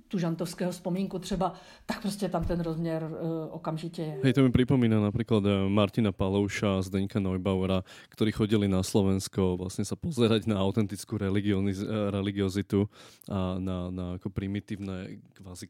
tu 0.07 0.19
žantovského 0.19 0.71
vzpomínku 0.71 1.19
třeba, 1.19 1.53
tak 1.85 2.01
prostě 2.01 2.29
tam 2.29 2.45
ten 2.45 2.59
rozměr 2.59 3.03
uh, 3.03 3.19
okamžitě 3.49 4.01
je. 4.01 4.19
Hej, 4.23 4.33
to 4.33 4.41
mi 4.41 4.51
připomíná 4.51 4.99
například 4.99 5.43
eh, 5.45 5.69
Martina 5.69 6.11
Palouša 6.11 6.77
a 6.77 6.81
Zdeňka 6.81 7.19
Neubauera, 7.19 7.83
ktorí 8.09 8.31
chodili 8.31 8.67
na 8.67 8.83
Slovensko 8.83 9.57
vlastně 9.57 9.85
sa 9.85 9.95
pozerať 9.95 10.45
na 10.45 10.61
autentickou 10.61 11.17
eh, 11.21 12.11
religiozitu 12.11 12.89
a 13.31 13.55
na, 13.59 13.91
na 13.91 14.11
jako 14.11 14.29
primitivné 14.29 15.07
kvázi 15.33 15.67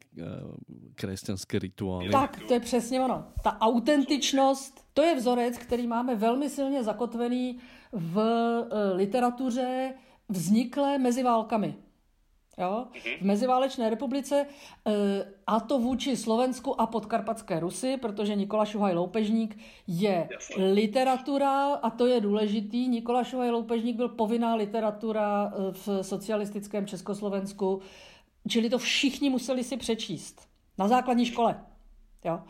křesťanské 0.94 1.58
rituály. 1.58 2.10
Tak, 2.10 2.40
to 2.48 2.54
je 2.54 2.60
přesně 2.60 3.00
ono. 3.00 3.24
Ta 3.42 3.58
autentičnost, 3.60 4.84
to 4.94 5.02
je 5.02 5.16
vzorec, 5.16 5.58
který 5.58 5.86
máme 5.86 6.14
velmi 6.16 6.50
silně 6.50 6.84
zakotvený 6.84 7.58
v 7.92 8.16
literatuře 8.94 9.94
vzniklé 10.28 10.98
mezi 10.98 11.22
válkami 11.22 11.74
jo, 12.58 12.86
v 13.20 13.22
meziválečné 13.22 13.90
republice, 13.90 14.46
eh, 14.86 14.92
a 15.46 15.60
to 15.60 15.78
vůči 15.78 16.16
Slovensku 16.16 16.80
a 16.80 16.86
podkarpatské 16.86 17.60
Rusy, 17.60 17.96
protože 17.96 18.34
Nikola 18.34 18.64
Šuhaj 18.64 18.94
Loupežník 18.94 19.58
je 19.86 20.28
literatura, 20.56 21.74
a 21.74 21.90
to 21.90 22.06
je 22.06 22.20
důležitý. 22.20 22.88
Nikola 22.88 23.24
Šuhaj 23.24 23.50
Loupežník 23.50 23.96
byl 23.96 24.08
povinná 24.08 24.54
literatura 24.54 25.52
eh, 25.52 25.72
v 25.72 26.02
socialistickém 26.02 26.86
Československu, 26.86 27.80
čili 28.48 28.70
to 28.70 28.78
všichni 28.78 29.30
museli 29.30 29.64
si 29.64 29.76
přečíst 29.76 30.48
na 30.78 30.88
základní 30.88 31.26
škole. 31.26 31.64
Jo. 32.24 32.40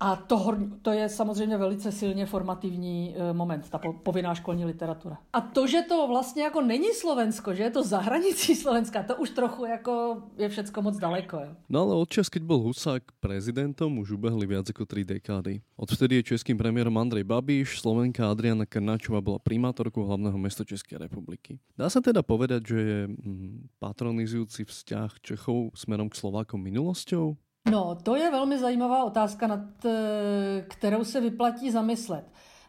A 0.00 0.16
to, 0.16 0.56
to 0.82 0.90
je 0.90 1.08
samozřejmě 1.08 1.56
velice 1.56 1.92
silně 1.92 2.26
formativní 2.26 3.14
eh, 3.16 3.32
moment, 3.32 3.70
ta 3.70 3.80
povinná 4.02 4.34
školní 4.34 4.64
literatura. 4.64 5.18
A 5.32 5.40
to, 5.40 5.66
že 5.66 5.82
to 5.82 6.06
vlastně 6.08 6.42
jako 6.42 6.62
není 6.62 6.88
Slovensko, 6.94 7.54
že 7.54 7.62
je 7.62 7.70
to 7.70 7.82
za 7.82 7.98
hranicí 7.98 8.54
Slovenska, 8.54 9.02
to 9.02 9.16
už 9.16 9.30
trochu 9.30 9.64
jako 9.64 10.22
je 10.36 10.48
všecko 10.48 10.82
moc 10.82 10.98
daleko. 10.98 11.36
Jo. 11.36 11.50
No 11.68 11.80
ale 11.80 11.94
od 11.94 12.08
čas, 12.08 12.28
keď 12.28 12.42
byl 12.42 12.58
Husák 12.58 13.02
prezidentom, 13.20 13.98
už 13.98 14.10
ubehli 14.10 14.46
viac 14.46 14.70
ako 14.70 14.86
tri 14.86 15.04
dekády. 15.04 15.60
Odvtedy 15.76 16.22
je 16.22 16.22
českým 16.22 16.58
premiérom 16.58 16.94
Andrej 16.98 17.24
Babiš, 17.24 17.80
Slovenka 17.80 18.30
Adriana 18.30 18.66
Krnáčová 18.66 19.20
byla 19.20 19.38
primátorkou 19.38 20.06
hlavného 20.06 20.38
mesta 20.38 20.64
České 20.64 20.98
republiky. 20.98 21.58
Dá 21.74 21.90
sa 21.90 21.98
teda 21.98 22.22
povedať, 22.22 22.62
že 22.66 22.78
je 22.78 23.00
hm, 23.10 23.68
patronizujúci 23.82 24.62
vzťah 24.62 25.10
Čechov 25.22 25.74
smerom 25.74 26.06
k 26.06 26.18
Slovákom 26.18 26.62
minulosťou? 26.62 27.47
No, 27.70 27.98
to 28.02 28.16
je 28.16 28.30
velmi 28.30 28.58
zajímavá 28.58 29.04
otázka, 29.04 29.46
nad 29.46 29.84
eh, 29.84 30.64
kterou 30.68 31.04
se 31.04 31.20
vyplatí 31.20 31.70
zamyslet. 31.70 32.24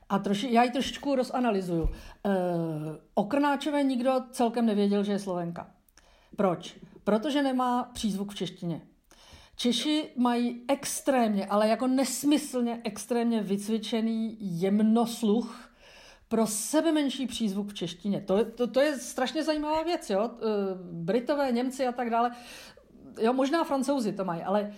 A 0.10 0.20
troši, 0.20 0.54
já 0.54 0.64
ji 0.64 0.72
trošičku 0.72 1.16
rozanalizuju. 1.16 1.90
E, 1.90 1.90
o 3.14 3.24
Krnáčové 3.24 3.84
nikdo 3.84 4.14
celkem 4.32 4.66
nevěděl, 4.66 5.04
že 5.04 5.12
je 5.12 5.20
Slovenka. 5.20 5.72
Proč? 6.36 6.76
Protože 7.04 7.44
nemá 7.44 7.84
přízvuk 7.84 8.32
v 8.32 8.36
češtině. 8.36 8.82
Češi 9.56 10.10
mají 10.18 10.62
extrémně, 10.68 11.46
ale 11.46 11.68
jako 11.68 11.88
nesmyslně 11.88 12.82
extrémně 12.84 13.42
vycvičený 13.42 14.38
jemnosluch 14.40 15.70
pro 16.28 16.48
sebe 16.48 16.92
menší 16.92 17.28
přízvuk 17.28 17.68
v 17.68 17.74
češtině. 17.74 18.22
To, 18.22 18.46
to, 18.46 18.68
to 18.68 18.80
je 18.80 18.98
strašně 18.98 19.44
zajímavá 19.44 19.84
věc. 19.84 20.10
Jo? 20.10 20.32
Eh, 20.34 20.46
Britové, 20.92 21.52
Němci 21.52 21.88
a 21.88 21.92
tak 21.92 22.10
dále 22.10 22.32
jo, 23.20 23.34
možná 23.34 23.64
francouzi 23.64 24.14
to 24.14 24.26
mají, 24.26 24.42
ale 24.42 24.74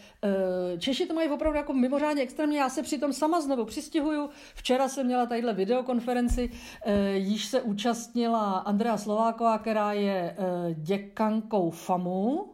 uh, 0.74 0.80
Češi 0.80 1.06
to 1.06 1.14
mají 1.14 1.30
opravdu 1.30 1.58
jako 1.58 1.74
mimořádně 1.74 2.24
extrémně. 2.24 2.60
Já 2.60 2.70
se 2.70 2.84
přitom 2.84 3.14
sama 3.14 3.42
znovu 3.42 3.66
přistihuju. 3.66 4.30
Včera 4.56 4.88
jsem 4.88 5.06
měla 5.06 5.26
tadyhle 5.26 5.54
videokonferenci, 5.54 6.50
uh, 6.50 6.94
již 7.14 7.46
se 7.46 7.62
účastnila 7.62 8.52
Andrea 8.52 8.98
Slováková, 8.98 9.58
která 9.58 9.94
je 9.94 10.38
uh, 10.38 10.74
děkankou 10.84 11.70
FAMu, 11.70 12.48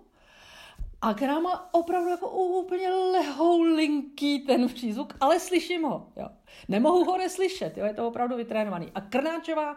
a 1.01 1.13
která 1.13 1.39
má 1.39 1.73
opravdu 1.73 2.09
jako 2.09 2.29
úplně 2.29 2.89
lehoulinký 2.89 4.39
ten 4.39 4.67
přízvuk, 4.67 5.13
ale 5.19 5.39
slyším 5.39 5.83
ho. 5.83 6.07
Jo. 6.15 6.29
Nemohu 6.67 7.03
ho 7.03 7.17
neslyšet, 7.17 7.77
jo, 7.77 7.85
je 7.85 7.93
to 7.93 8.07
opravdu 8.07 8.35
vytrénovaný. 8.35 8.91
A 8.95 9.01
Krnáčová 9.01 9.75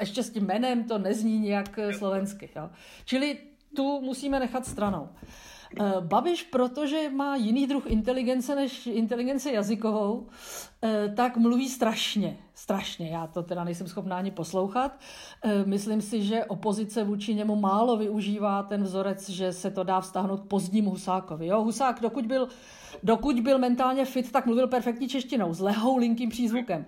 ještě 0.00 0.22
s 0.22 0.30
tím 0.30 0.46
jménem 0.46 0.84
to 0.84 0.98
nezní 0.98 1.38
nějak 1.38 1.78
slovensky. 1.98 2.50
Jo. 2.56 2.70
Čili 3.04 3.38
tu 3.76 4.00
musíme 4.00 4.40
nechat 4.40 4.66
stranou. 4.66 5.08
Eh, 5.80 5.94
Babiš, 6.00 6.42
protože 6.42 7.10
má 7.10 7.36
jiný 7.36 7.66
druh 7.66 7.86
inteligence 7.86 8.54
než 8.54 8.86
inteligence 8.86 9.52
jazykovou, 9.52 10.26
eh, 10.82 11.12
tak 11.16 11.36
mluví 11.36 11.68
strašně. 11.68 12.36
Strašně. 12.54 13.08
Já 13.08 13.26
to 13.26 13.42
teda 13.42 13.64
nejsem 13.64 13.88
schopná 13.88 14.16
ani 14.16 14.30
poslouchat. 14.30 15.00
Eh, 15.44 15.64
myslím 15.64 16.02
si, 16.02 16.22
že 16.22 16.44
opozice 16.44 17.04
vůči 17.04 17.34
němu 17.34 17.56
málo 17.56 17.96
využívá 17.96 18.62
ten 18.62 18.82
vzorec, 18.82 19.28
že 19.28 19.52
se 19.52 19.70
to 19.70 19.84
dá 19.84 20.00
vztáhnout 20.00 20.40
k 20.40 20.82
Husákovi. 20.84 21.46
Jo, 21.46 21.62
Husák, 21.62 22.00
dokud 22.00 22.26
byl, 22.26 22.48
dokud 23.02 23.40
byl 23.40 23.58
mentálně 23.58 24.04
fit, 24.04 24.32
tak 24.32 24.46
mluvil 24.46 24.68
perfektní 24.68 25.08
češtinou, 25.08 25.54
s 25.54 25.60
lehou 25.60 25.96
linkým 25.96 26.30
přízvukem. 26.30 26.86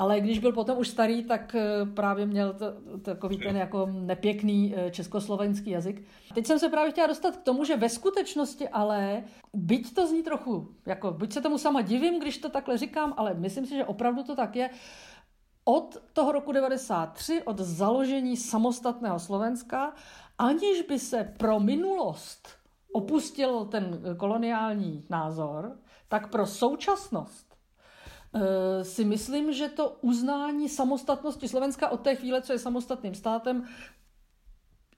Ale 0.00 0.20
když 0.20 0.38
byl 0.38 0.52
potom 0.52 0.78
už 0.78 0.88
starý, 0.88 1.24
tak 1.24 1.54
eh, 1.54 1.86
právě 1.94 2.26
měl 2.26 2.52
to, 2.52 2.66
takový 3.02 3.38
ten 3.38 3.56
jako 3.56 3.86
nepěkný 3.86 4.74
eh, 4.76 4.90
československý 4.90 5.70
jazyk. 5.70 6.04
Teď 6.34 6.46
jsem 6.46 6.58
se 6.58 6.68
právě 6.68 6.92
chtěla 6.92 7.06
dostat 7.06 7.36
k 7.36 7.42
tomu, 7.42 7.64
že 7.64 7.76
ve 7.76 7.88
skutečnosti 7.88 8.68
ale, 8.68 9.24
byť 9.54 9.94
to 9.94 10.06
zní 10.06 10.22
trochu, 10.22 10.68
jako 10.86 11.10
byť 11.10 11.32
se 11.32 11.40
tomu 11.40 11.58
sama 11.58 11.82
divím, 11.82 12.20
když 12.20 12.38
to 12.38 12.48
takhle 12.48 12.78
říkám, 12.78 13.14
ale 13.16 13.34
myslím 13.34 13.66
si, 13.66 13.74
že 13.74 13.84
opravdu 13.84 14.22
to 14.22 14.36
tak 14.36 14.56
je, 14.56 14.70
od 15.64 15.96
toho 16.12 16.32
roku 16.32 16.52
93, 16.52 17.42
od 17.42 17.58
založení 17.58 18.36
samostatného 18.36 19.18
Slovenska, 19.18 19.92
aniž 20.38 20.82
by 20.82 20.98
se 20.98 21.34
pro 21.38 21.60
minulost 21.60 22.48
opustil 22.92 23.64
ten 23.64 24.00
koloniální 24.16 25.04
názor, 25.10 25.76
tak 26.08 26.30
pro 26.30 26.46
současnost 26.46 27.49
si 28.82 29.04
myslím, 29.04 29.52
že 29.52 29.68
to 29.68 29.98
uznání 30.00 30.68
samostatnosti 30.68 31.48
Slovenska 31.48 31.88
od 31.88 32.00
té 32.00 32.14
chvíle, 32.14 32.42
co 32.42 32.52
je 32.52 32.58
samostatným 32.58 33.14
státem, 33.14 33.68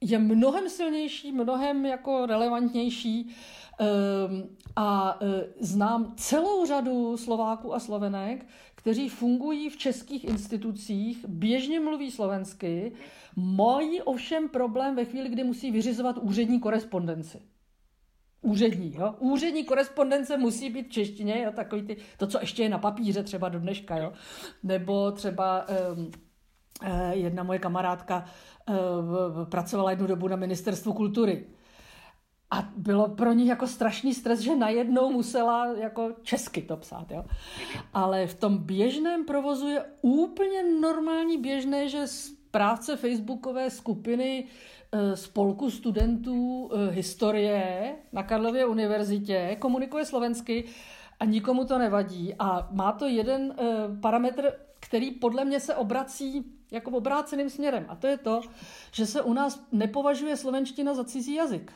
je 0.00 0.18
mnohem 0.18 0.68
silnější, 0.68 1.32
mnohem 1.32 1.86
jako 1.86 2.26
relevantnější 2.26 3.30
ehm, 3.78 4.48
a 4.76 5.18
e, 5.20 5.44
znám 5.60 6.14
celou 6.16 6.66
řadu 6.66 7.16
Slováků 7.16 7.74
a 7.74 7.80
Slovenek, 7.80 8.46
kteří 8.74 9.08
fungují 9.08 9.70
v 9.70 9.76
českých 9.76 10.24
institucích, 10.24 11.24
běžně 11.28 11.80
mluví 11.80 12.10
slovensky, 12.10 12.92
mají 13.36 14.02
ovšem 14.02 14.48
problém 14.48 14.96
ve 14.96 15.04
chvíli, 15.04 15.28
kdy 15.28 15.44
musí 15.44 15.70
vyřizovat 15.70 16.18
úřední 16.18 16.60
korespondenci. 16.60 17.51
Úřední, 18.42 18.94
jo? 18.98 19.14
Úřední 19.18 19.64
korespondence 19.64 20.36
musí 20.36 20.70
být 20.70 20.86
v 20.86 20.92
češtině, 20.92 21.42
jo? 21.44 21.52
Takový 21.52 21.82
ty, 21.82 21.96
to, 22.16 22.26
co 22.26 22.40
ještě 22.40 22.62
je 22.62 22.68
na 22.68 22.78
papíře 22.78 23.22
třeba 23.22 23.48
do 23.48 23.60
dneška, 23.60 23.96
jo? 23.96 24.12
Nebo 24.62 25.12
třeba 25.12 25.66
um, 25.96 26.10
jedna 27.10 27.42
moje 27.42 27.58
kamarádka 27.58 28.24
uh, 28.68 28.74
pracovala 29.44 29.90
jednu 29.90 30.06
dobu 30.06 30.28
na 30.28 30.36
ministerstvu 30.36 30.92
kultury. 30.92 31.46
A 32.50 32.68
bylo 32.76 33.08
pro 33.08 33.32
ní 33.32 33.46
jako 33.46 33.66
strašný 33.66 34.14
stres, 34.14 34.40
že 34.40 34.56
najednou 34.56 35.12
musela 35.12 35.66
jako 35.66 36.10
česky 36.22 36.62
to 36.62 36.76
psát. 36.76 37.10
Jo? 37.10 37.24
Ale 37.94 38.26
v 38.26 38.34
tom 38.34 38.58
běžném 38.58 39.24
provozu 39.24 39.68
je 39.68 39.84
úplně 40.00 40.62
normální 40.80 41.38
běžné, 41.38 41.88
že 41.88 42.04
práce 42.50 42.96
facebookové 42.96 43.70
skupiny 43.70 44.46
spolku 45.14 45.70
studentů 45.70 46.70
eh, 46.72 46.90
historie 46.90 47.94
na 48.12 48.22
Karlově 48.22 48.66
univerzitě 48.66 49.56
komunikuje 49.58 50.04
slovensky 50.04 50.64
a 51.20 51.24
nikomu 51.24 51.64
to 51.64 51.78
nevadí. 51.78 52.34
A 52.38 52.68
má 52.70 52.92
to 52.92 53.06
jeden 53.06 53.54
eh, 53.58 53.64
parametr, 54.00 54.52
který 54.80 55.10
podle 55.10 55.44
mě 55.44 55.60
se 55.60 55.74
obrací 55.74 56.44
jako 56.70 56.90
obráceným 56.90 57.50
směrem. 57.50 57.86
A 57.88 57.96
to 57.96 58.06
je 58.06 58.18
to, 58.18 58.40
že 58.92 59.06
se 59.06 59.22
u 59.22 59.32
nás 59.32 59.66
nepovažuje 59.72 60.36
slovenština 60.36 60.94
za 60.94 61.04
cizí 61.04 61.34
jazyk. 61.34 61.72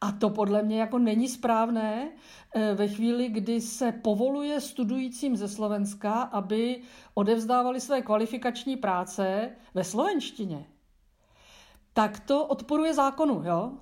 A 0.00 0.12
to 0.12 0.30
podle 0.30 0.62
mě 0.62 0.80
jako 0.80 0.98
není 0.98 1.28
správné 1.28 2.10
eh, 2.54 2.74
ve 2.74 2.88
chvíli, 2.88 3.28
kdy 3.28 3.60
se 3.60 3.92
povoluje 3.92 4.60
studujícím 4.60 5.36
ze 5.36 5.48
Slovenska, 5.48 6.12
aby 6.12 6.82
odevzdávali 7.14 7.80
své 7.80 8.02
kvalifikační 8.02 8.76
práce 8.76 9.50
ve 9.74 9.84
slovenštině. 9.84 10.66
Tak 11.96 12.20
to 12.20 12.46
odporuje 12.46 12.94
zákonu, 12.94 13.42
jo? 13.44 13.72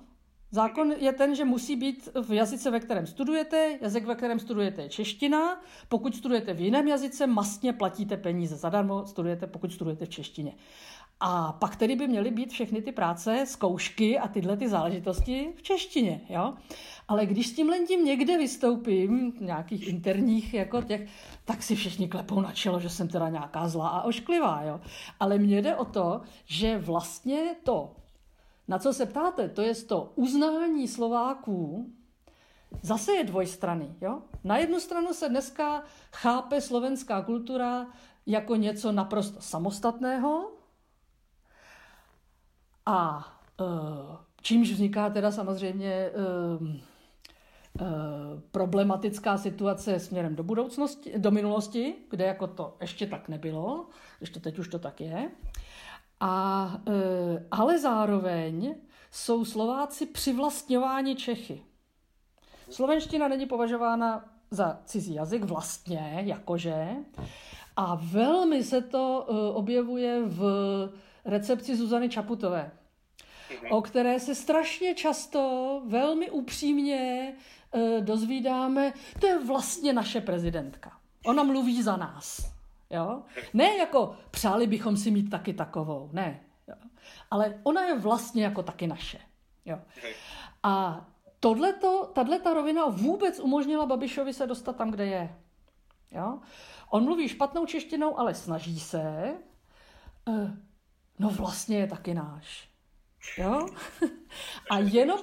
Zákon 0.51 0.91
je 0.97 1.13
ten, 1.13 1.35
že 1.35 1.45
musí 1.45 1.75
být 1.75 2.09
v 2.27 2.33
jazyce, 2.33 2.71
ve 2.71 2.79
kterém 2.79 3.07
studujete, 3.07 3.77
jazyk, 3.81 4.05
ve 4.05 4.15
kterém 4.15 4.39
studujete 4.39 4.81
je 4.81 4.89
čeština. 4.89 5.61
Pokud 5.89 6.15
studujete 6.15 6.53
v 6.53 6.61
jiném 6.61 6.87
jazyce, 6.87 7.27
mastně 7.27 7.73
platíte 7.73 8.17
peníze 8.17 8.55
zadarmo, 8.55 9.05
studujete, 9.05 9.47
pokud 9.47 9.73
studujete 9.73 10.05
v 10.05 10.09
češtině. 10.09 10.53
A 11.19 11.53
pak 11.53 11.75
tedy 11.75 11.95
by 11.95 12.07
měly 12.07 12.31
být 12.31 12.51
všechny 12.51 12.81
ty 12.81 12.91
práce, 12.91 13.45
zkoušky 13.45 14.19
a 14.19 14.27
tyhle 14.27 14.57
ty 14.57 14.69
záležitosti 14.69 15.53
v 15.55 15.61
češtině. 15.61 16.21
Jo? 16.29 16.53
Ale 17.07 17.25
když 17.25 17.47
s 17.47 17.53
tímhle 17.53 17.79
tím 17.79 18.05
někde 18.05 18.37
vystoupím, 18.37 19.33
nějakých 19.39 19.87
interních 19.87 20.53
jako 20.53 20.81
těch, 20.81 21.09
tak 21.45 21.63
si 21.63 21.75
všichni 21.75 22.07
klepou 22.07 22.41
na 22.41 22.51
čelo, 22.51 22.79
že 22.79 22.89
jsem 22.89 23.07
teda 23.07 23.29
nějaká 23.29 23.67
zlá 23.67 23.87
a 23.87 24.01
ošklivá. 24.01 24.63
Jo? 24.63 24.81
Ale 25.19 25.37
mně 25.37 25.61
jde 25.61 25.75
o 25.75 25.85
to, 25.85 26.21
že 26.45 26.77
vlastně 26.77 27.55
to, 27.63 27.95
na 28.67 28.79
co 28.79 28.93
se 28.93 29.05
ptáte, 29.05 29.49
to 29.49 29.61
je 29.61 29.75
to 29.75 30.11
uznání 30.15 30.87
Slováků, 30.87 31.91
zase 32.81 33.11
je 33.11 33.23
dvojstrany. 33.23 33.95
Jo? 34.01 34.21
Na 34.43 34.57
jednu 34.57 34.79
stranu 34.79 35.13
se 35.13 35.29
dneska 35.29 35.83
chápe 36.13 36.61
slovenská 36.61 37.21
kultura 37.21 37.87
jako 38.25 38.55
něco 38.55 38.91
naprosto 38.91 39.41
samostatného, 39.41 40.51
a 42.85 43.27
uh, 43.61 44.15
čímž 44.41 44.71
vzniká 44.71 45.09
teda 45.09 45.31
samozřejmě 45.31 46.11
uh, 46.59 46.67
uh, 46.67 46.77
problematická 48.51 49.37
situace 49.37 49.99
směrem 49.99 50.35
do 50.35 50.43
budoucnosti, 50.43 51.13
do 51.17 51.31
minulosti, 51.31 51.95
kde 52.09 52.25
jako 52.25 52.47
to 52.47 52.77
ještě 52.81 53.07
tak 53.07 53.29
nebylo, 53.29 53.89
ještě 54.21 54.39
teď 54.39 54.59
už 54.59 54.67
to 54.67 54.79
tak 54.79 55.01
je. 55.01 55.31
A, 56.19 56.65
uh, 56.87 56.93
ale 57.51 57.79
zároveň 57.79 58.75
jsou 59.11 59.45
Slováci 59.45 60.05
přivlastňováni 60.05 61.15
Čechy. 61.15 61.63
Slovenština 62.69 63.27
není 63.27 63.45
považována 63.45 64.25
za 64.51 64.81
cizí 64.85 65.13
jazyk 65.13 65.43
vlastně, 65.43 66.21
jakože. 66.25 66.87
A 67.75 67.99
velmi 68.03 68.63
se 68.63 68.81
to 68.81 69.25
uh, 69.29 69.57
objevuje 69.57 70.21
v 70.25 70.43
recepci 71.25 71.75
Zuzany 71.75 72.09
Čaputové, 72.09 72.71
o 73.69 73.81
které 73.81 74.19
se 74.19 74.35
strašně 74.35 74.95
často, 74.95 75.81
velmi 75.85 76.29
upřímně 76.29 77.33
e, 77.73 78.01
dozvídáme, 78.01 78.93
to 79.19 79.27
je 79.27 79.39
vlastně 79.39 79.93
naše 79.93 80.21
prezidentka. 80.21 80.91
Ona 81.25 81.43
mluví 81.43 81.83
za 81.83 81.97
nás. 81.97 82.54
Jo? 82.89 83.23
Ne 83.53 83.77
jako 83.77 84.15
přáli 84.31 84.67
bychom 84.67 84.97
si 84.97 85.11
mít 85.11 85.29
taky 85.29 85.53
takovou, 85.53 86.09
ne. 86.13 86.41
Jo? 86.67 86.75
Ale 87.31 87.59
ona 87.63 87.83
je 87.83 87.99
vlastně 87.99 88.43
jako 88.43 88.63
taky 88.63 88.87
naše. 88.87 89.19
Jo? 89.65 89.79
A 90.63 91.05
tohleto, 91.39 92.11
tato 92.15 92.53
rovina 92.53 92.85
vůbec 92.85 93.39
umožnila 93.39 93.85
Babišovi 93.85 94.33
se 94.33 94.47
dostat 94.47 94.75
tam, 94.75 94.91
kde 94.91 95.05
je. 95.05 95.35
Jo? 96.11 96.39
On 96.89 97.03
mluví 97.03 97.27
špatnou 97.27 97.65
češtinou, 97.65 98.19
ale 98.19 98.33
snaží 98.35 98.79
se. 98.79 98.99
E, 100.27 100.57
no 101.19 101.29
vlastně 101.29 101.77
je 101.77 101.87
taky 101.87 102.13
náš. 102.13 102.69
Jo? 103.37 103.67
A 104.69 104.77
jenom... 104.79 105.19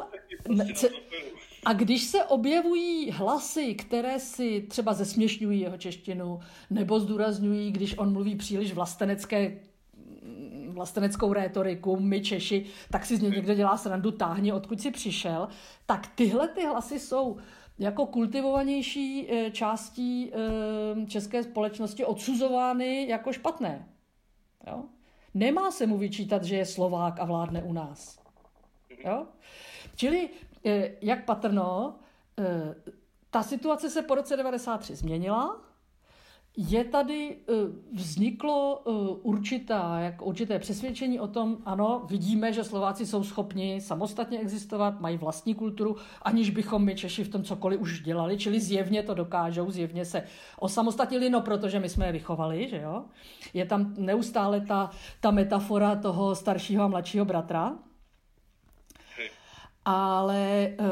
A 1.65 1.73
když 1.73 2.03
se 2.03 2.25
objevují 2.25 3.11
hlasy, 3.11 3.75
které 3.75 4.19
si 4.19 4.67
třeba 4.71 4.93
zesměšňují 4.93 5.61
jeho 5.61 5.77
češtinu, 5.77 6.41
nebo 6.71 7.01
zdůrazňují, 7.01 7.73
když 7.73 7.99
on 7.99 8.13
mluví 8.13 8.37
příliš 8.37 8.73
vlastenecké 8.73 9.59
vlasteneckou 10.73 11.33
rétoriku, 11.33 12.01
my 12.01 12.21
Češi, 12.21 12.67
tak 12.91 13.07
si 13.07 13.17
z 13.17 13.23
něj 13.23 13.31
někdo 13.31 13.55
dělá 13.55 13.77
srandu, 13.77 14.11
táhni, 14.11 14.53
odkud 14.53 14.81
si 14.81 14.91
přišel, 14.91 15.49
tak 15.87 16.07
tyhle 16.07 16.49
ty 16.49 16.67
hlasy 16.67 17.01
jsou 17.01 17.37
jako 17.79 18.07
kultivovanější 18.07 19.31
eh, 19.31 19.51
částí 19.51 20.33
eh, 20.33 21.07
české 21.07 21.43
společnosti 21.43 22.05
odsuzovány 22.05 23.09
jako 23.09 23.33
špatné. 23.33 23.89
Jo? 24.67 24.85
Nemá 25.35 25.71
se 25.71 25.87
mu 25.87 25.99
vyčítat, 25.99 26.45
že 26.45 26.57
je 26.57 26.67
Slovák 26.67 27.21
a 27.21 27.25
vládne 27.25 27.63
u 27.63 27.73
nás. 27.73 28.19
Jo? 29.05 29.27
Čili, 29.97 30.29
jak 31.01 31.25
patrno, 31.25 31.95
eh, 32.39 32.75
ta 33.31 33.43
situace 33.43 33.91
se 33.91 34.03
po 34.03 34.15
roce 34.15 34.37
93 34.37 34.95
změnila, 34.95 35.61
je 36.57 36.85
tady, 36.85 37.37
eh, 37.49 37.53
vzniklo 37.93 38.83
určitá, 39.23 39.99
jak 40.01 40.23
určité 40.23 40.59
přesvědčení 40.59 41.21
o 41.21 41.29
tom, 41.29 41.59
ano, 41.65 42.03
vidíme, 42.09 42.53
že 42.53 42.65
Slováci 42.65 43.07
jsou 43.07 43.25
schopni 43.25 43.81
samostatně 43.81 44.39
existovat, 44.39 45.01
mají 45.01 45.17
vlastní 45.17 45.55
kulturu, 45.55 45.97
aniž 46.23 46.51
bychom 46.51 46.85
my 46.85 46.95
Češi 46.95 47.25
v 47.25 47.29
tom 47.29 47.43
cokoliv 47.43 47.81
už 47.81 48.01
dělali, 48.01 48.39
čili 48.39 48.61
zjevně 48.61 49.03
to 49.03 49.15
dokážou, 49.15 49.71
zjevně 49.71 50.05
se 50.05 50.25
osamostatnili, 50.59 51.31
no 51.31 51.41
protože 51.41 51.81
my 51.81 51.89
jsme 51.89 52.07
je 52.07 52.13
vychovali, 52.13 52.69
že 52.69 52.81
jo. 52.81 53.05
Je 53.55 53.67
tam 53.67 53.95
neustále 53.99 54.61
ta, 54.61 54.91
ta 55.21 55.31
metafora 55.31 55.97
toho 55.97 56.35
staršího 56.35 56.85
a 56.85 56.89
mladšího 56.89 57.25
bratra, 57.25 57.77
ale 59.85 60.75
uh, 60.81 60.87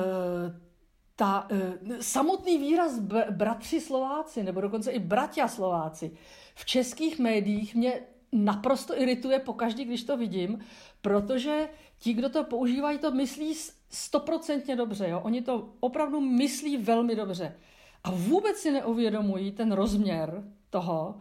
ta, 1.17 1.49
uh, 1.53 1.97
samotný 2.01 2.59
výraz 2.59 3.01
br- 3.01 3.31
bratři 3.31 3.81
Slováci, 3.81 4.43
nebo 4.43 4.61
dokonce 4.61 4.91
i 4.91 4.99
bratia 4.99 5.49
Slováci, 5.49 6.11
v 6.55 6.65
českých 6.65 7.19
médiích 7.19 7.75
mě 7.75 8.01
naprosto 8.33 9.01
irituje 9.01 9.39
pokaždý, 9.39 9.85
když 9.85 10.05
to 10.05 10.17
vidím, 10.17 10.59
protože 11.01 11.69
ti, 11.99 12.13
kdo 12.13 12.29
to 12.29 12.45
používají, 12.45 12.99
to 12.99 13.11
myslí 13.11 13.55
stoprocentně 13.91 14.77
dobře. 14.77 15.09
Jo? 15.09 15.21
Oni 15.21 15.43
to 15.43 15.69
opravdu 15.81 16.21
myslí 16.21 16.77
velmi 16.77 17.17
dobře. 17.17 17.57
A 18.05 18.11
vůbec 18.11 18.57
si 18.57 18.71
neuvědomují 18.71 19.53
ten 19.53 19.73
rozměr 19.73 20.45
toho, 20.71 21.19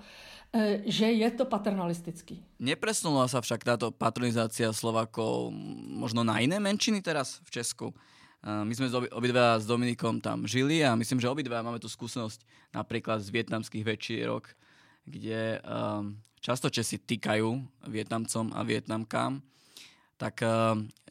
že 0.89 1.07
je 1.13 1.29
to 1.29 1.45
paternalistický. 1.45 2.41
Nepresunula 2.57 3.29
sa 3.29 3.37
však 3.37 3.61
táto 3.61 3.93
patronizácia 3.93 4.73
Slovakov 4.73 5.53
možno 5.93 6.25
na 6.25 6.41
iné 6.41 6.57
menšiny 6.57 7.05
teraz 7.05 7.37
v 7.45 7.61
Česku? 7.61 7.87
E, 7.93 7.95
my 8.65 8.73
sme 8.73 8.89
obidva 9.13 9.61
s 9.61 9.69
Dominikom 9.69 10.17
tam 10.17 10.49
žili 10.49 10.81
a 10.81 10.97
myslím, 10.97 11.21
že 11.21 11.29
obidva 11.29 11.61
máme 11.61 11.77
tu 11.77 11.85
skúsenosť 11.85 12.41
napríklad 12.73 13.21
z 13.21 13.29
vietnamských 13.29 13.85
večierok, 13.85 14.49
kde 15.05 15.61
um, 15.61 16.17
často 16.41 16.73
Česi 16.73 16.97
týkajú 16.97 17.47
Vietnamcom 17.89 18.49
a 18.57 18.65
Vietnamkám. 18.65 19.45
Tak 20.19 20.43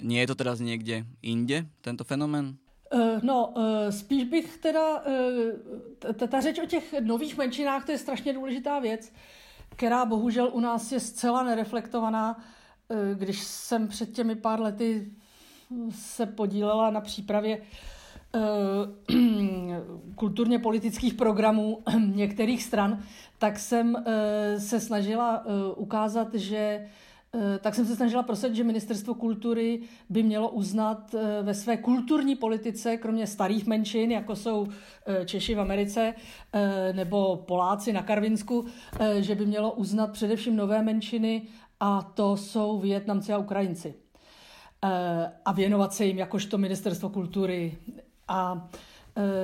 nie 0.04 0.20
je 0.20 0.28
to 0.28 0.36
teraz 0.36 0.60
niekde 0.60 1.08
inde, 1.24 1.64
tento 1.80 2.04
fenomén? 2.04 2.60
Uh, 2.94 3.00
no, 3.22 3.46
uh, 3.46 3.64
spíš 3.90 4.24
bych 4.24 4.56
teda, 4.56 5.02
uh, 5.02 6.12
ta 6.28 6.40
řeč 6.40 6.58
o 6.58 6.66
těch 6.66 6.94
nových 7.00 7.38
menšinách, 7.38 7.86
to 7.86 7.92
je 7.92 7.98
strašně 7.98 8.32
důležitá 8.32 8.78
věc, 8.78 9.12
která 9.68 10.04
bohužel 10.04 10.50
u 10.52 10.60
nás 10.60 10.92
je 10.92 11.00
zcela 11.00 11.42
nereflektovaná. 11.42 12.44
Když 13.14 13.44
jsem 13.44 13.88
před 13.88 14.12
těmi 14.12 14.34
pár 14.34 14.60
lety 14.60 15.10
se 15.90 16.26
podílela 16.26 16.90
na 16.90 17.00
přípravě 17.00 17.62
kulturně 20.14 20.58
politických 20.58 21.14
programů 21.14 21.82
některých 22.14 22.62
stran, 22.62 23.02
tak 23.38 23.58
jsem 23.58 24.04
se 24.58 24.80
snažila 24.80 25.44
ukázat, 25.76 26.34
že 26.34 26.80
Eh, 26.80 26.88
tak 27.60 27.74
jsem 27.74 27.86
se 27.86 27.96
snažila 27.96 28.22
prosadit, 28.22 28.56
že 28.56 28.64
ministerstvo 28.64 29.14
kultury 29.14 29.80
by 30.08 30.22
mělo 30.22 30.48
uznat 30.48 31.14
eh, 31.14 31.42
ve 31.42 31.54
své 31.54 31.76
kulturní 31.76 32.36
politice, 32.36 32.96
kromě 32.96 33.26
starých 33.26 33.66
menšin, 33.66 34.12
jako 34.12 34.36
jsou 34.36 34.66
eh, 35.06 35.26
Češi 35.26 35.54
v 35.54 35.60
Americe 35.60 36.14
nebo 36.92 37.36
Poláci 37.36 37.92
na 37.92 38.02
Karvinsku, 38.02 38.64
že 39.20 39.34
by 39.34 39.46
mělo 39.46 39.72
uznat 39.72 40.12
především 40.12 40.56
nové 40.56 40.82
menšiny 40.82 41.42
a 41.80 42.02
to 42.02 42.36
jsou 42.36 42.78
Větnamci 42.78 43.32
a 43.32 43.38
Ukrajinci. 43.38 43.94
A 45.44 45.52
věnovat 45.52 45.94
se 45.94 46.04
jim 46.04 46.18
jakožto 46.18 46.58
ministerstvo 46.58 47.08
kultury. 47.08 47.78
A 48.28 48.68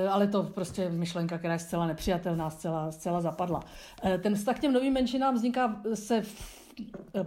ale 0.09 0.27
to 0.27 0.43
prostě 0.43 0.89
myšlenka, 0.89 1.37
která 1.37 1.53
je 1.53 1.59
zcela 1.59 1.87
nepřijatelná, 1.87 2.49
zcela, 2.49 2.91
zcela 2.91 3.21
zapadla. 3.21 3.59
Ten 4.21 4.35
vztah 4.35 4.55
k 4.57 4.59
těm 4.59 4.73
novým 4.73 4.93
menšinám 4.93 5.35
vzniká 5.35 5.81
se 5.93 6.21
v 6.21 6.64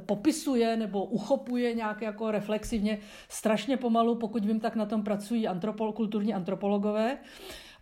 popisuje 0.06 0.76
nebo 0.76 1.04
uchopuje 1.04 1.74
nějak 1.74 2.02
jako 2.02 2.30
reflexivně 2.30 2.98
strašně 3.28 3.76
pomalu, 3.76 4.14
pokud 4.14 4.44
vím, 4.44 4.60
tak 4.60 4.76
na 4.76 4.86
tom 4.86 5.02
pracují 5.02 5.48
antropol, 5.48 5.92
kulturní 5.92 6.34
antropologové, 6.34 7.18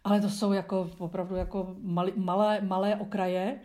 ale 0.04 0.20
to 0.20 0.30
jsou 0.30 0.52
jako 0.52 0.90
opravdu 0.98 1.36
jako 1.36 1.76
malé, 1.82 2.12
malé, 2.16 2.60
malé 2.60 2.96
okraje. 2.96 3.60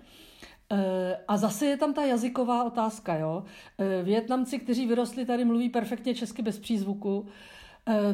E, 0.72 1.18
a 1.28 1.38
zase 1.38 1.66
je 1.66 1.78
tam 1.78 1.94
ta 1.94 2.06
jazyková 2.06 2.64
otázka. 2.64 3.16
Jo? 3.16 3.44
E, 3.78 4.04
Větnamci, 4.04 4.60
kteří 4.60 4.88
vyrostli 4.88 5.26
tady, 5.26 5.46
mluví 5.46 5.70
perfektně 5.70 6.16
česky 6.16 6.42
bez 6.42 6.60
přízvuku, 6.60 7.26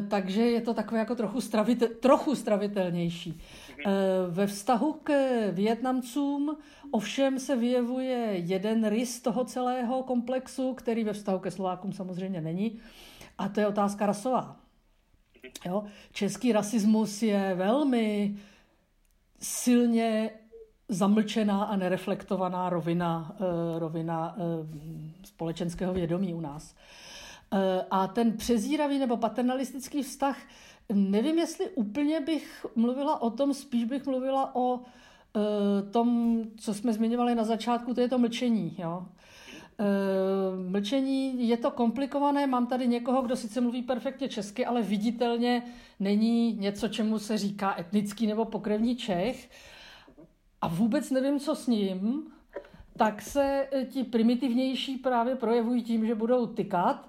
takže 0.08 0.42
je 0.42 0.60
to 0.60 0.74
takové 0.74 0.98
jako 0.98 1.14
trochu, 1.14 1.40
stravite, 1.40 1.86
trochu 1.86 2.34
stravitelnější. 2.34 3.40
Ve 4.30 4.46
vztahu 4.46 4.92
k 4.92 5.12
Větnamcům 5.52 6.56
ovšem 6.90 7.38
se 7.38 7.56
vyjevuje 7.56 8.32
jeden 8.34 8.88
rys 8.88 9.20
toho 9.20 9.44
celého 9.44 10.02
komplexu, 10.02 10.74
který 10.74 11.04
ve 11.04 11.12
vztahu 11.12 11.38
ke 11.38 11.50
Slovákům 11.50 11.92
samozřejmě 11.92 12.40
není, 12.40 12.80
a 13.38 13.48
to 13.48 13.60
je 13.60 13.66
otázka 13.66 14.06
rasová. 14.06 14.56
Jo? 15.66 15.84
Český 16.12 16.52
rasismus 16.52 17.22
je 17.22 17.54
velmi 17.54 18.36
silně 19.40 20.30
zamlčená 20.88 21.64
a 21.64 21.76
nereflektovaná 21.76 22.70
rovina, 22.70 23.36
eh, 23.40 23.78
rovina 23.78 24.36
eh, 24.38 24.42
společenského 25.24 25.94
vědomí 25.94 26.34
u 26.34 26.40
nás. 26.40 26.74
Eh, 27.52 27.84
a 27.90 28.06
ten 28.06 28.32
přezíravý 28.32 28.98
nebo 28.98 29.16
paternalistický 29.16 30.02
vztah 30.02 30.38
Nevím, 30.92 31.38
jestli 31.38 31.70
úplně 31.70 32.20
bych 32.20 32.66
mluvila 32.76 33.22
o 33.22 33.30
tom, 33.30 33.54
spíš 33.54 33.84
bych 33.84 34.06
mluvila 34.06 34.54
o 34.54 34.74
uh, 34.74 34.82
tom, 35.90 36.40
co 36.56 36.74
jsme 36.74 36.92
zmiňovali 36.92 37.34
na 37.34 37.44
začátku, 37.44 37.94
to 37.94 38.00
je 38.00 38.08
to 38.08 38.18
mlčení. 38.18 38.76
Jo? 38.78 39.06
Uh, 39.80 40.70
mlčení 40.70 41.48
je 41.48 41.56
to 41.56 41.70
komplikované, 41.70 42.46
mám 42.46 42.66
tady 42.66 42.88
někoho, 42.88 43.22
kdo 43.22 43.36
sice 43.36 43.60
mluví 43.60 43.82
perfektně 43.82 44.28
česky, 44.28 44.66
ale 44.66 44.82
viditelně 44.82 45.62
není 46.00 46.52
něco, 46.52 46.88
čemu 46.88 47.18
se 47.18 47.38
říká 47.38 47.76
etnický 47.78 48.26
nebo 48.26 48.44
pokrevní 48.44 48.96
Čech 48.96 49.50
a 50.60 50.68
vůbec 50.68 51.10
nevím, 51.10 51.40
co 51.40 51.54
s 51.54 51.66
ním, 51.66 52.32
tak 52.96 53.22
se 53.22 53.68
ti 53.90 54.04
primitivnější 54.04 54.96
právě 54.96 55.36
projevují 55.36 55.82
tím, 55.82 56.06
že 56.06 56.14
budou 56.14 56.46
tykat 56.46 57.07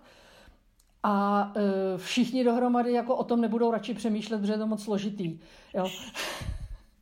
a 1.04 1.54
e, 1.56 1.98
všichni 1.98 2.44
dohromady 2.44 2.94
jako 2.94 3.16
o 3.16 3.24
tom 3.24 3.42
nebudou 3.42 3.72
radši 3.72 3.94
přemýšlet, 3.94 4.40
protože 4.40 4.54
je 4.54 4.58
to 4.58 4.68
moc 4.68 4.84
složitý. 4.84 5.40
Jo? 5.74 5.88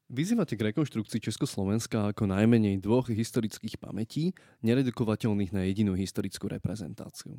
Vyzývate 0.09 0.55
k 0.55 0.71
rekonštrukcii 0.71 1.19
Československa 1.19 2.15
ako 2.15 2.31
najmenej 2.31 2.79
dvoch 2.79 3.11
historických 3.11 3.75
pamätí, 3.75 4.31
neredukovateľných 4.63 5.51
na 5.51 5.67
jedinú 5.67 5.99
historickú 5.99 6.47
reprezentáciu. 6.47 7.35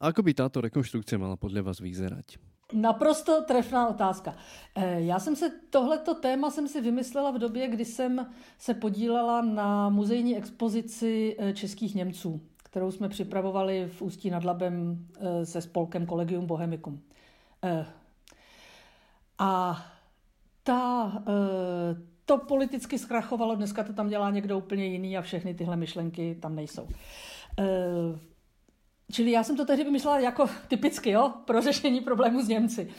Ako 0.00 0.24
by 0.24 0.32
táto 0.32 0.64
rekonštrukce 0.64 1.20
mala 1.20 1.36
podle 1.36 1.60
vás 1.60 1.76
vyzerať? 1.76 2.40
Naprosto 2.72 3.44
trefná 3.44 3.88
otázka. 3.92 4.32
E, 4.74 5.04
já 5.04 5.18
jsem 5.20 5.36
se, 5.36 5.52
tohleto 5.70 6.14
téma 6.14 6.50
jsem 6.50 6.68
si 6.68 6.80
vymyslela 6.80 7.30
v 7.30 7.38
době, 7.38 7.68
kdy 7.68 7.84
jsem 7.84 8.26
se 8.58 8.74
podílela 8.74 9.42
na 9.42 9.88
muzejní 9.88 10.36
expozici 10.36 11.36
e, 11.38 11.52
českých 11.52 11.94
Němců 11.94 12.40
kterou 12.70 12.90
jsme 12.90 13.08
připravovali 13.08 13.88
v 13.92 14.02
Ústí 14.02 14.30
nad 14.30 14.44
Labem 14.44 15.06
eh, 15.20 15.46
se 15.46 15.60
spolkem 15.60 16.06
Collegium 16.06 16.46
Bohemicum. 16.46 17.02
Eh, 17.62 17.86
a 19.38 19.82
ta, 20.62 21.12
eh, 21.28 21.96
to 22.24 22.38
politicky 22.38 22.98
zkrachovalo, 22.98 23.54
dneska 23.54 23.84
to 23.84 23.92
tam 23.92 24.08
dělá 24.08 24.30
někdo 24.30 24.58
úplně 24.58 24.86
jiný 24.86 25.18
a 25.18 25.22
všechny 25.22 25.54
tyhle 25.54 25.76
myšlenky 25.76 26.38
tam 26.40 26.56
nejsou. 26.56 26.88
Čili 29.12 29.30
já 29.30 29.42
jsem 29.42 29.56
to 29.56 29.64
tehdy 29.64 29.84
vymyslela 29.84 30.18
jako 30.18 30.46
typicky, 30.68 31.10
jo, 31.10 31.32
pro 31.44 31.60
řešení 31.60 32.00
problému 32.00 32.42
s 32.42 32.48
Němci. 32.48 32.90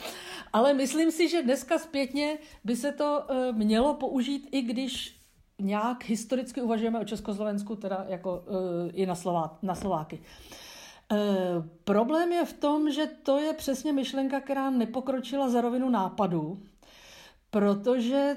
Ale 0.52 0.74
myslím 0.74 1.10
si, 1.10 1.28
že 1.28 1.42
dneska 1.42 1.78
zpětně 1.78 2.38
by 2.64 2.76
se 2.76 2.92
to 2.92 3.22
mělo 3.52 3.94
použít, 3.94 4.48
i 4.52 4.62
když 4.62 5.21
nějak 5.60 6.04
historicky 6.04 6.62
uvažujeme 6.62 7.00
o 7.00 7.04
Československu, 7.04 7.76
teda 7.76 8.04
jako 8.08 8.44
uh, 8.46 8.90
i 8.92 9.06
na, 9.06 9.14
Slová, 9.14 9.58
na 9.62 9.74
Slováky. 9.74 10.22
Uh, 11.12 11.18
problém 11.84 12.32
je 12.32 12.44
v 12.44 12.52
tom, 12.52 12.90
že 12.90 13.06
to 13.06 13.38
je 13.38 13.52
přesně 13.52 13.92
myšlenka, 13.92 14.40
která 14.40 14.70
nepokročila 14.70 15.48
za 15.48 15.60
rovinu 15.60 15.90
nápadu, 15.90 16.62
protože 17.50 18.36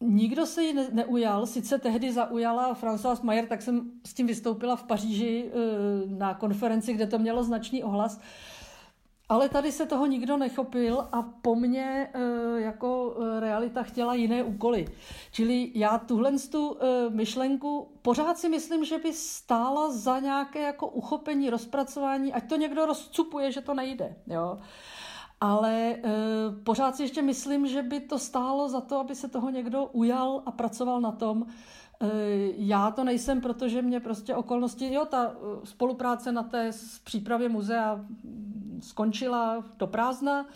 nikdo 0.00 0.46
se 0.46 0.62
ji 0.62 0.72
ne- 0.72 0.88
neujal, 0.92 1.46
sice 1.46 1.78
tehdy 1.78 2.12
zaujala 2.12 2.74
François 2.74 3.22
Mayer, 3.22 3.46
tak 3.46 3.62
jsem 3.62 3.90
s 4.06 4.14
tím 4.14 4.26
vystoupila 4.26 4.76
v 4.76 4.82
Paříži 4.82 5.50
uh, 5.50 6.18
na 6.18 6.34
konferenci, 6.34 6.92
kde 6.92 7.06
to 7.06 7.18
mělo 7.18 7.42
značný 7.42 7.84
ohlas, 7.84 8.20
ale 9.28 9.48
tady 9.48 9.72
se 9.72 9.86
toho 9.86 10.06
nikdo 10.06 10.36
nechopil 10.36 11.08
a 11.12 11.22
po 11.22 11.54
mně 11.54 12.10
e, 12.14 12.20
jako 12.60 13.16
e, 13.20 13.40
realita 13.40 13.82
chtěla 13.82 14.14
jiné 14.14 14.42
úkoly. 14.42 14.86
Čili 15.32 15.72
já 15.74 15.98
tuhle 15.98 16.32
tu 16.50 16.76
e, 16.80 17.10
myšlenku 17.10 17.92
pořád 18.02 18.38
si 18.38 18.48
myslím, 18.48 18.84
že 18.84 18.98
by 18.98 19.12
stála 19.12 19.90
za 19.90 20.18
nějaké 20.18 20.62
jako 20.62 20.86
uchopení, 20.86 21.50
rozpracování, 21.50 22.32
ať 22.32 22.48
to 22.48 22.56
někdo 22.56 22.86
rozcupuje, 22.86 23.52
že 23.52 23.60
to 23.60 23.74
nejde. 23.74 24.16
Jo? 24.26 24.58
Ale 25.40 25.96
pořád 26.64 26.96
si 26.96 27.02
ještě 27.02 27.22
myslím, 27.22 27.66
že 27.66 27.82
by 27.82 28.00
to 28.00 28.18
stálo 28.18 28.68
za 28.68 28.80
to, 28.80 28.98
aby 28.98 29.14
se 29.14 29.28
toho 29.28 29.50
někdo 29.50 29.86
ujal 29.92 30.42
a 30.46 30.50
pracoval 30.50 31.00
na 31.00 31.12
tom, 31.12 31.46
já 32.56 32.90
to 32.90 33.04
nejsem, 33.04 33.40
protože 33.40 33.82
mě 33.82 34.00
prostě 34.00 34.34
okolnosti, 34.34 34.94
jo, 34.94 35.04
ta 35.04 35.32
spolupráce 35.64 36.32
na 36.32 36.42
té 36.42 36.70
přípravě 37.04 37.48
muzea 37.48 38.04
skončila 38.80 39.64
do 39.78 39.86
prázdna 39.86 40.46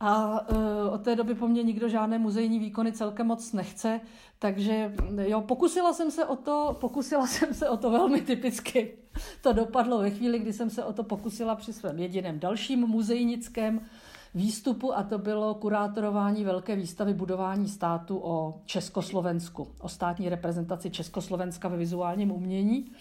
a 0.00 0.40
uh, 0.50 0.58
od 0.92 1.02
té 1.02 1.16
doby 1.16 1.34
po 1.34 1.48
mně 1.48 1.62
nikdo 1.62 1.88
žádné 1.88 2.18
muzejní 2.18 2.58
výkony 2.58 2.92
celkem 2.92 3.26
moc 3.26 3.52
nechce, 3.52 4.00
takže 4.38 4.94
jo, 5.26 5.40
pokusila 5.40 5.92
jsem 5.92 6.10
se 6.10 6.24
o 6.24 6.36
to, 6.36 6.76
pokusila 6.80 7.26
jsem 7.26 7.54
se 7.54 7.68
o 7.68 7.76
to 7.76 7.90
velmi 7.90 8.20
typicky. 8.20 8.98
To 9.42 9.52
dopadlo 9.52 9.98
ve 9.98 10.10
chvíli, 10.10 10.38
kdy 10.38 10.52
jsem 10.52 10.70
se 10.70 10.84
o 10.84 10.92
to 10.92 11.02
pokusila 11.02 11.54
při 11.54 11.72
svém 11.72 11.98
jediném 11.98 12.38
dalším 12.38 12.80
muzejnickém 12.80 13.80
výstupu 14.34 14.96
a 14.96 15.02
to 15.02 15.18
bylo 15.18 15.54
kurátorování 15.54 16.44
velké 16.44 16.76
výstavy 16.76 17.14
budování 17.14 17.68
státu 17.68 18.20
o 18.22 18.60
Československu, 18.64 19.68
o 19.80 19.88
státní 19.88 20.28
reprezentaci 20.28 20.90
Československa 20.90 21.68
ve 21.68 21.76
vizuálním 21.76 22.32
umění, 22.32 22.92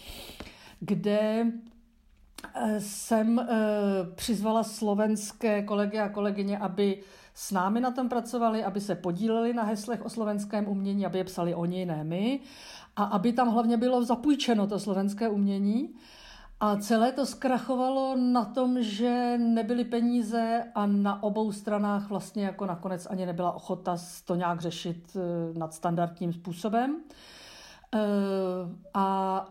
kde 0.80 1.48
jsem 2.80 3.40
eh, 3.40 3.48
přizvala 4.16 4.64
slovenské 4.64 5.64
kolegy 5.64 6.00
a 6.00 6.10
kolegyně, 6.10 6.58
aby 6.58 7.04
s 7.34 7.52
námi 7.52 7.82
na 7.82 7.92
tom 7.92 8.10
pracovali, 8.10 8.64
aby 8.64 8.82
se 8.82 8.96
podíleli 8.96 9.54
na 9.54 9.64
heslech 9.64 10.06
o 10.06 10.10
slovenském 10.10 10.68
umění, 10.68 11.06
aby 11.06 11.18
je 11.18 11.24
psali 11.24 11.56
oni, 11.56 11.86
ne 11.86 12.04
my, 12.04 12.40
a 12.96 13.04
aby 13.04 13.34
tam 13.34 13.50
hlavně 13.50 13.78
bylo 13.78 14.04
zapůjčeno 14.04 14.68
to 14.68 14.80
slovenské 14.80 15.30
umění. 15.30 15.96
A 16.64 16.76
celé 16.76 17.12
to 17.12 17.26
zkrachovalo 17.26 18.16
na 18.16 18.46
tom, 18.46 18.84
že 18.84 19.38
nebyly 19.38 19.84
peníze 19.84 20.64
a 20.76 20.86
na 20.86 21.24
obou 21.24 21.52
stranách 21.52 22.10
vlastně 22.10 22.46
jako 22.46 22.66
nakonec 22.66 23.08
ani 23.10 23.26
nebyla 23.26 23.52
ochota 23.52 23.98
to 24.26 24.36
nějak 24.36 24.62
řešit 24.62 25.18
eh, 25.18 25.60
nadstandardním 25.60 26.34
způsobem. 26.34 27.02
Eh, 27.96 28.00
a 28.94 29.46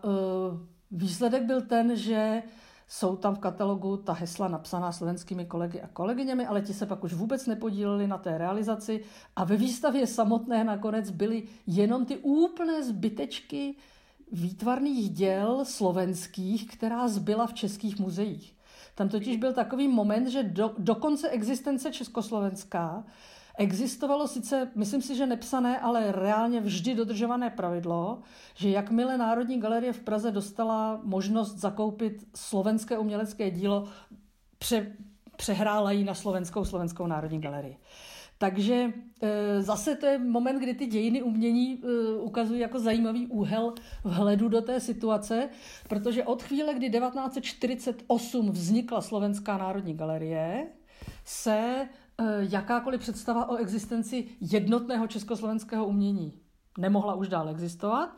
výsledek 0.91 1.43
byl 1.43 1.61
ten, 1.61 1.95
že 1.95 2.43
jsou 2.87 3.15
tam 3.15 3.35
v 3.35 3.39
katalogu 3.39 3.97
ta 3.97 4.13
hesla 4.13 4.47
napsaná 4.47 4.91
slovenskými 4.91 5.45
kolegy 5.45 5.81
a 5.81 5.87
kolegyněmi, 5.87 6.47
ale 6.47 6.61
ti 6.61 6.73
se 6.73 6.85
pak 6.85 7.03
už 7.03 7.13
vůbec 7.13 7.47
nepodíleli 7.47 8.07
na 8.07 8.17
té 8.17 8.37
realizaci 8.37 9.03
a 9.35 9.43
ve 9.43 9.57
výstavě 9.57 10.07
samotné 10.07 10.63
nakonec 10.63 11.09
byly 11.09 11.43
jenom 11.67 12.05
ty 12.05 12.17
úplné 12.17 12.83
zbytečky 12.83 13.75
výtvarných 14.31 15.09
děl 15.09 15.65
slovenských, 15.65 16.67
která 16.67 17.07
zbyla 17.07 17.47
v 17.47 17.53
českých 17.53 17.99
muzeích. 17.99 18.55
Tam 18.95 19.09
totiž 19.09 19.37
byl 19.37 19.53
takový 19.53 19.87
moment, 19.87 20.27
že 20.27 20.43
do, 20.43 20.73
do 20.77 20.95
konce 20.95 21.29
existence 21.29 21.91
Československá 21.91 23.03
existovalo 23.57 24.27
sice, 24.27 24.71
myslím 24.75 25.01
si, 25.01 25.15
že 25.15 25.25
nepsané, 25.25 25.79
ale 25.79 26.11
reálně 26.11 26.61
vždy 26.61 26.95
dodržované 26.95 27.49
pravidlo, 27.49 28.19
že 28.55 28.69
jakmile 28.69 29.17
Národní 29.17 29.59
galerie 29.59 29.93
v 29.93 29.99
Praze 29.99 30.31
dostala 30.31 30.99
možnost 31.03 31.57
zakoupit 31.57 32.27
slovenské 32.35 32.97
umělecké 32.97 33.51
dílo, 33.51 33.87
pře, 34.57 34.95
přehrála 35.37 35.91
ji 35.91 36.03
na 36.03 36.13
slovenskou 36.13 36.65
slovenskou 36.65 37.07
Národní 37.07 37.41
galerii. 37.41 37.77
Takže 38.41 38.93
e, 39.21 39.61
zase 39.61 39.95
to 39.95 40.05
je 40.05 40.17
moment, 40.17 40.59
kdy 40.59 40.73
ty 40.73 40.85
dějiny 40.85 41.21
umění 41.21 41.83
e, 41.83 42.17
ukazují 42.17 42.59
jako 42.59 42.79
zajímavý 42.79 43.27
úhel 43.27 43.73
vhledu 44.03 44.49
do 44.49 44.61
té 44.61 44.79
situace, 44.79 45.49
protože 45.89 46.23
od 46.23 46.43
chvíle, 46.43 46.73
kdy 46.73 46.89
1948 46.89 48.51
vznikla 48.51 49.01
Slovenská 49.01 49.57
národní 49.57 49.93
galerie, 49.93 50.67
se 51.25 51.57
e, 51.57 51.87
jakákoliv 52.39 53.01
představa 53.01 53.49
o 53.49 53.55
existenci 53.55 54.27
jednotného 54.39 55.07
československého 55.07 55.85
umění 55.85 56.33
nemohla 56.77 57.13
už 57.13 57.27
dál 57.27 57.49
existovat. 57.49 58.17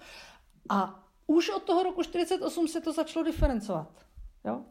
A 0.70 1.04
už 1.28 1.50
od 1.50 1.64
toho 1.64 1.84
roku 1.84 2.02
1948 2.02 2.68
se 2.68 2.82
to 2.82 2.94
začalo 2.94 3.26
diferencovat. 3.26 4.06
Jo? 4.46 4.62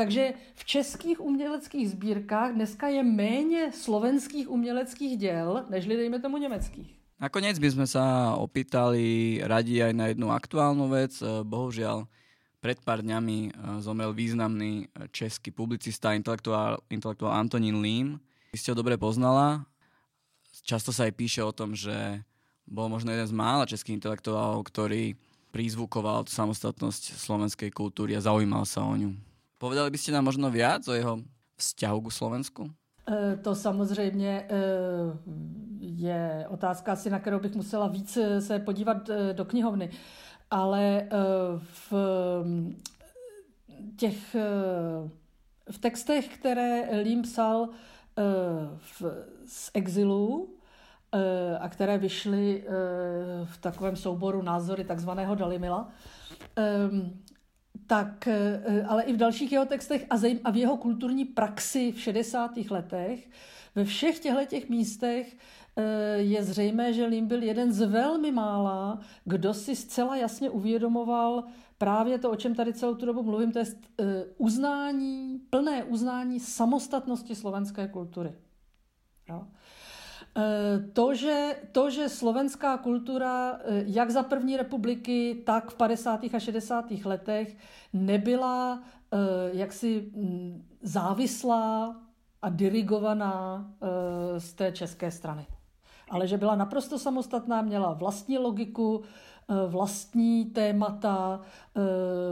Takže 0.00 0.32
v 0.56 0.62
českých 0.64 1.20
uměleckých 1.20 1.92
sbírkách 1.92 2.56
dneska 2.56 2.88
je 2.88 3.04
méně 3.04 3.68
slovenských 3.68 4.48
uměleckých 4.48 5.20
děl, 5.20 5.68
nežli 5.68 5.96
dejme 5.96 6.24
tomu 6.24 6.40
německých. 6.40 6.88
Nakoniec 7.20 7.60
by 7.60 7.68
sme 7.68 7.84
sa 7.84 8.32
opýtali 8.40 9.36
radi 9.44 9.76
aj 9.84 9.92
na 9.92 10.08
jednu 10.08 10.32
aktuálnu 10.32 10.88
vec. 10.88 11.20
Bohužiaľ, 11.44 12.08
pred 12.64 12.80
pár 12.80 13.04
dňami 13.04 13.52
zomrel 13.84 14.16
významný 14.16 14.88
český 15.12 15.52
publicista, 15.52 16.16
intelektuál, 16.16 16.80
intelektuál 16.88 17.36
Antonín 17.36 17.84
Lím. 17.84 18.16
Vy 18.56 18.64
ste 18.64 18.72
ho 18.72 18.80
dobre 18.80 18.96
poznala. 18.96 19.68
Často 20.64 20.96
sa 20.96 21.04
aj 21.04 21.12
píše 21.12 21.44
o 21.44 21.52
tom, 21.52 21.76
že 21.76 22.24
bol 22.64 22.88
možno 22.88 23.12
jeden 23.12 23.28
z 23.28 23.36
mála 23.36 23.68
českých 23.68 24.00
intelektuálov, 24.00 24.64
ktorý 24.64 25.12
prizvukoval 25.52 26.24
samostatnosť 26.24 27.20
slovenskej 27.20 27.68
kultúry 27.68 28.16
a 28.16 28.24
zaujímal 28.24 28.64
sa 28.64 28.80
o 28.80 28.96
ňu. 28.96 29.12
Povedali 29.60 29.92
byste 29.92 30.08
nám 30.08 30.24
možno 30.24 30.48
viac 30.48 30.88
o 30.88 30.96
jeho 30.96 31.20
vzťahu 31.60 32.00
k 32.00 32.12
Slovensku? 32.12 32.62
E, 33.04 33.36
to 33.36 33.54
samozřejmě 33.54 34.48
e, 34.48 34.56
je 35.80 36.46
otázka 36.48 36.92
asi, 36.92 37.10
na 37.10 37.18
kterou 37.18 37.40
bych 37.40 37.54
musela 37.54 37.88
víc 37.88 38.16
e, 38.16 38.40
se 38.40 38.58
podívat 38.58 39.10
do 39.32 39.44
knihovny. 39.44 39.90
Ale 40.50 41.08
v 41.62 41.92
těch 43.96 44.36
v 45.70 45.78
textech, 45.78 46.28
které 46.28 47.00
Lím 47.02 47.22
psal 47.22 47.68
v, 48.76 49.02
z 49.46 49.70
exilu 49.74 50.54
a 51.60 51.68
které 51.68 51.98
vyšly 51.98 52.64
v 53.44 53.58
takovém 53.58 53.96
souboru 53.96 54.42
názory 54.42 54.84
takzvaného 54.84 55.34
Dalimila, 55.34 55.88
tak 57.90 58.28
eh, 58.28 58.86
ale 58.86 59.02
i 59.02 59.12
v 59.12 59.16
dalších 59.16 59.52
jeho 59.52 59.66
textech 59.66 60.06
a, 60.44 60.50
v 60.50 60.56
jeho 60.56 60.76
kulturní 60.76 61.24
praxi 61.24 61.92
v 61.92 62.00
60. 62.00 62.50
letech, 62.70 63.30
ve 63.74 63.84
všech 63.84 64.18
těchto 64.18 64.44
těch 64.44 64.68
místech 64.68 65.36
eh, 65.76 65.82
je 66.16 66.44
zřejmé, 66.44 66.92
že 66.92 67.06
Lim 67.06 67.26
byl 67.26 67.42
jeden 67.42 67.72
z 67.72 67.86
velmi 67.86 68.32
mála, 68.32 69.00
kdo 69.24 69.54
si 69.54 69.76
zcela 69.76 70.16
jasně 70.16 70.50
uvědomoval 70.50 71.44
právě 71.78 72.18
to, 72.18 72.30
o 72.30 72.36
čem 72.36 72.54
tady 72.54 72.72
celou 72.72 72.94
tu 72.94 73.06
dobu 73.06 73.22
mluvím, 73.22 73.52
to 73.52 73.58
je 73.58 73.64
eh, 74.00 74.24
uznání, 74.38 75.40
plné 75.50 75.84
uznání 75.84 76.40
samostatnosti 76.40 77.34
slovenské 77.34 77.88
kultury. 77.88 78.32
Jo? 79.28 79.46
Eh, 79.46 79.69
to 80.92 81.14
že, 81.14 81.56
to, 81.72 81.90
že 81.90 82.08
slovenská 82.08 82.78
kultura, 82.78 83.58
eh, 83.64 83.84
jak 83.86 84.10
za 84.10 84.22
první 84.22 84.56
republiky, 84.56 85.42
tak 85.46 85.70
v 85.70 85.74
50. 85.74 86.34
a 86.34 86.38
60. 86.38 87.04
letech 87.04 87.56
nebyla 87.92 88.82
eh, 89.12 89.16
jaksi 89.52 90.10
mm, 90.14 90.64
závislá 90.82 91.96
a 92.42 92.48
dirigovaná 92.48 93.70
z 94.38 94.52
té 94.52 94.72
české 94.72 95.10
strany. 95.10 95.46
Ale 96.10 96.26
že 96.26 96.38
byla 96.38 96.54
naprosto 96.56 96.98
samostatná, 96.98 97.62
měla 97.62 97.92
vlastní 97.92 98.38
logiku, 98.38 99.02
vlastní 99.66 100.44
témata, 100.44 101.40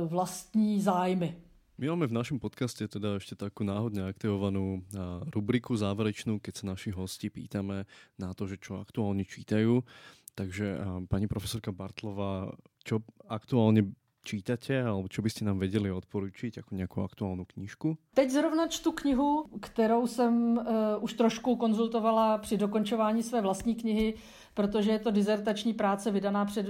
vlastní 0.06 0.80
zájmy. 0.80 1.36
My 1.78 1.86
máme 1.94 2.10
v 2.10 2.18
našom 2.18 2.42
podcaste 2.42 2.82
teda 2.90 3.22
ešte 3.22 3.38
takú 3.38 3.62
náhodne 3.62 4.10
aktivovanú 4.10 4.82
rubriku 5.30 5.78
záverečnú, 5.78 6.42
keď 6.42 6.54
sa 6.58 6.64
naši 6.74 6.90
hosti 6.90 7.30
pýtame 7.30 7.86
na 8.18 8.34
to, 8.34 8.50
že 8.50 8.58
čo 8.58 8.82
aktuálne 8.82 9.22
čítajú. 9.22 9.86
Takže 10.34 10.82
pani 11.06 11.30
profesorka 11.30 11.70
Bartlová, 11.70 12.50
čo 12.82 13.06
aktuálne 13.30 13.94
čítate, 14.26 14.74
alebo 14.82 15.06
čo 15.06 15.22
byste 15.22 15.46
nám 15.46 15.62
vedeli 15.62 15.90
odporučit 15.90 16.56
jako 16.56 16.74
nějakou 16.74 17.02
aktuálnu 17.02 17.44
knížku? 17.44 17.98
Teď 18.14 18.30
zrovna 18.30 18.66
čtu 18.66 18.92
knihu, 18.92 19.46
kterou 19.60 20.06
jsem 20.06 20.58
uh, 20.58 20.64
už 21.00 21.12
trošku 21.12 21.56
konzultovala 21.56 22.38
při 22.38 22.56
dokončování 22.56 23.22
své 23.22 23.40
vlastní 23.40 23.74
knihy, 23.74 24.14
protože 24.54 24.90
je 24.90 24.98
to 24.98 25.10
dizertační 25.10 25.74
práce 25.74 26.10
vydaná 26.10 26.44
před, 26.44 26.66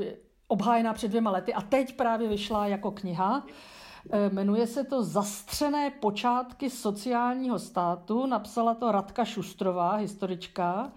obhájená 0.46 0.92
před 0.92 1.08
dvěma 1.08 1.30
lety 1.30 1.54
a 1.54 1.60
teď 1.60 1.96
právě 1.96 2.28
vyšla 2.28 2.66
jako 2.66 2.90
kniha. 2.90 3.46
Eh, 4.10 4.30
jmenuje 4.30 4.66
se 4.66 4.84
to 4.84 5.02
Zastřené 5.02 5.90
počátky 5.90 6.70
sociálního 6.70 7.58
státu. 7.58 8.26
Napsala 8.26 8.74
to 8.74 8.92
Radka 8.92 9.24
Šustrová, 9.24 9.94
historička. 9.94 10.92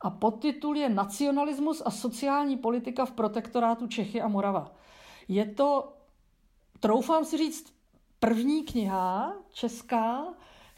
A 0.00 0.10
podtitul 0.10 0.76
je 0.76 0.88
Nacionalismus 0.88 1.82
a 1.84 1.90
sociální 1.90 2.56
politika 2.56 3.04
v 3.04 3.10
protektorátu 3.10 3.86
Čechy 3.86 4.22
a 4.22 4.28
Morava. 4.28 4.72
Je 5.28 5.46
to, 5.46 5.92
troufám 6.80 7.24
si 7.24 7.38
říct, 7.38 7.72
první 8.18 8.62
kniha 8.62 9.32
česká, 9.52 10.24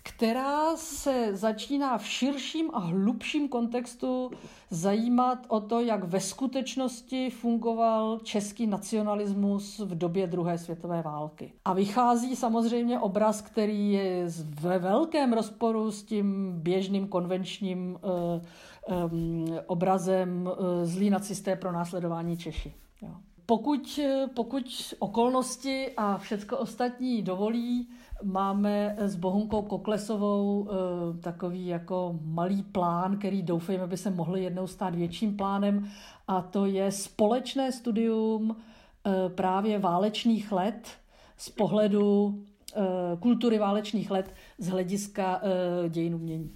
která 0.07 0.76
se 0.76 1.36
začíná 1.36 1.98
v 1.98 2.07
širším 2.07 2.70
a 2.72 2.78
hlubším 2.78 3.48
kontextu 3.48 4.30
zajímat 4.70 5.38
o 5.48 5.61
to, 5.61 5.80
jak 5.80 6.05
ve 6.05 6.20
skutečnosti 6.20 7.30
fungoval 7.30 8.18
český 8.18 8.66
nacionalismus 8.66 9.78
v 9.78 9.98
době 9.98 10.26
druhé 10.26 10.59
světové 10.59 11.02
války. 11.02 11.52
A 11.64 11.72
vychází 11.72 12.36
samozřejmě 12.36 13.00
obraz, 13.00 13.40
který 13.40 13.92
je 13.92 14.26
ve 14.61 14.78
velkém 14.78 15.32
rozporu 15.32 15.90
s 15.90 16.02
tím 16.02 16.52
běžným 16.62 17.09
konvenčním 17.09 17.98
uh, 18.88 19.11
um, 19.12 19.44
obrazem 19.66 20.46
uh, 20.46 20.84
zlí 20.84 21.11
nacisté 21.11 21.57
pro 21.57 21.72
následování 21.72 22.36
Češi. 22.36 22.74
Jo. 23.02 23.14
Pokud, 23.47 24.01
pokud 24.34 24.95
okolnosti 24.99 25.90
a 25.97 26.18
všecko 26.18 26.59
ostatní 26.59 27.22
dovolí, 27.22 27.88
máme 28.22 28.97
s 28.99 29.16
Bohunkou 29.16 29.62
Koklesovou 29.62 30.68
eh, 30.68 30.74
takový 31.20 31.66
jako 31.66 32.18
malý 32.22 32.62
plán, 32.62 33.18
který 33.18 33.42
doufejme 33.42 33.86
by 33.86 33.97
se 33.97 34.11
mohl 34.11 34.36
jednou 34.36 34.66
stát 34.66 34.95
větším 34.95 35.36
plánem 35.36 35.90
a 36.28 36.42
to 36.42 36.66
je 36.66 36.92
společné 36.92 37.72
studium 37.72 38.57
eh, 38.57 39.28
právě 39.28 39.78
válečných 39.78 40.53
let 40.53 40.88
z 41.36 41.51
pohledu 41.51 42.34
eh, 42.76 42.82
kultury 43.20 43.59
válečných 43.59 44.11
let 44.11 44.34
z 44.59 44.68
hlediska 44.68 45.40
dějin 45.88 46.14
umění. 46.14 46.53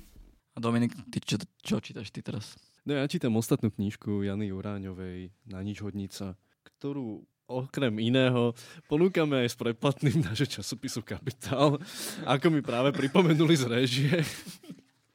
A 0.57 0.61
Dominik, 0.61 0.93
ty 1.11 1.21
čo, 1.21 1.39
čo 1.63 1.79
čítaš 1.81 2.11
ty 2.11 2.23
teraz? 2.23 2.59
No 2.83 2.97
ja 2.97 3.05
čítam 3.05 3.37
ostatnú 3.37 3.69
knížku 3.69 4.25
Jany 4.25 4.49
Juráňovej 4.49 5.31
Na 5.53 5.61
nič 5.63 5.85
hodnica, 5.85 6.41
ktorú 6.69 7.25
okrem 7.49 7.97
iného 7.97 8.53
ponúkame 8.93 9.41
aj 9.41 9.49
s 9.49 9.57
predplatným 9.57 10.21
nášho 10.29 10.61
časopisu 10.61 11.01
Kapitál, 11.01 11.81
ako 12.29 12.47
mi 12.53 12.61
práve 12.61 12.93
pripomenuli 12.93 13.57
z 13.57 13.65
režie. 13.65 14.15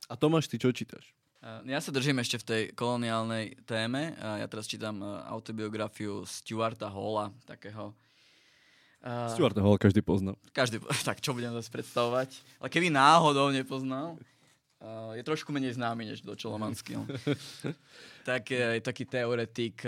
A 0.10 0.18
Tomáš, 0.18 0.50
ty 0.50 0.58
čo 0.58 0.74
čítaš? 0.74 1.14
Ja 1.68 1.84
sa 1.84 1.92
držím 1.92 2.24
ešte 2.24 2.40
v 2.40 2.48
tej 2.48 2.62
koloniálnej 2.72 3.68
téme. 3.68 4.16
Ja 4.16 4.48
teraz 4.48 4.64
čítam 4.64 5.04
e, 5.04 5.08
autobiografiu 5.28 6.24
Stuarta 6.24 6.88
Halla, 6.88 7.36
takého 7.44 7.92
Uh, 9.04 9.28
Stuarta 9.36 9.60
Hall 9.60 9.76
každý 9.76 10.00
pozná. 10.00 10.32
Každý, 10.56 10.80
tak 11.08 11.20
čo 11.20 11.36
budem 11.36 11.52
zase 11.52 11.68
predstavovať? 11.68 12.40
Ale 12.64 12.72
keby 12.72 12.88
náhodou 12.88 13.52
nepoznal. 13.52 14.16
Uh, 14.84 15.16
je 15.16 15.24
trošku 15.24 15.56
menej 15.56 15.80
známy 15.80 16.12
než 16.12 16.28
do 16.28 16.36
Čolomanský. 16.36 17.00
No. 17.00 17.08
tak 18.28 18.52
je, 18.52 18.60
je 18.60 18.82
taký 18.84 19.08
teoretik, 19.08 19.80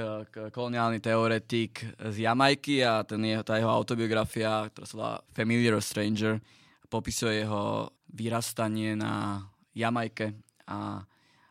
koloniálny 0.55 1.03
teoretik 1.03 1.83
z 1.99 2.23
Jamajky 2.23 2.79
a 2.79 3.03
ten 3.03 3.19
je, 3.19 3.35
tá 3.43 3.59
jeho 3.59 3.67
autobiografia, 3.67 4.71
ktorá 4.71 4.85
sa 4.87 4.95
volá 4.95 5.13
Familiar 5.35 5.75
Stranger, 5.83 6.39
popisuje 6.87 7.43
jeho 7.43 7.91
vyrastanie 8.07 8.95
na 8.95 9.43
Jamajke 9.75 10.31
a, 10.63 11.03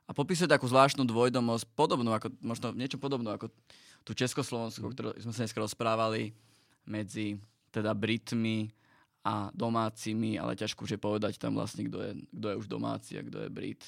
a 0.09 0.11
popisuje 0.17 0.49
takú 0.49 0.65
zvláštnu 0.65 1.05
dvojdomosť, 1.05 1.69
podobnú 1.77 2.17
ako, 2.17 2.33
možno 2.41 2.73
niečo 2.73 2.97
podobnú 2.97 3.29
ako 3.29 3.53
tú 4.09 4.17
Československu, 4.17 4.89
mm. 4.89 4.93
ktorú 4.97 5.09
sme 5.21 5.33
sa 5.37 5.45
dneska 5.45 5.61
rozprávali 5.61 6.33
medzi 6.89 7.37
teda 7.69 7.93
Britmi, 7.93 8.73
a 9.25 9.49
domácimi, 9.57 10.37
ale 10.37 10.53
ťažko 10.53 10.85
už 10.85 10.95
je 10.95 11.01
povedať 11.01 11.41
tam 11.41 11.57
vlastne, 11.57 11.89
kto 11.89 11.99
je, 12.05 12.13
kto 12.29 12.47
je 12.53 12.59
už 12.61 12.67
domáci 12.69 13.17
a 13.17 13.25
kto 13.25 13.41
je 13.41 13.49
Brit. 13.49 13.83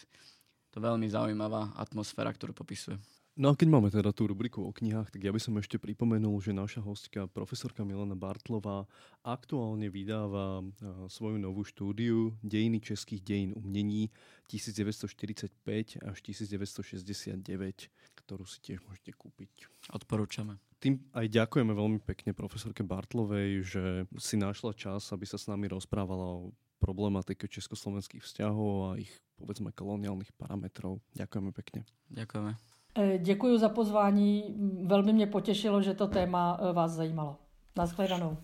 To 0.73 0.81
je 0.81 0.87
veľmi 0.89 1.09
zaujímavá 1.13 1.77
atmosféra, 1.77 2.33
ktorú 2.33 2.57
popisuje. 2.57 2.97
No 3.37 3.53
a 3.53 3.57
keď 3.57 3.69
máme 3.69 3.93
teda 3.93 4.17
tú 4.17 4.33
rubriku 4.33 4.65
o 4.65 4.73
knihách, 4.73 5.13
tak 5.13 5.21
ja 5.21 5.29
by 5.29 5.37
som 5.37 5.53
ešte 5.61 5.77
pripomenul, 5.77 6.41
že 6.41 6.57
naša 6.57 6.81
hostka, 6.81 7.29
profesorka 7.29 7.85
Milena 7.85 8.17
Bartlová, 8.17 8.89
aktuálne 9.21 9.93
vydáva 9.93 10.65
svoju 11.13 11.37
novú 11.37 11.61
štúdiu 11.61 12.33
Dejiny 12.41 12.81
českých 12.81 13.21
dejín 13.21 13.53
umení 13.53 14.09
1945 14.49 15.53
až 16.01 16.17
1969, 16.25 17.93
ktorú 18.25 18.49
si 18.49 18.59
tiež 18.65 18.81
môžete 18.89 19.13
kúpiť. 19.13 19.69
Odporúčame. 19.93 20.57
Tým 20.77 21.01
aj 21.17 21.27
ďakujeme 21.33 21.73
veľmi 21.73 21.99
pekne 22.05 22.37
profesorke 22.37 22.85
Bartlovej, 22.85 23.65
že 23.65 23.85
si 24.21 24.37
našla 24.37 24.77
čas, 24.77 25.09
aby 25.09 25.25
sa 25.25 25.41
s 25.41 25.49
nami 25.49 25.73
rozprávala 25.73 26.37
o 26.37 26.53
problematike 26.77 27.49
československých 27.49 28.21
vzťahov 28.21 28.73
a 28.93 29.01
ich 29.01 29.09
povedzme 29.41 29.73
koloniálnych 29.73 30.37
parametrov. 30.37 31.01
Ďakujeme 31.17 31.51
pekne. 31.57 31.89
Ďakujeme. 32.13 32.53
Eh, 32.97 33.19
Děkuji 33.19 33.59
za 33.59 33.69
pozvání. 33.69 34.55
Velmi 34.87 35.13
mě 35.13 35.27
potěšilo, 35.27 35.83
že 35.83 35.95
to 35.95 36.07
téma 36.07 36.61
eh, 36.61 36.73
vás 36.73 36.93
zajímalo. 36.93 37.37
Naschledanou. 37.77 38.37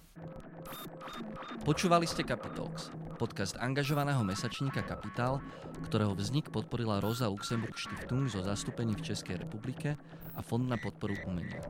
Počúvali 1.63 2.11
ste 2.11 2.27
Capitalx, 2.27 2.91
podcast 3.23 3.55
angažovaného 3.55 4.27
mesačníka 4.27 4.83
Kapitál, 4.83 5.39
ktorého 5.87 6.11
vznik 6.11 6.51
podporila 6.51 6.99
Rosa 6.99 7.31
Luxemburg 7.31 7.79
Stiftung 7.79 8.27
zo 8.27 8.43
zastúpení 8.43 8.99
v 8.99 9.07
Českej 9.07 9.39
republike 9.47 9.95
a 10.37 10.43
Fond 10.43 10.69
na 10.69 10.77
podporu 10.77 11.15
umenia. 11.29 11.61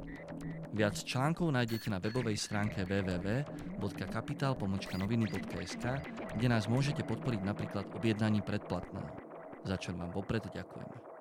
Viac 0.73 1.05
článkov 1.05 1.53
nájdete 1.53 1.91
na 1.93 2.01
webovej 2.01 2.41
stránke 2.41 2.89
www.kapital.noviny.sk, 2.89 5.85
kde 6.33 6.47
nás 6.49 6.65
môžete 6.65 7.05
podporiť 7.05 7.45
napríklad 7.45 7.93
objednaním 7.93 8.41
predplatného, 8.41 9.13
za 9.69 9.77
čo 9.77 9.93
vám 9.93 10.09
vopred 10.17 10.49
ďakujeme. 10.49 11.12